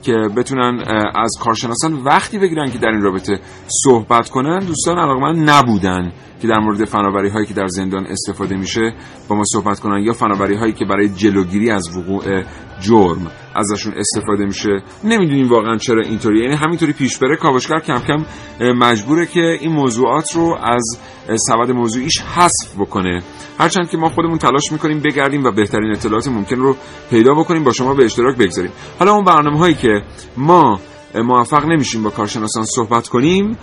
که 0.02 0.14
بتونن 0.38 0.84
از 1.16 1.32
کارشناسان 1.44 1.94
وقتی 1.94 2.40
بگیرن 2.40 2.72
که 2.72 2.78
در 2.78 2.90
این 2.90 3.02
رابطه 3.02 3.40
صحبت 3.84 4.30
کنن 4.30 4.60
دوستان 4.60 4.98
علاقمند 4.98 5.50
نبودن 5.50 6.12
که 6.42 6.48
در 6.48 6.60
مورد 6.60 6.86
فناوری 6.86 7.30
هایی 7.30 7.46
که 7.46 7.54
در 7.54 7.68
زندان 7.68 8.06
استفاده 8.08 8.56
میشه 8.56 8.94
با 9.30 9.36
ما 9.36 9.44
صحبت 9.46 9.80
کنن 9.80 10.04
یا 10.04 10.14
فناوری 10.14 10.56
هایی 10.56 10.74
که 10.74 10.86
برای 10.86 11.10
جلوگیری 11.10 11.72
از 11.72 11.98
وقوع 11.98 12.44
جرم 12.82 13.32
ازشون 13.56 13.94
استفاده 13.98 14.46
میشه. 14.46 14.84
نمی‌دونیم 15.04 15.50
واقعا 15.50 15.78
چرا 15.78 16.02
اینطوری. 16.02 16.40
یعنی 16.40 16.56
همینطوری 16.56 16.94
پیش 16.94 17.18
بره. 17.18 17.36
کاوشگر 17.36 17.80
کم 17.80 18.00
کم 18.00 18.26
مجبوره 18.74 19.26
که 19.26 19.58
این 19.62 19.72
موضوعات 19.72 20.36
رو 20.36 20.58
از 20.64 21.00
سبد 21.36 21.72
موضوعیش 21.72 22.22
حذف 22.22 22.76
بکنه. 22.80 23.22
هرچند 23.60 23.90
که 23.90 23.98
ما 23.98 24.10
خودمون 24.10 24.38
تلاش 24.38 24.72
می‌کنیم 24.72 25.00
بگردیم 25.00 25.44
و 25.44 25.52
بهترین 25.52 25.92
اطلاعات 25.92 26.28
ممکن 26.28 26.56
رو 26.56 26.76
پیدا 27.10 27.34
بکنیم 27.34 27.64
با 27.64 27.72
شما 27.72 27.94
به 27.94 28.06
اشتراک 28.06 28.38
بگذاریم. 28.38 28.72
حالا 29.00 29.12
اون 29.12 29.26
برنامه 29.26 29.58
هایی 29.58 29.76
که 29.76 30.02
ما 30.38 30.80
موفق 31.16 31.66
نمیشیم 31.66 32.04
با 32.04 32.10
کارشناسان 32.10 32.64
صحبت 32.66 33.08
کنیم 33.08 33.58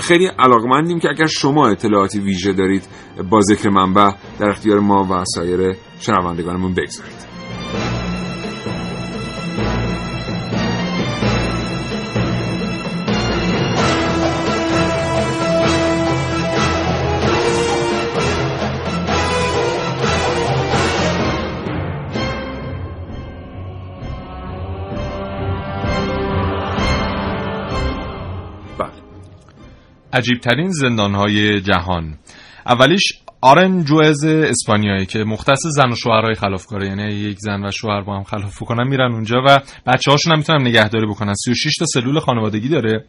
خیلی 0.00 0.26
علاقمندیم 0.26 0.98
که 0.98 1.08
اگر 1.08 1.26
شما 1.26 1.68
اطلاعاتی 1.68 2.20
ویژه 2.20 2.52
دارید 2.52 2.82
با 3.30 3.40
ذکر 3.40 3.70
منبع 3.70 4.10
در 4.38 4.50
اختیار 4.50 4.80
ما 4.80 5.08
و 5.10 5.24
سایر 5.24 5.76
شنوندگانمون 6.00 6.74
بگذارید. 6.74 7.29
عجیبترین 30.20 30.70
زندانهای 30.70 31.60
جهان. 31.60 32.18
اولیش 32.66 33.02
آرانجوئز 33.40 34.24
اسپانیایی 34.24 35.06
که 35.06 35.24
مختص 35.24 35.66
زن 35.66 35.92
و 35.92 35.94
شوهرهای 35.94 36.34
خلافکاره 36.34 36.86
یعنی 36.86 37.14
یک 37.14 37.38
زن 37.38 37.64
و 37.64 37.70
شوهر 37.70 38.00
با 38.02 38.16
هم 38.16 38.22
خلاف 38.22 38.62
بکنن 38.62 38.88
میرن 38.88 39.12
اونجا 39.12 39.36
و 39.46 39.60
بچه 39.86 40.10
هاشون 40.10 40.32
هم 40.32 40.38
می‌تونن 40.38 40.66
نگهداری 40.66 41.06
بکنن. 41.06 41.34
36 41.34 41.76
تا 41.76 41.86
سلول 41.86 42.18
خانوادگی 42.18 42.68
داره 42.68 43.04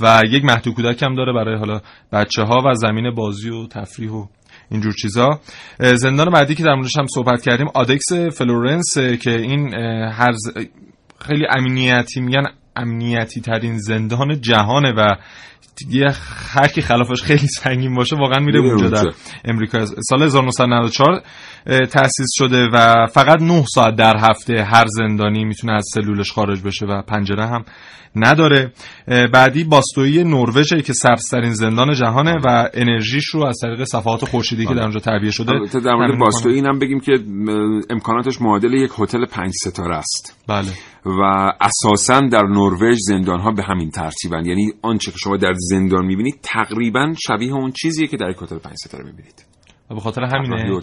و 0.00 0.22
یک 0.30 0.44
مهد 0.44 0.68
کودک 0.68 1.02
هم 1.02 1.14
داره 1.14 1.32
برای 1.32 1.58
حالا 1.58 1.80
بچه 2.12 2.42
ها 2.42 2.62
و 2.66 2.74
زمین 2.74 3.14
بازی 3.14 3.50
و 3.50 3.66
تفریح 3.66 4.10
و 4.10 4.26
اینجور 4.70 4.92
چیزا. 4.92 5.40
زندان 5.78 6.30
بعدی 6.30 6.54
که 6.54 6.62
در 6.62 6.74
موردش 6.74 6.98
هم 6.98 7.06
صحبت 7.06 7.42
کردیم 7.42 7.66
ADX 7.74 8.12
فلورنس 8.12 8.98
که 8.98 9.30
این 9.30 9.74
هم 10.12 10.32
خیلی 11.20 11.46
امنیتی 11.56 12.20
میگن 12.20 12.44
امنیتی 12.76 13.40
ترین 13.40 13.78
زندان 13.78 14.40
جهانه 14.40 14.92
و 14.92 15.16
یه 15.90 16.06
هر 16.50 16.66
کی 16.66 16.82
خلافش 16.82 17.22
خیلی 17.22 17.46
سنگین 17.46 17.94
باشه 17.94 18.16
واقعا 18.16 18.40
میره 18.40 18.60
اونجا 18.60 18.88
در. 18.88 19.12
امریکا. 19.44 19.86
سال 19.86 20.22
1994 20.22 21.22
اه، 21.66 21.86
تأسیس 21.86 22.28
شده 22.34 22.68
و 22.72 23.06
فقط 23.06 23.42
9 23.42 23.64
ساعت 23.74 23.96
در 23.96 24.16
هفته 24.16 24.62
هر 24.62 24.86
زندانی 24.86 25.44
می‌تونه 25.44 25.72
از 25.72 25.84
سلولش 25.94 26.32
خارج 26.32 26.62
بشه 26.62 26.86
و 26.86 27.02
پنجره 27.02 27.46
هم 27.46 27.64
نداره. 28.16 28.72
بعدی 29.32 29.64
باستویی 29.64 30.24
نروژه 30.24 30.82
که 30.82 30.92
سبزترین 30.92 31.54
زندان 31.54 31.94
جهانه 31.94 32.38
و 32.44 32.68
انرژیش 32.74 33.24
رو 33.24 33.46
از 33.46 33.58
طریق 33.62 33.84
صفحات 33.84 34.24
خورشیدی 34.24 34.66
که 34.66 34.74
در 34.74 34.82
اونجا 34.82 35.00
تعبیه 35.00 35.30
شده 35.30 35.52
البته 35.52 35.80
در 35.80 35.94
مورد. 35.94 36.18
باستوی 36.18 36.54
اینم 36.54 36.78
بگیم 36.78 37.00
که 37.00 37.12
امکاناتش 37.90 38.42
معادل 38.42 38.74
یک 38.74 38.90
هتل 38.98 39.26
پنج 39.26 39.52
ستاره 39.64 39.96
است. 39.96 40.44
بله. 40.48 40.68
و 41.04 41.52
اساسا 41.60 42.20
در 42.20 42.42
نروژ 42.42 42.96
زندان 42.98 43.40
ها 43.40 43.50
به 43.50 43.62
همین 43.62 43.90
ترتیبن. 43.90 44.46
یعنی 44.46 44.72
آنچه 44.82 45.10
که 45.10 45.18
شما 45.18 45.36
در 45.46 45.54
زندان 45.56 46.06
می‌بینید 46.06 46.38
تقریبا 46.42 47.14
شبیه 47.26 47.52
اون 47.52 47.72
چیزیه 47.72 48.06
که 48.06 48.16
در 48.16 48.30
هتل 48.30 48.58
پنج 48.58 48.74
ستاره 48.84 49.04
می‌بینید. 49.04 49.44
و 49.90 49.94
به 49.94 50.00
خاطر 50.00 50.24
همینه 50.24 50.80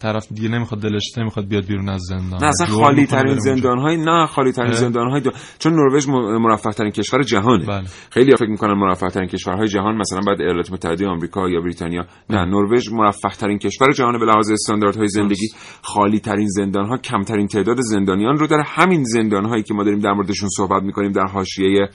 طرف 0.00 0.32
دیگه 0.32 0.48
نمی‌خواد 0.48 0.80
دلش 0.80 1.18
نمی‌خواد 1.18 1.48
بیاد 1.48 1.66
بیرون 1.66 1.88
از 1.88 2.00
زندان. 2.08 2.42
نه 2.42 2.48
اصلا 2.48 2.66
خالی 2.66 3.06
ترین. 3.06 3.38
زندان 3.38 3.78
های 3.78 3.96
نه 3.96 4.26
خالی 4.26 4.52
ترین. 4.52 4.72
زندان 4.72 5.10
های 5.10 5.22
چون 5.58 5.72
نروژ 5.72 6.08
مرفه 6.40 6.70
ترین 6.70 6.90
کشور 6.90 7.22
جهانه. 7.22 7.66
بله. 7.66 7.84
خیلی 8.10 8.36
فکر 8.36 8.48
می‌کنن 8.48 8.74
مرفه 8.74 9.08
ترین 9.08 9.28
کشورهای 9.28 9.68
جهان 9.68 9.96
مثلا 9.96 10.20
بعد 10.26 10.40
ایالات 10.40 10.72
متحده 10.72 11.06
آمریکا 11.06 11.48
یا 11.48 11.60
بریتانیا. 11.60 12.02
نه 12.30 12.44
نروژ 12.44 12.88
مرفه 12.92 13.28
ترین 13.28 13.58
کشور 13.58 13.92
جهان 13.92 14.18
به 14.18 14.26
لحاظ 14.26 14.50
استانداردهای 14.50 15.08
زندگی. 15.08 15.46
خالی 15.82 16.20
ترین 16.20 16.48
زندان 16.48 16.86
ها 16.86 16.96
کمترین 16.96 17.46
تعداد 17.46 17.80
زندانیان 17.80 18.36
رو 18.36 18.46
داره 18.46 18.62
همین 18.66 19.04
زندان 19.04 19.44
هایی 19.44 19.62
که 19.62 19.74
ما 19.74 19.84
داریم 19.84 19.98
در 19.98 20.12
موردشون 20.12 20.48
صحبت 20.56 20.82
می‌کنیم 20.82 21.12
در 21.12 21.26
حاشیه 21.26 21.88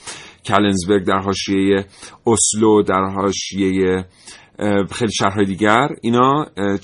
کلنزبرگ 0.45 1.05
در 1.05 1.19
حاشیه 1.19 1.85
اسلو 2.27 2.83
در 2.83 3.03
حاشیه 3.15 4.05
خیلی 4.91 5.11
شهرهای 5.11 5.45
دیگر 5.45 5.87
اینا 6.01 6.45
اه، 6.57 6.77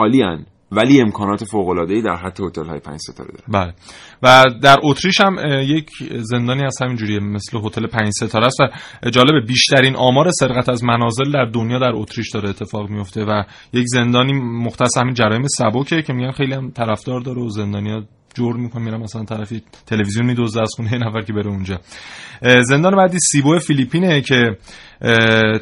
چیزن 0.00 0.30
خالیان 0.30 0.46
ولی 0.72 1.00
امکانات 1.00 1.44
فوق 1.44 1.68
العاده 1.68 1.94
ای 1.94 2.02
در 2.02 2.16
حد 2.16 2.40
هتل 2.40 2.66
های 2.66 2.78
پنج 2.80 2.98
ستاره 3.00 3.30
داره 3.30 3.44
بله. 3.48 3.74
و 4.22 4.44
در 4.62 4.76
اتریش 4.82 5.20
هم 5.20 5.36
یک 5.62 5.90
زندانی 6.18 6.64
از 6.64 6.76
همین 6.82 6.96
جوریه 6.96 7.20
مثل 7.20 7.58
هتل 7.64 7.86
پنج 7.86 8.10
ستاره 8.10 8.46
است 8.46 8.60
و 8.60 9.10
جالب 9.10 9.46
بیشترین 9.46 9.96
آمار 9.96 10.30
سرقت 10.30 10.68
از 10.68 10.84
منازل 10.84 11.32
در 11.32 11.44
دنیا 11.44 11.78
در 11.78 11.92
اتریش 11.94 12.30
داره 12.30 12.48
اتفاق 12.48 12.88
میفته 12.88 13.24
و 13.24 13.42
یک 13.72 13.84
زندانی 13.86 14.32
مختص 14.32 14.98
همین 14.98 15.14
جرایم 15.14 15.46
سبکه 15.46 16.02
که 16.02 16.12
میگن 16.12 16.30
خیلی 16.30 16.52
هم 16.52 16.70
طرفدار 16.70 17.20
داره 17.20 17.42
و 17.42 17.48
زندانیا 17.48 18.02
جور 18.34 18.56
می‌کنه 18.56 18.84
میرن 18.84 19.00
مثلا 19.00 19.24
طرفی 19.24 19.62
تلویزیون 19.86 20.26
میدوزه 20.26 20.60
از 20.60 20.72
خونه 20.76 20.98
نفر 20.98 21.20
که 21.20 21.32
بره 21.32 21.48
اونجا. 21.48 21.80
زندان 22.62 22.96
بعدی 22.96 23.18
سیبو 23.18 23.58
فیلیپینه 23.58 24.20
که 24.20 24.56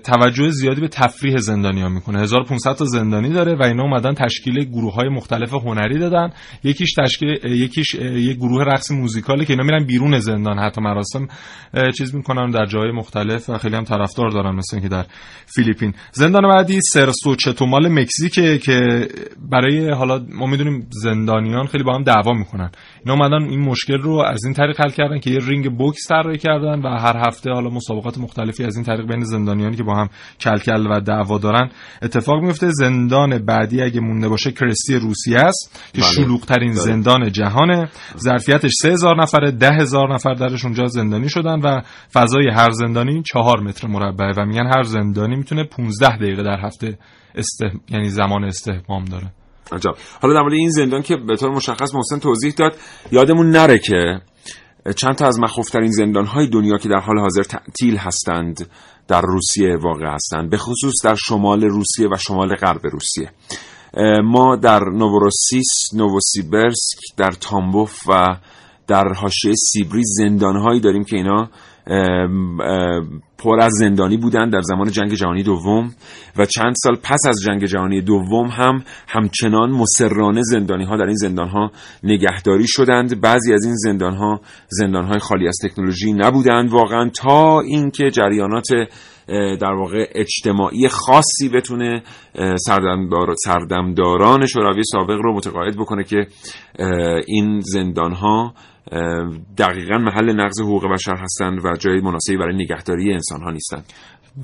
توجه 0.04 0.48
زیادی 0.48 0.80
به 0.80 0.88
تفریح 0.88 1.36
زندانیا 1.36 1.88
می‌کنه. 1.88 2.20
1500 2.20 2.74
تا 2.76 2.84
زندانی 2.84 3.28
داره 3.28 3.54
و 3.54 3.62
اینا 3.62 3.82
اومدن 3.82 4.14
تشکیل 4.14 4.64
گروه 4.64 4.94
های 4.94 5.08
مختلف 5.08 5.54
هنری 5.54 5.98
دادن. 5.98 6.30
یکیش 6.64 6.94
تشکیل 6.94 7.38
یکیش 7.44 7.94
یک 7.94 8.36
گروه 8.36 8.64
رقص 8.64 8.90
موزیکاله 8.90 9.44
که 9.44 9.52
اینا 9.52 9.64
میرن 9.64 9.84
بیرون 9.86 10.18
زندان. 10.18 10.58
حتی 10.58 10.80
مراسم 10.80 11.28
چیز 11.98 12.14
می‌کنن 12.14 12.50
در 12.50 12.64
جای 12.64 12.92
مختلف 12.92 13.50
و 13.50 13.58
خیلی 13.58 13.76
هم 13.76 13.84
طرفدار 13.84 14.30
دارن 14.30 14.54
مثل 14.54 14.76
اینکه 14.76 14.88
در 14.88 15.06
فیلیپین. 15.46 15.94
زندان 16.12 16.42
بعدی 16.42 16.80
سرسو 16.80 17.34
چتومال 17.34 17.88
مکزیکه 17.88 18.58
که 18.58 19.08
برای 19.50 19.90
حالا 19.90 20.26
ما 20.28 20.46
می‌دونیم 20.46 20.86
زندانیان 20.90 21.66
خیلی 21.66 21.84
با 21.84 21.94
هم 21.94 22.02
دعوا 22.02 22.32
می‌کنن. 22.32 22.70
اینا 23.04 23.14
اومدن 23.14 23.50
این 23.50 23.60
مشکل 23.60 23.98
رو 23.98 24.12
از 24.12 24.44
این 24.44 24.54
طریق 24.54 24.80
حل 24.80 24.90
کردن 24.90 25.18
که 25.18 25.30
یه 25.30 25.38
رینگ 25.38 25.76
بوکس 25.76 26.08
طراحی 26.08 26.38
کردن 26.38 26.80
و 26.80 26.88
هر 26.88 27.16
هفته 27.26 27.50
حالا 27.50 27.70
مسابقات 27.70 28.18
مختلفی 28.18 28.64
از 28.64 28.76
این 28.76 28.84
طریق 28.84 29.06
بین 29.06 29.24
زندانیانی 29.30 29.76
که 29.76 29.82
با 29.82 29.94
هم 29.94 30.08
کلکل 30.40 30.86
و 30.90 31.00
دعوا 31.00 31.38
دارن 31.38 31.70
اتفاق 32.02 32.42
میفته 32.42 32.70
زندان 32.70 33.38
بعدی 33.38 33.82
اگه 33.82 34.00
مونده 34.00 34.28
باشه 34.28 34.52
کرستی 34.52 34.94
روسیه 34.94 35.38
است 35.38 35.90
که 35.92 36.00
بله. 36.00 36.10
شلوغ 36.10 36.44
ترین 36.44 36.70
بله. 36.70 36.80
زندان 36.80 37.32
جهانه 37.32 37.88
ظرفیتش 38.18 38.70
3000 38.82 39.22
نفره 39.22 39.50
10000 39.50 40.14
نفر 40.14 40.34
درش 40.34 40.64
اونجا 40.64 40.86
زندانی 40.86 41.28
شدن 41.28 41.60
و 41.60 41.80
فضای 42.12 42.48
هر 42.48 42.70
زندانی 42.70 43.22
4 43.32 43.60
متر 43.60 43.88
مربع 43.88 44.32
و 44.36 44.44
میگن 44.44 44.66
هر 44.66 44.82
زندانی 44.82 45.36
می‌تونه 45.36 45.64
15 45.64 46.16
دقیقه 46.16 46.42
در 46.42 46.60
هفته 46.66 46.98
استه... 47.34 47.72
یعنی 47.88 48.08
زمان 48.08 48.44
استحمام 48.44 49.04
داره 49.04 49.32
عجب 49.72 49.94
حالا 50.22 50.34
در 50.34 50.40
مورد 50.40 50.52
این 50.52 50.70
زندان 50.70 51.02
که 51.02 51.16
به 51.16 51.36
طور 51.36 51.50
مشخص 51.50 51.94
محسن 51.94 52.18
توضیح 52.18 52.52
داد 52.52 52.76
یادمون 53.12 53.50
نره 53.50 53.78
که 53.78 54.20
چند 54.96 55.14
تا 55.14 55.26
از 55.26 55.40
مخوفترین 55.40 55.90
زندان 55.90 56.26
های 56.26 56.46
دنیا 56.46 56.78
که 56.78 56.88
در 56.88 57.00
حال 57.00 57.18
حاضر 57.18 57.42
تعطیل 57.42 57.96
هستند 57.96 58.70
در 59.08 59.20
روسیه 59.20 59.76
واقع 59.76 60.06
هستند 60.06 60.50
به 60.50 60.56
خصوص 60.56 60.94
در 61.04 61.14
شمال 61.14 61.64
روسیه 61.64 62.08
و 62.12 62.16
شمال 62.16 62.54
غرب 62.54 62.80
روسیه. 62.86 63.30
ما 64.24 64.56
در 64.56 64.80
نووروسیس، 64.84 65.94
نووسیبرسک، 65.94 66.98
در 67.16 67.30
تامبوف 67.30 67.98
و 68.08 68.36
در 68.86 69.12
حاشیه 69.12 69.52
سیبری 69.54 70.02
زندانهایی 70.04 70.80
داریم 70.80 71.04
که 71.04 71.16
اینا 71.16 71.50
پر 73.38 73.60
از 73.60 73.72
زندانی 73.72 74.16
بودند 74.16 74.52
در 74.52 74.60
زمان 74.60 74.90
جنگ 74.90 75.12
جهانی 75.12 75.42
دوم 75.42 75.90
و 76.36 76.44
چند 76.44 76.74
سال 76.76 76.96
پس 77.02 77.26
از 77.28 77.40
جنگ 77.46 77.64
جهانی 77.64 78.00
دوم 78.00 78.46
هم 78.46 78.84
همچنان 79.08 79.70
مسررانه 79.70 80.42
زندانی 80.42 80.84
ها 80.84 80.96
در 80.96 81.04
این 81.04 81.16
زندان 81.16 81.48
ها 81.48 81.70
نگهداری 82.02 82.64
شدند. 82.66 83.20
بعضی 83.20 83.52
از 83.52 83.64
این 83.64 83.74
زندان 83.76 84.14
ها 84.14 84.40
زندان 84.68 85.04
های 85.04 85.18
خالی 85.18 85.48
از 85.48 85.56
تکنولوژی 85.62 86.12
نبودند 86.12 86.70
واقعا 86.70 87.10
تا 87.16 87.60
اینکه 87.60 88.10
جریانات 88.10 88.66
در 89.60 89.72
واقع 89.72 90.06
اجتماعی 90.14 90.88
خاصی 90.88 91.48
بتونه 91.54 92.02
سردمدار 92.56 93.34
سردمداران 93.44 94.46
شوروی 94.46 94.82
سابق 94.92 95.18
رو 95.22 95.34
متقاعد 95.34 95.76
بکنه 95.76 96.04
که 96.04 96.26
این 97.26 97.60
زندان 97.60 98.12
ها 98.12 98.54
دقیقا 99.58 99.98
محل 99.98 100.32
نقض 100.32 100.60
حقوق 100.60 100.92
بشر 100.92 101.16
هستند 101.16 101.64
و 101.64 101.76
جای 101.76 102.00
مناسبی 102.00 102.36
برای 102.36 102.54
نگهداری 102.54 103.12
انسان 103.12 103.42
ها 103.42 103.50
نیستند 103.50 103.92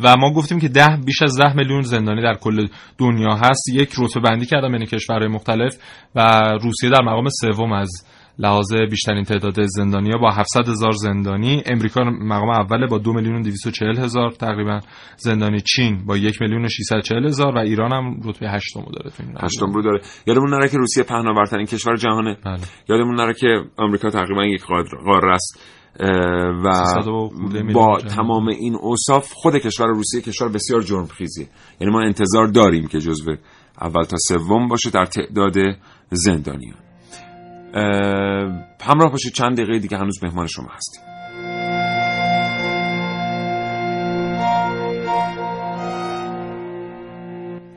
و 0.03 0.16
ما 0.16 0.32
گفتیم 0.32 0.61
که 0.61 0.68
ده 0.68 0.99
بیش 1.05 1.22
از 1.22 1.38
ده 1.40 1.57
میلیون 1.57 1.82
زندانی 1.82 2.22
در 2.22 2.34
کل 2.34 2.66
دنیا 2.99 3.34
هست. 3.34 3.68
یک 3.74 3.95
رتبه 3.99 4.20
بندی 4.20 4.47
کردن 4.47 4.72
بین 4.72 4.84
کشورهای 4.84 5.28
مختلف 5.28 5.76
و 6.14 6.40
روسیه 6.62 6.90
در 6.90 7.03
مقام 7.03 7.28
سوم 7.28 7.72
از 7.72 7.90
لحاظ 8.39 8.72
بیشترین 8.91 9.24
تعداد 9.24 9.62
زندانیا 9.62 10.18
با 10.18 10.30
700 10.30 10.68
هزار 10.68 10.93
زندانی 10.93 11.62
امریکا 11.66 12.05
مقام 12.05 12.51
اوله 12.51 12.87
با 12.87 12.99
2 12.99 13.12
میلیون 13.12 13.37
و 13.37 13.43
240 13.43 13.99
هزار 13.99 14.30
تقریبا 14.30 14.80
زندانی 15.16 15.61
چین 15.61 16.07
با 16.07 16.16
1 16.16 16.41
میلیون 16.43 16.64
و 16.64 16.68
640 16.68 17.24
هزار 17.26 17.55
و 17.55 17.59
ایران 17.59 17.93
هم 17.93 18.20
رتبه 18.24 18.51
هشتم 18.51 18.80
رو 18.80 18.93
داره 18.93 19.11
تو 19.11 19.22
این. 19.22 19.35
هشتم 19.43 19.72
رو 19.72 19.82
داره 19.82 20.01
یادمون 20.26 20.51
نره 20.51 20.68
که 20.68 20.78
روسیه 20.78 21.05
پهناورترین 21.05 21.66
کشور 21.66 21.97
جهانه 21.97 22.37
بله. 22.45 22.59
یادمون 22.89 23.14
نره 23.14 23.35
که 23.35 23.62
آمریکا 23.76 24.11
تقریبا 24.11 24.45
یک 24.45 24.64
قار- 24.64 25.03
قاره 25.05 25.35
است 25.35 25.61
و 26.64 26.72
300 26.72 27.09
و 27.09 27.28
خورده 27.28 27.62
میلیون 27.62 27.72
با. 27.72 27.99
تمام 28.01 28.49
این 28.49 28.74
اوصاف 28.80 29.32
خود 29.32 29.57
کشور 29.57 29.87
روسیه 29.87 30.20
کشور 30.20 30.49
بسیار 30.49 30.82
جرمخیزیه 30.82 31.47
یعنی 31.80 31.93
ما 31.93 32.01
انتظار 32.03 32.47
داریم 32.47 32.87
که 32.87 32.99
جزو 32.99 33.37
اول 33.80 34.03
تا 34.05 34.16
سوم 34.28 34.68
باشه 34.68 34.91
در 34.91 35.05
تعداد 35.05 35.55
زندانیان 36.11 36.84
همراه 38.83 39.12
باشید. 39.12 39.33
چند 39.33 39.57
دقیقه 39.57 39.79
دیگه 39.79 39.97
هنوز 39.97 40.25
مهمان 40.25 40.47
شما 40.47 40.68
هستیم. 40.77 41.03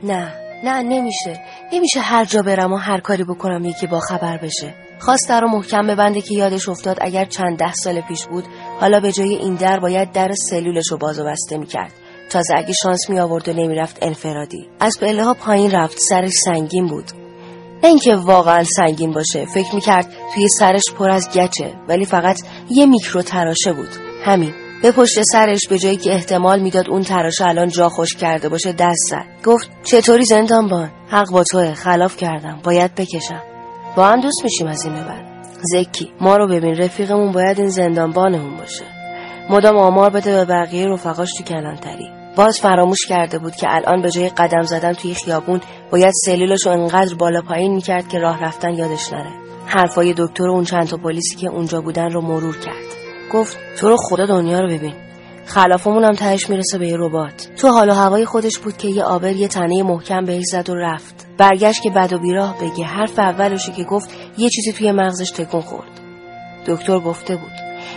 نه 0.04 0.34
نه 0.64 0.82
نمیشه. 0.82 1.40
نمیشه 1.74 2.00
هر 2.00 2.26
جا 2.26 2.42
برم 2.42 2.74
و 2.74 2.76
هر 2.76 3.00
کاری 3.00 3.24
بکنم 3.24 3.66
یکی 3.66 3.88
با 3.88 4.00
خبر 4.00 4.38
بشه. 4.38 4.74
خواست 5.00 5.30
در 5.30 5.42
رو 5.42 5.48
محکم 5.48 5.88
ببنده 5.88 6.22
که 6.22 6.36
یادش 6.36 6.70
افتاد 6.70 6.98
اگر 7.02 7.26
چند 7.26 7.58
ده 7.58 7.74
سال 7.74 8.02
پیش 8.02 8.26
بود 8.26 8.44
حالا 8.80 9.00
به 9.00 9.12
جای 9.12 9.36
این 9.36 9.56
در 9.56 9.80
باید 9.80 10.12
در 10.12 10.32
سلولش 10.50 10.88
رو 10.92 10.98
باز 10.98 11.20
و 11.20 11.26
بسته 11.26 11.58
می‌کرد. 11.58 11.94
تازه 12.30 12.56
اگه 12.56 12.74
شانس 12.74 13.10
می 13.10 13.20
آورد 13.20 13.50
و 13.50 13.54
نمی‌رفت 13.54 13.98
انفرادی. 14.02 14.70
از 14.80 15.00
پله 15.02 15.24
ها 15.24 15.34
پایین 15.34 15.72
رفت 15.72 15.98
سرش 16.00 16.32
سنگین 16.32 16.88
بود. 16.88 17.27
نه 17.84 17.90
اینکه 17.90 18.16
واقعا 18.16 18.64
سنگین 18.64 19.12
باشه. 19.12 19.46
فکر 19.46 19.76
می‌کرد 19.76 20.08
توی 20.34 20.48
سرش 20.48 20.84
پر 20.98 21.10
از 21.10 21.30
گچه 21.30 21.74
ولی 21.88 22.06
فقط 22.06 22.42
یه 22.70 22.86
میکرو 22.86 23.22
تراشه 23.22 23.74
بود. 23.74 23.90
همین. 24.26 24.54
به 24.82 24.92
پشت 24.92 25.22
سرش 25.22 25.68
به 25.70 25.80
جایی 25.80 25.98
که 25.98 26.14
احتمال 26.14 26.60
می‌داد 26.60 26.90
اون 26.90 27.02
تراشه 27.02 27.46
الان 27.46 27.68
جا 27.68 27.90
خوش 27.90 28.16
کرده 28.16 28.50
باشه 28.50 28.72
دست 28.72 29.10
زد. 29.10 29.26
گفت 29.46 29.70
چطوری 29.84 30.26
زندانبان 30.26 30.92
حق 31.10 31.32
با 31.32 31.44
توه. 31.44 31.74
خلاف 31.74 32.18
کردم. 32.18 32.60
باید 32.64 32.96
بکشم. 32.96 33.42
با 33.96 34.08
هم 34.08 34.22
دوست 34.22 34.44
میشیم 34.44 34.68
از 34.68 34.86
این 34.86 34.94
به 34.94 35.04
بعد. 35.04 35.26
زکی 35.62 36.12
ما 36.22 36.38
رو 36.38 36.48
ببین. 36.48 36.76
رفیقمون 36.76 37.32
باید 37.32 37.60
این 37.60 37.70
زندانبانمون 37.70 38.58
باشه. 38.58 38.86
مدام 39.50 39.78
آمار 39.78 40.10
بده 40.10 40.32
به 40.32 40.46
بقیه 40.46 40.86
رفقاش 40.88 41.34
تو 41.34 41.44
کلانتری. 41.44 42.10
باز 42.38 42.60
فراموش 42.60 43.06
کرده 43.10 43.40
بود 43.40 43.56
که 43.56 43.68
الان 43.76 44.02
به 44.02 44.12
جای 44.12 44.30
قدم 44.30 44.62
زدن 44.62 44.94
توی 44.94 45.14
خیابون 45.14 45.62
باید 45.92 46.14
سلولش 46.26 46.66
رو 46.66 46.72
انقدر 46.72 47.16
بالا 47.16 47.42
پایین 47.42 47.74
می‌کرد 47.74 48.08
که 48.08 48.20
راه 48.20 48.44
رفتن 48.44 48.74
یادش 48.74 49.14
نره. 49.14 49.32
حرفای 49.66 50.14
دکتر 50.18 50.44
و 50.44 50.52
اون 50.52 50.64
چند 50.64 50.88
تا 50.88 50.98
پلیسی 50.98 51.36
که 51.36 51.48
اونجا 51.48 51.82
بودن 51.82 52.10
رو 52.10 52.22
مرور 52.22 52.58
کرد. 52.58 52.86
گفت 53.34 53.58
تو 53.80 53.90
رو 53.90 53.98
خدا 53.98 54.26
دنیا 54.26 54.60
رو 54.60 54.68
ببین. 54.68 54.94
خلافمون 55.46 56.04
هم 56.04 56.14
تهش 56.14 56.50
می‌رسه 56.50 56.78
به 56.78 56.88
یه 56.88 56.98
ربات. 56.98 57.48
تو 57.58 57.68
حال 57.68 57.90
و 57.90 57.94
هوای 57.94 58.26
خودش 58.26 58.58
بود 58.58 58.78
که 58.78 58.88
یه 58.88 59.04
آبر 59.04 59.32
یه 59.32 59.48
تنه 59.48 59.84
محکم 59.84 60.26
بهش 60.26 60.44
زد 60.52 60.70
و 60.70 60.76
رفت. 60.76 61.28
برگشت 61.38 61.82
که 61.82 61.90
بد 61.90 62.14
و 62.14 62.20
بیراه 62.20 62.56
بگه. 62.58 62.86
حرف 62.86 63.20
اولشو 63.20 63.72
که 63.72 63.84
گفت 63.84 64.10
یه 64.38 64.50
چیزی 64.50 64.74
توی 64.74 64.92
مغزش 64.92 65.32
تکون 65.32 65.62
خورد. 65.62 66.02
دکتر 66.68 67.00
گفته 67.00 67.36
بود. 67.36 67.52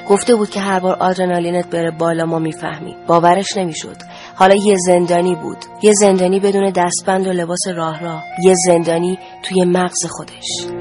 گفته 0.08 0.34
بود 0.34 0.50
که 0.50 0.60
هر 0.60 0.80
بار 0.80 0.96
آدرنالینت 0.96 1.70
بره 1.70 1.90
بالا 1.90 2.24
ما 2.24 2.38
می‌فهمی 2.38 2.96
باورش 3.06 3.56
نمی‌شد. 3.56 3.96
حالا 4.40 4.54
یه 4.54 4.76
زندانی 4.86 5.34
بود. 5.34 5.58
یه 5.82 5.92
زندانی 5.92 6.40
بدون 6.40 6.70
دستبند 6.70 7.26
و 7.26 7.32
لباس 7.32 7.68
راه 7.76 8.00
راه. 8.00 8.24
یه 8.44 8.54
زندانی 8.66 9.18
توی 9.42 9.64
مغز 9.64 10.06
خودش. 10.08 10.79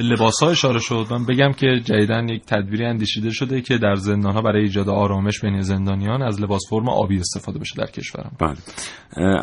به 0.00 0.06
لباس 0.06 0.42
ها 0.42 0.50
اشاره 0.50 0.78
شد. 0.78 1.06
من 1.10 1.26
بگم 1.26 1.52
که 1.52 1.80
جدیدن 1.84 2.28
یک 2.28 2.42
تدبیری 2.46 2.84
اندیشیده 2.84 3.30
شده 3.30 3.60
که 3.60 3.78
در 3.78 3.94
زندان 3.94 4.32
ها 4.32 4.42
برای 4.42 4.62
ایجاد 4.62 4.88
آرامش 4.88 5.40
بین 5.40 5.60
زندانیان 5.60 6.22
از 6.22 6.42
لباس 6.42 6.62
فرم 6.70 6.88
آبی 6.88 7.18
استفاده 7.18 7.58
بشه 7.58 7.74
در 7.78 7.86
کشورم. 7.90 8.32
بله. 8.38 8.56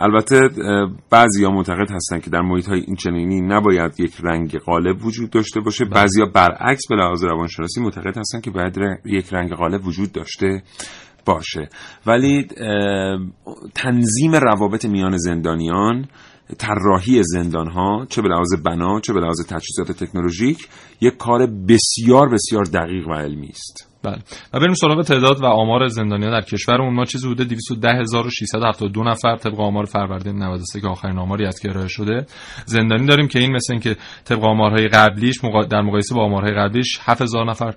البته 0.03 0.49
بعضی 1.09 1.43
ها 1.43 1.51
معتقد 1.51 1.91
هستند 1.91 2.23
که 2.23 2.29
در 2.29 2.41
محیط 2.41 2.69
های 2.69 2.79
این 2.79 2.95
چنینی 2.95 3.41
نباید 3.41 3.99
یک 3.99 4.13
رنگ 4.23 4.57
غالب 4.57 5.05
وجود 5.05 5.29
داشته 5.29 5.59
باشه. 5.59 5.85
بعضی 5.85 6.21
ها 6.21 6.27
برعکس 6.33 6.81
به 6.89 6.95
لحاظ 6.95 7.23
روانشناسی 7.23 7.81
معتقد 7.81 8.17
هستند 8.17 8.43
که 8.43 8.51
باید 8.51 8.79
ر- 8.79 8.97
یک 9.05 9.33
رنگ 9.33 9.53
غالب 9.53 9.85
وجود 9.87 10.11
داشته 10.11 10.63
باشه. 11.25 11.69
ولی 12.05 12.47
تنظیم 13.75 14.31
روابط 14.35 14.85
میان 14.85 15.17
زندانیان 15.17 16.05
طراحی 16.57 17.23
زندان 17.23 17.67
ها 17.67 18.05
چه 18.09 18.21
به 18.21 18.29
لحاظ 18.29 18.53
بنا 18.65 18.99
چه 18.99 19.13
به 19.13 19.19
لحاظ 19.19 19.45
تجهیزات 19.47 20.03
تکنولوژیک 20.03 20.67
یک 21.01 21.17
کار 21.17 21.47
بسیار 21.47 22.29
بسیار 22.29 22.63
دقیق 22.63 23.07
و 23.07 23.13
علمی 23.13 23.47
است. 23.47 23.87
بله. 24.03 24.19
و 24.53 24.59
بریم 24.59 24.73
سراغ 24.73 25.01
تعداد 25.01 25.41
و 25.41 25.45
آمار 25.45 25.87
زندانیان 25.87 26.31
در 26.31 26.41
کشورمون. 26.41 26.93
ما 26.93 27.05
چیزی 27.05 27.27
حدود 27.27 27.47
210672 27.47 29.03
نفر 29.03 29.35
طبق 29.35 29.59
آمار 29.59 29.85
فروردین 29.85 30.43
93 30.43 30.81
که 30.81 30.87
آخرین 30.87 31.17
آماری 31.17 31.45
است 31.45 31.61
که 31.61 31.69
ارائه 31.69 31.87
شده 31.87 32.25
زندانی 32.65 33.05
داریم 33.05 33.27
که 33.27 33.39
این 33.39 33.51
مثل 33.51 33.73
اینکه 33.73 33.95
طبق 34.25 34.43
آمارهای 34.43 34.87
قبلیش 34.87 35.39
در 35.69 35.81
مقایسه 35.81 36.15
با 36.15 36.25
آمارهای 36.25 36.53
قبلیش 36.53 36.99
7000 37.01 37.49
نفر 37.49 37.75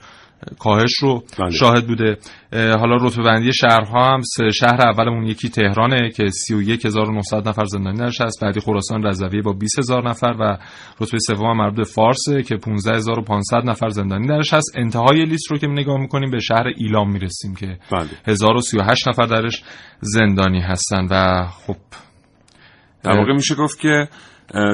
کاهش 0.59 0.95
رو 1.01 1.22
بله. 1.38 1.51
شاهد 1.51 1.86
بوده. 1.86 2.18
حالا 2.53 2.97
رتبه 3.01 3.22
بندی 3.22 3.53
شهرها 3.53 4.14
هم 4.14 4.20
سه 4.22 4.51
شهر 4.51 4.88
اولمون 4.88 5.26
یکی 5.26 5.49
تهرانه 5.49 6.11
که 6.11 6.28
31900 6.30 7.49
نفر 7.49 7.64
زندانی 7.64 7.99
درش 7.99 8.20
هست 8.20 8.41
بعدی 8.43 8.61
خراسان 8.61 9.07
رضویه 9.07 9.43
با 9.43 9.53
20000 9.53 10.09
نفر 10.09 10.34
و 10.41 10.59
رتبه 11.01 11.18
سوم 11.18 11.57
مربوط 11.57 11.76
به 11.76 11.84
فارسه 11.84 12.43
که 12.43 12.57
15500 12.57 13.57
نفر 13.64 13.88
زندانی 13.88 14.26
درش 14.26 14.55
هست 14.55 14.72
انتهای 14.76 15.24
لیست 15.24 15.51
رو 15.51 15.59
که 15.59 15.66
نگاه 15.66 16.01
می‌کنیم 16.01 16.30
به 16.30 16.41
شهر 16.41 16.66
ایلام 16.76 17.12
می‌رسیم 17.12 17.55
که 17.55 17.78
بله. 17.93 18.09
1038 18.26 19.09
نفر 19.09 19.26
درش 19.26 19.62
زندانی 20.01 20.61
هستن 20.61 21.07
و 21.11 21.47
خب 21.47 21.76
در 23.03 23.16
واقع 23.16 23.32
میشه 23.32 23.55
گفت 23.55 23.80
که 23.80 24.09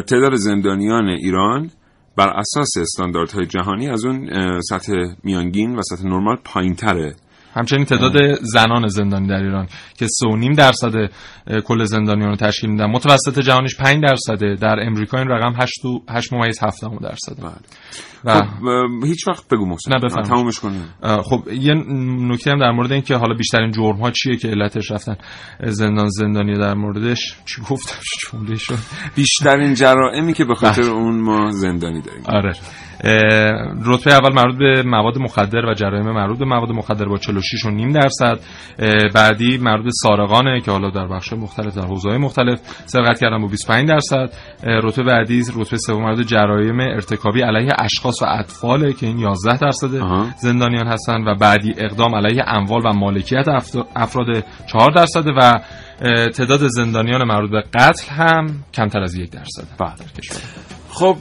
تعداد 0.08 0.34
زندانیان 0.34 1.08
ایران 1.08 1.70
بر 2.16 2.28
اساس 2.28 2.68
استانداردهای 2.80 3.46
جهانی 3.46 3.88
از 3.88 4.04
اون 4.04 4.30
سطح 4.60 4.92
میانگین 5.22 5.76
و 5.76 5.82
سطح 5.82 6.04
نرمال 6.04 6.36
پایینتره. 6.44 7.14
همچنین 7.56 7.84
تعداد 7.84 8.34
زنان 8.42 8.86
زندانی 8.86 9.28
در 9.28 9.42
ایران 9.42 9.68
که 9.98 10.06
3.5 10.06 10.56
درصد 10.56 10.92
کل 11.64 11.84
زندانیان 11.84 12.30
رو 12.30 12.36
تشکیل 12.36 12.70
میدن. 12.70 12.86
متوسط 12.86 13.38
جهانیش 13.38 13.76
5 13.76 14.02
درصده 14.02 14.54
در 14.54 14.76
امریکا 14.80 15.18
این 15.18 15.28
رقم 15.28 15.54
8 15.62 15.74
8 16.10 16.32
ممیز 16.32 16.62
7 16.62 16.80
درصد 17.02 17.44
و 18.24 18.34
خب 18.34 19.04
هیچ 19.04 19.28
وقت 19.28 19.48
بگو 19.48 19.66
محسن. 19.66 19.92
نه 19.92 20.00
بفهم 20.00 20.22
تمومش 20.22 20.60
کنیم. 20.60 20.84
خب 21.02 21.48
یه 21.52 21.74
نکته 22.28 22.50
هم 22.50 22.58
در 22.58 22.70
مورد 22.70 22.92
این 22.92 23.02
که 23.02 23.16
حالا 23.16 23.34
بیشترین 23.34 23.70
جرم 23.70 23.96
ها 23.96 24.10
چیه 24.10 24.36
که 24.36 24.48
علتش 24.48 24.90
رفتن 24.90 25.16
زندان 25.64 26.08
زندانی 26.08 26.58
در 26.58 26.74
موردش. 26.74 27.36
چی 27.44 27.62
گفتم؟ 27.70 27.98
جمله 28.32 28.56
شد. 28.56 28.78
بیشترین 29.14 29.74
جرائمی 29.74 30.32
که 30.32 30.44
به 30.44 30.54
خاطر 30.54 30.82
اون 30.82 31.20
ما 31.20 31.50
زندانی 31.50 32.02
داریم. 32.02 32.22
آره. 32.26 32.52
رتبه 33.84 34.12
اول 34.12 34.32
مربوط 34.32 34.58
به 34.58 34.82
مواد 34.82 35.18
مخدر 35.18 35.66
و 35.66 35.74
جرایم 35.74 36.10
مربوط 36.10 36.38
به 36.38 36.44
مواد 36.44 36.70
مخدر 36.70 37.04
با 37.04 37.18
46 37.18 37.64
و 37.64 37.70
نیم 37.70 37.92
درصد. 37.92 38.38
بعدی 39.14 39.58
مربوط 39.58 39.84
به 39.84 39.90
سارقانه 39.92 40.60
که 40.60 40.70
حالا 40.70 40.90
در 40.90 41.06
بخش 41.06 41.32
مختلف 41.32 41.74
در 41.74 41.86
حوزه‌های 41.86 42.18
مختلف 42.18 42.60
سرقت 42.86 43.20
کردن 43.20 43.40
با 43.40 43.48
25 43.48 43.88
درصد. 43.88 44.30
رتبه 44.64 45.02
بعدی 45.02 45.42
رتبه 45.56 45.76
سوم 45.76 46.02
مربوط 46.02 46.26
جرایم 46.26 46.80
ارتکابی 46.80 47.42
علیه 47.42 47.72
اشخاص 47.78 48.22
و 48.22 48.26
اطفاله 48.28 48.92
که 48.92 49.06
این 49.06 49.18
11 49.18 49.58
درصد 49.58 49.88
زندانیان 50.38 50.86
هستن 50.86 51.24
و 51.24 51.34
بعدی 51.34 51.74
اقدام 51.78 52.14
علیه 52.14 52.44
اموال 52.46 52.82
و 52.84 52.92
مالکیت 52.92 53.48
افراد 53.96 54.44
4 54.66 54.90
درصد 54.90 55.26
و 55.26 55.60
تعداد 56.28 56.60
زندانیان 56.68 57.24
مربوط 57.24 57.50
به 57.50 57.62
قتل 57.74 58.14
هم 58.14 58.46
کمتر 58.74 59.02
از 59.02 59.14
یک 59.14 59.30
درصد 59.30 59.64
بله. 59.78 60.75
خب 60.98 61.16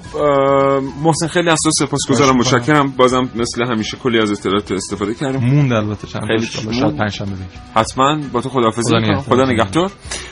محسن 1.03 1.28
خیلی 1.28 1.49
از 1.49 1.59
تو 1.63 1.71
سپاسگزارم 1.86 2.38
متشکرم. 2.38 2.93
بازم 2.97 3.30
مثل 3.36 3.65
همیشه 3.65 3.97
کلی 3.97 4.19
از 4.19 4.32
اطلاعات 4.32 4.71
استفاده 4.71 5.13
کردم. 5.13 5.39
موند 5.39 5.73
البته 5.73 6.07
چند 6.07 6.21
خیلی 6.28 6.45
شاید 6.45 6.97
پنج 6.97 7.11
شنبه 7.11 7.32
حتما 7.76 8.19
با 8.34 8.41
تو 8.41 8.49
خداحافظی 8.49 8.95
خدا, 8.95 9.21
خدا 9.21 9.45
نگهدار. 9.45 9.91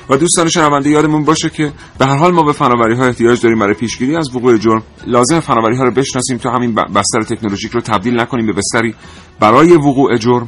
و 0.09 0.17
دوستان 0.17 0.49
شنونده 0.49 0.89
یادمون 0.89 1.23
باشه 1.23 1.49
که 1.49 1.71
به 1.97 2.05
هر 2.05 2.17
حال 2.17 2.31
ما 2.31 2.43
به 2.43 2.51
فناوری 2.53 2.95
ها 2.95 3.05
احتیاج 3.05 3.41
داریم 3.41 3.59
برای 3.59 3.73
پیشگیری 3.73 4.15
از 4.15 4.35
وقوع 4.35 4.57
جرم. 4.57 4.83
لازم 5.07 5.39
فناوری 5.39 5.77
ها 5.77 5.83
رو 5.83 5.91
بشناسیم 5.91 6.37
تا 6.37 6.51
همین 6.51 6.75
بستر 6.75 7.21
تکنولوژیک 7.21 7.71
رو 7.71 7.81
تبدیل 7.81 8.21
نکنیم 8.21 8.45
به 8.45 8.53
بستری 8.53 8.95
برای 9.39 9.73
وقوع 9.73 10.17
جرم. 10.17 10.47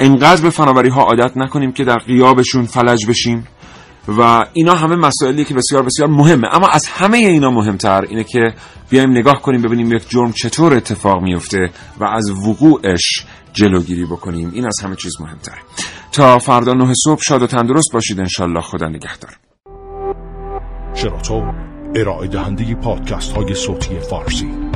انقدر 0.00 0.42
به 0.42 0.50
فناوری 0.50 0.88
ها 0.88 1.02
عادت 1.02 1.36
نکنیم 1.36 1.72
که 1.72 1.84
در 1.84 1.98
غیابشون 1.98 2.64
فلج 2.64 3.06
بشیم. 3.06 3.46
و 4.08 4.46
اینا 4.52 4.74
همه 4.74 4.96
مسائلی 4.96 5.44
که 5.44 5.54
بسیار 5.54 5.82
بسیار 5.82 6.08
مهمه. 6.08 6.48
اما 6.52 6.68
از 6.68 6.86
همه 6.86 7.16
اینا 7.16 7.50
مهمتر 7.50 8.02
اینه 8.08 8.24
که 8.24 8.54
بیایم 8.90 9.10
نگاه 9.10 9.42
کنیم 9.42 9.62
ببینیم 9.62 9.92
یک 9.92 10.08
جرم 10.08 10.32
چطور 10.32 10.74
اتفاق 10.74 11.22
میفته 11.22 11.70
و 12.00 12.04
از 12.04 12.30
وقوعش 12.30 13.24
جلوگیری 13.52 14.04
بکنیم. 14.04 14.50
این 14.54 14.66
از 14.66 14.80
همه 14.82 14.96
چیز 14.96 15.12
مهمتره. 15.20 15.58
تا 16.12 16.38
فردا 16.38 16.72
نه 16.72 16.94
صبح 17.04 17.20
شاد 17.22 17.42
و 17.42 17.46
تندرست 17.46 17.92
باشید. 17.92 18.20
انشالله 18.20 18.60
خدا 18.60 18.88
نگهدار. 18.88 19.36
شراطو 20.94 21.42
ارائه 21.94 22.28
دهنده 22.28 22.74
پادکست 22.74 23.32
های 23.32 23.54
صوتی 23.54 24.00
فارسی. 24.00 24.75